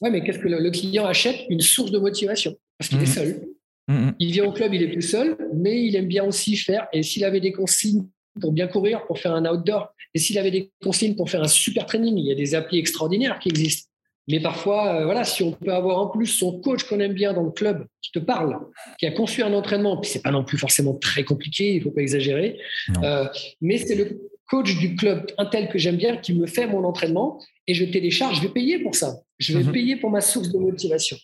[0.00, 1.36] Ouais, mais qu'est-ce que le, client achète?
[1.48, 3.06] Une source de motivation parce qu'il est mmh.
[3.06, 3.48] seul.
[3.88, 4.10] Mmh.
[4.18, 6.86] Il vient au club, il est plus seul, mais il aime bien aussi faire.
[6.92, 8.06] Et s'il avait des consignes
[8.40, 9.92] pour bien courir, pour faire un outdoor.
[10.14, 12.78] Et s'il avait des consignes pour faire un super training, il y a des applis
[12.78, 13.88] extraordinaires qui existent.
[14.28, 17.32] Mais parfois, euh, voilà, si on peut avoir en plus son coach qu'on aime bien
[17.32, 18.58] dans le club, qui te parle,
[18.98, 21.90] qui a conçu un entraînement, puis c'est pas non plus forcément très compliqué, il faut
[21.90, 22.58] pas exagérer,
[23.02, 23.26] euh,
[23.62, 26.84] mais c'est le coach du club, un tel que j'aime bien, qui me fait mon
[26.84, 29.72] entraînement et je télécharge, je vais payer pour ça, je vais mhm.
[29.72, 31.16] payer pour ma source de motivation.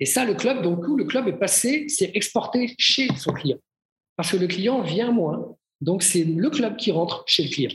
[0.00, 3.58] Et ça, le club, donc, le club est passé, c'est exporté chez son client.
[4.16, 7.72] Parce que le client vient moins, donc, c'est le club qui rentre chez le client.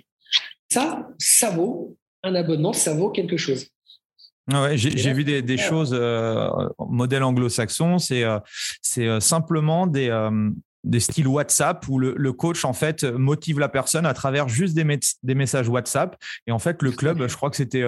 [0.71, 3.67] Ça, ça vaut un abonnement, ça vaut quelque chose.
[4.51, 8.39] Ouais, j'ai vu des, choses, euh, modèle anglo-saxon, c'est euh,
[8.97, 10.09] euh, simplement des,
[10.83, 14.99] des styles WhatsApp où le, coach en fait motive la personne à travers juste des,
[15.23, 16.15] des messages WhatsApp.
[16.47, 17.83] Et en fait, le club, je crois que c'était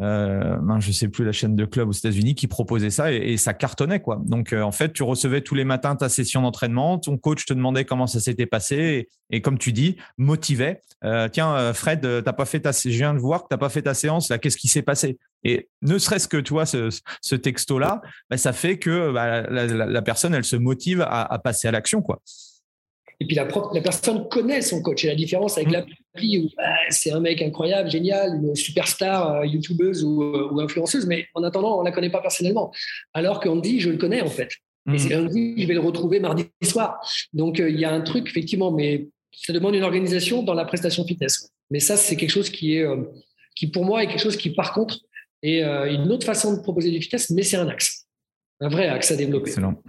[0.00, 3.36] euh, ben, je sais plus la chaîne de club aux États-Unis qui proposait ça et,
[3.36, 4.18] ça cartonnait quoi.
[4.24, 7.52] Donc euh, en fait, tu recevais tous les matins ta session d'entraînement, ton coach te
[7.52, 10.80] demandait comment ça s'était passé et, comme tu dis, motivait.
[11.04, 13.82] Euh, tiens, Fred, t'as pas fait ta, je viens de voir que t'as pas fait
[13.82, 14.38] ta séance là.
[14.38, 15.18] Qu'est-ce qui s'est passé?
[15.44, 20.34] Et ne serait-ce que tu vois ce, texto-là, ben, ça fait que bah, la, personne
[20.34, 22.20] elle se motive à, à passer à l'action quoi.
[23.20, 25.04] Et puis la, la personne connaît son coach.
[25.04, 25.72] Et la différence avec mm.
[25.72, 30.60] l'appli où bah, c'est un mec incroyable, génial, une superstar, euh, youtubeuse ou, euh, ou,
[30.60, 32.72] influenceuse, mais en attendant, on la connaît pas personnellement.
[33.12, 34.50] Alors qu'on dit, je le connais en fait.
[34.88, 34.98] Et mm.
[34.98, 36.98] c'est lundi, je vais le retrouver mardi soir.
[37.34, 40.64] Donc euh, il y a un truc effectivement, mais ça demande une organisation dans la
[40.64, 41.50] prestation fitness.
[41.70, 42.86] Mais ça, c'est quelque chose qui est,
[43.54, 44.98] qui pour moi est quelque chose qui par contre
[45.42, 48.06] est une autre façon de proposer fitness, mais c'est un axe,
[48.60, 49.50] un vrai axe à développer.
[49.50, 49.82] Excellent.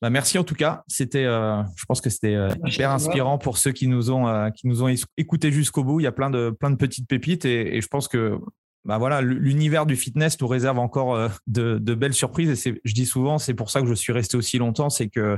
[0.00, 0.82] Bah, merci en tout cas.
[0.86, 4.50] C'était, euh, je pense que c'était euh, hyper inspirant pour ceux qui nous ont, euh,
[4.50, 6.00] qui nous ont écoutés jusqu'au bout.
[6.00, 8.38] Il y a plein de, plein de petites pépites et, je pense que
[8.84, 12.66] bah voilà, l'univers du fitness nous réserve encore de, belles surprises.
[12.66, 15.36] Et je dis souvent, c'est pour ça que je suis resté aussi longtemps, c'est que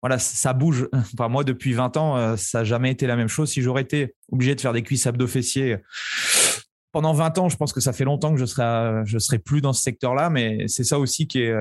[0.00, 0.88] voilà, ça bouge.
[1.12, 3.50] Enfin, moi, depuis 20 ans, ça n'a jamais été la même chose.
[3.50, 5.76] Si j'aurais été obligé de faire des cuisses abdos fessiers
[6.96, 9.60] pendant 20 ans, je pense que ça fait longtemps que je serais, je serais plus
[9.60, 10.30] dans ce secteur-là.
[10.30, 11.54] Mais c'est ça aussi qui est,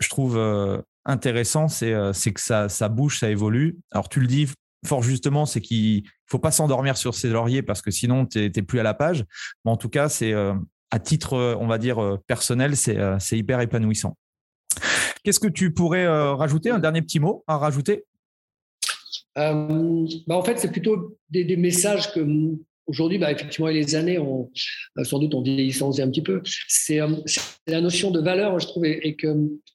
[0.00, 0.36] je trouve,
[1.06, 3.78] intéressant, euh, c'est que ça, ça bouge, ça évolue.
[3.92, 4.48] Alors tu le dis
[4.84, 8.62] fort justement, c'est qu'il faut pas s'endormir sur ses lauriers parce que sinon tu n'es
[8.62, 9.24] plus à la page.
[9.64, 10.52] Mais en tout cas, c'est euh,
[10.90, 12.98] à titre, euh, on va dire, personnel, c'est
[13.32, 14.16] hyper épanouissant.
[15.22, 16.70] Qu'est-ce que tu pourrais rajouter?
[16.70, 18.04] Un dernier petit mot à rajouter?
[19.34, 19.54] Bah
[20.28, 22.20] En fait, c'est plutôt des, messages que
[22.86, 24.50] Aujourd'hui, bah, effectivement, les années, ont,
[24.98, 26.36] euh, sans doute, on vieillissant un petit peu.
[26.36, 26.42] Euh,
[27.26, 29.28] c'est la notion de valeur, je trouve, et, que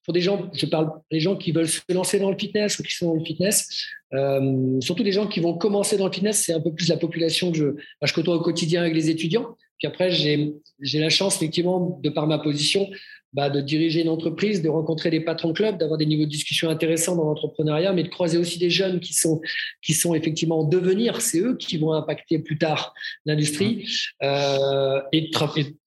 [0.05, 2.83] pour des gens, je parle des gens qui veulent se lancer dans le fitness ou
[2.83, 6.43] qui sont dans le fitness, euh, surtout des gens qui vont commencer dans le fitness,
[6.45, 9.09] c'est un peu plus la population que je, bah, je côtoie au quotidien avec les
[9.09, 9.57] étudiants.
[9.77, 10.53] Puis après, j'ai
[10.99, 12.87] la chance, effectivement, de par ma position,
[13.33, 16.29] bah, de diriger une entreprise, de rencontrer des patrons de club, d'avoir des niveaux de
[16.29, 19.41] discussion intéressants dans l'entrepreneuriat, mais de croiser aussi des jeunes qui sont,
[19.81, 21.21] qui sont effectivement en devenir.
[21.21, 22.93] C'est eux qui vont impacter plus tard
[23.25, 23.87] l'industrie.
[24.21, 25.31] Euh, et,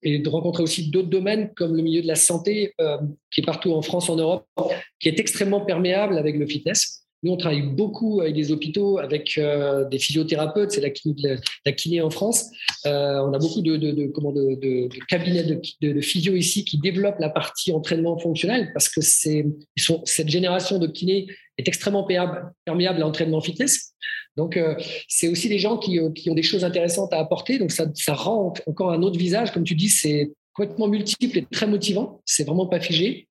[0.03, 2.97] et, de rencontrer aussi d'autres domaines comme le milieu de la santé, euh,
[3.31, 4.47] qui est partout en France, en Europe,
[4.99, 7.04] qui est extrêmement perméable avec le fitness.
[7.25, 12.11] Nous, on travaille beaucoup avec des hôpitaux, avec euh, des physiothérapeutes, c'est la, kiné en
[12.11, 12.51] France.
[12.85, 17.73] Euh, on a beaucoup de, comment, de cabinets de, physio ici qui développent la partie
[17.73, 19.47] entraînement fonctionnel parce que c'est,
[20.05, 21.27] cette génération de kiné
[21.57, 23.95] est extrêmement perméable à l'entraînement fitness.
[24.37, 24.75] Donc, euh,
[25.09, 27.59] c'est aussi des gens qui, qui, ont des choses intéressantes à apporter.
[27.59, 29.51] Donc, ça, ça rend encore un autre visage.
[29.51, 32.21] Comme tu dis, c'est complètement multiple et très motivant.
[32.27, 33.29] C'est vraiment pas figé.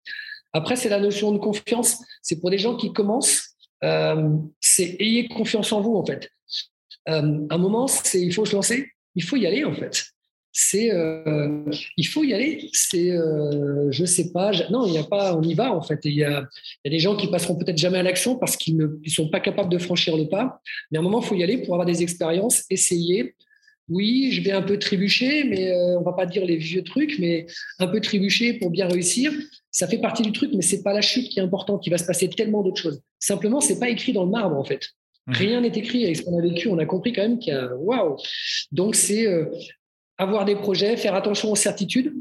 [0.54, 1.98] Après, c'est la notion de confiance.
[2.24, 3.53] C'est pour des gens qui commencent.
[3.84, 4.30] Euh,
[4.60, 6.30] c'est ayez confiance en vous, en fait.
[7.10, 8.92] Euh, un moment, c'est il faut se lancer.
[9.16, 10.14] Il faut y aller, en fait
[10.56, 11.64] c'est euh,
[11.98, 12.70] il faut y aller.
[12.72, 16.00] C'est euh, je sais pas, non, il n'y a pas, on y va en fait.
[16.04, 16.48] Il y a,
[16.86, 19.40] y a, des gens qui passeront peut-être jamais à l'action parce qu'ils ne sont pas
[19.40, 20.62] capables de franchir le pas.
[20.92, 23.36] Mais à un moment, il faut y aller pour avoir des expériences, essayer.
[23.90, 27.18] Oui, je vais un peu trébucher, mais euh, on va pas dire les vieux trucs,
[27.20, 27.48] mais
[27.80, 29.34] un peu trébucher pour bien réussir.
[29.74, 31.86] Ça fait partie du truc, mais c'est pas la chute qui est importante.
[31.86, 33.02] Il va se passer tellement d'autres choses.
[33.20, 34.92] Simplement, c'est pas écrit dans le marbre en fait.
[35.28, 35.34] Mmh.
[35.34, 36.06] Rien n'est écrit.
[36.06, 38.18] Avec ce qu'on a vécu, on a compris quand même qu'il y a waouh.
[38.72, 39.46] Donc c'est euh,
[40.18, 42.14] avoir des projets, faire attention aux certitudes.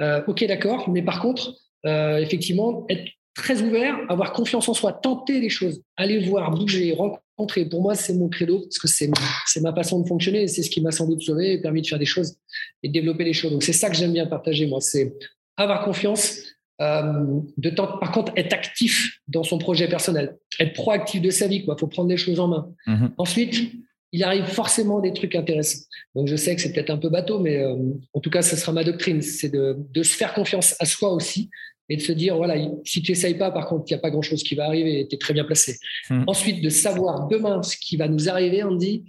[0.00, 1.54] Euh, ok, d'accord, mais par contre,
[1.86, 6.92] euh, effectivement, être très ouvert, avoir confiance en soi, tenter les choses, aller voir, bouger,
[6.92, 7.64] rencontrer.
[7.64, 9.10] Pour moi, c'est mon credo parce que c'est
[9.46, 11.82] c'est ma façon de fonctionner et c'est ce qui m'a sans doute sauvé et permis
[11.82, 12.36] de faire des choses
[12.82, 13.52] et de développer des choses.
[13.52, 15.14] Donc c'est ça que j'aime bien partager moi, c'est
[15.56, 16.40] avoir confiance.
[16.80, 21.48] Euh, de temps, par contre, être actif dans son projet personnel, être proactif de sa
[21.48, 21.76] vie, quoi.
[21.76, 22.70] Faut prendre des choses en main.
[22.86, 23.10] Mm-hmm.
[23.18, 23.72] Ensuite,
[24.12, 25.84] il arrive forcément des trucs intéressants.
[26.14, 27.76] Donc je sais que c'est peut-être un peu bateau, mais euh,
[28.14, 31.50] en tout cas, ce sera ma doctrine, c'est de, se faire confiance à soi aussi
[31.90, 34.10] et de se dire, voilà, si tu n'essayes pas, par contre, il n'y a pas
[34.10, 35.78] grand-chose qui va arriver et tu es très bien placé.
[36.10, 36.24] Hmm.
[36.26, 39.04] Ensuite, de savoir demain ce qui va nous arriver, on dit,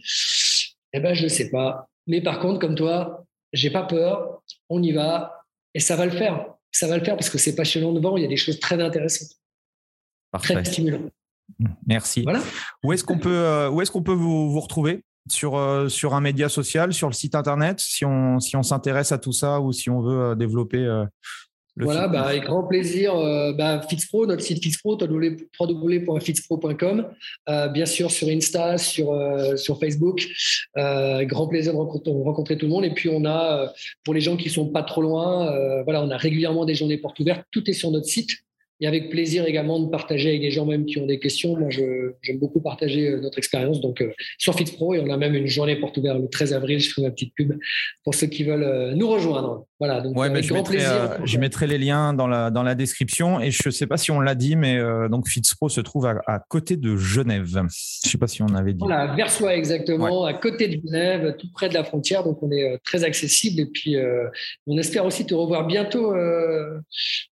[0.94, 1.90] eh ben, je ne sais pas.
[2.08, 6.12] Mais par contre, comme toi, j'ai pas peur, on y va et ça va le
[6.12, 6.54] faire.
[6.72, 8.82] Ça va le faire parce que c'est passionnant devant, il y a des choses très
[8.82, 9.30] intéressantes,
[10.42, 11.12] très stimulantes.
[11.88, 12.26] Merci.
[12.84, 15.04] Où est-ce qu'on peut, euh, où est-ce qu'on peut vous, vous retrouver?
[15.30, 19.12] Sur, euh, sur un média social, sur le site internet, si on, si on s'intéresse
[19.12, 20.88] à tout ça ou si on veut euh, développer
[21.80, 23.16] le Voilà, bah, avec grand plaisir.
[23.58, 27.08] Bah, Fixpro, notre site Fixpro, www.fixpro.com.
[27.74, 29.18] bien sûr, sur Insta, sur,
[29.56, 30.28] sur Facebook.
[30.76, 32.84] grand plaisir de rencontrer, rencontrer, tout le monde.
[32.84, 33.72] Et puis, on a,
[34.04, 35.50] pour les gens qui sont pas trop loin,
[35.86, 37.46] voilà, on a régulièrement des journées portes ouvertes.
[37.52, 38.32] Tout est sur notre site
[38.82, 41.58] et avec plaisir également de partager avec des gens même qui ont des questions.
[41.58, 43.82] Moi, j'aime beaucoup partager euh, notre expérience.
[43.82, 46.80] Donc, euh, sur FixPro, et on a même une journée porte ouverte le 13 avril.
[46.80, 47.54] Je fais ma petite pub
[48.04, 49.66] pour ceux qui veulent euh, nous rejoindre.
[49.80, 50.00] Voilà.
[50.00, 53.42] Donc, ouais, je, mettrai, plaisir je mettrai les liens dans la, dans la description.
[53.42, 54.80] Et je ne sais pas si on l'a dit, mais
[55.10, 57.46] donc se trouve à, côté de Genève.
[57.48, 58.80] Je ne sais pas si on avait dit.
[58.80, 62.24] Voilà, Versoix exactement, à côté de Genève, tout près de la frontière.
[62.24, 63.62] Donc, on est très accessible.
[63.62, 63.96] Et puis,
[64.68, 66.14] on espère aussi te revoir bientôt,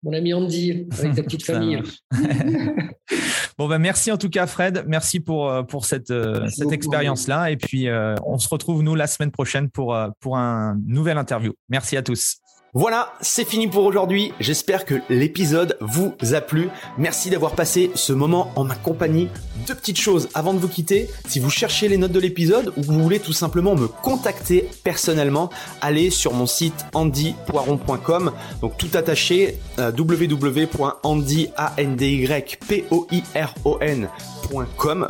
[0.03, 1.81] mon ami Andy, avec ta petite famille.
[3.57, 4.85] bon, ben, merci en tout cas, Fred.
[4.87, 7.51] Merci pour, euh, pour cette, euh, cette expérience-là.
[7.51, 11.53] Et puis, euh, on se retrouve, nous, la semaine prochaine pour, pour un nouvel interview.
[11.69, 12.37] Merci à tous.
[12.77, 14.33] Voilà, c'est fini pour aujourd'hui.
[14.41, 16.67] J'espère que l'épisode vous a plu.
[16.97, 19.29] Merci d'avoir passé ce moment en ma compagnie.
[19.65, 21.09] Deux petites choses avant de vous quitter.
[21.25, 25.49] Si vous cherchez les notes de l'épisode ou vous voulez tout simplement me contacter personnellement,
[25.79, 28.33] allez sur mon site andypoiron.com.
[28.59, 31.55] Donc tout attaché euh, www.andypoiron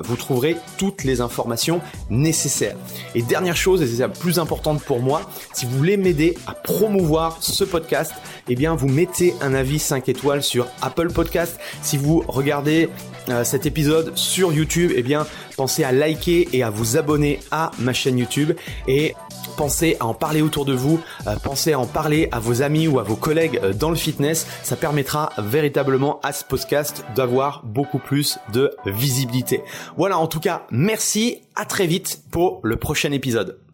[0.04, 2.76] vous trouverez toutes les informations nécessaires.
[3.14, 5.22] Et dernière chose, et c'est la plus importante pour moi,
[5.54, 8.14] si vous voulez m'aider à promouvoir ce podcast,
[8.50, 11.58] eh bien vous mettez un avis 5 étoiles sur Apple Podcast.
[11.82, 12.90] Si vous regardez
[13.30, 15.26] euh, cet épisode sur YouTube, eh bien
[15.56, 18.52] pensez à liker et à vous abonner à ma chaîne YouTube
[18.88, 19.16] et
[19.56, 22.90] pensez à en parler autour de vous, euh, pensez à en parler à vos amis
[22.90, 24.46] ou à vos collègues euh, dans le fitness.
[24.64, 29.62] Ça permettra véritablement à ce podcast d'avoir beaucoup plus de visibilité.
[29.96, 33.65] Voilà, en tout cas, merci, à très vite pour le prochain épisode.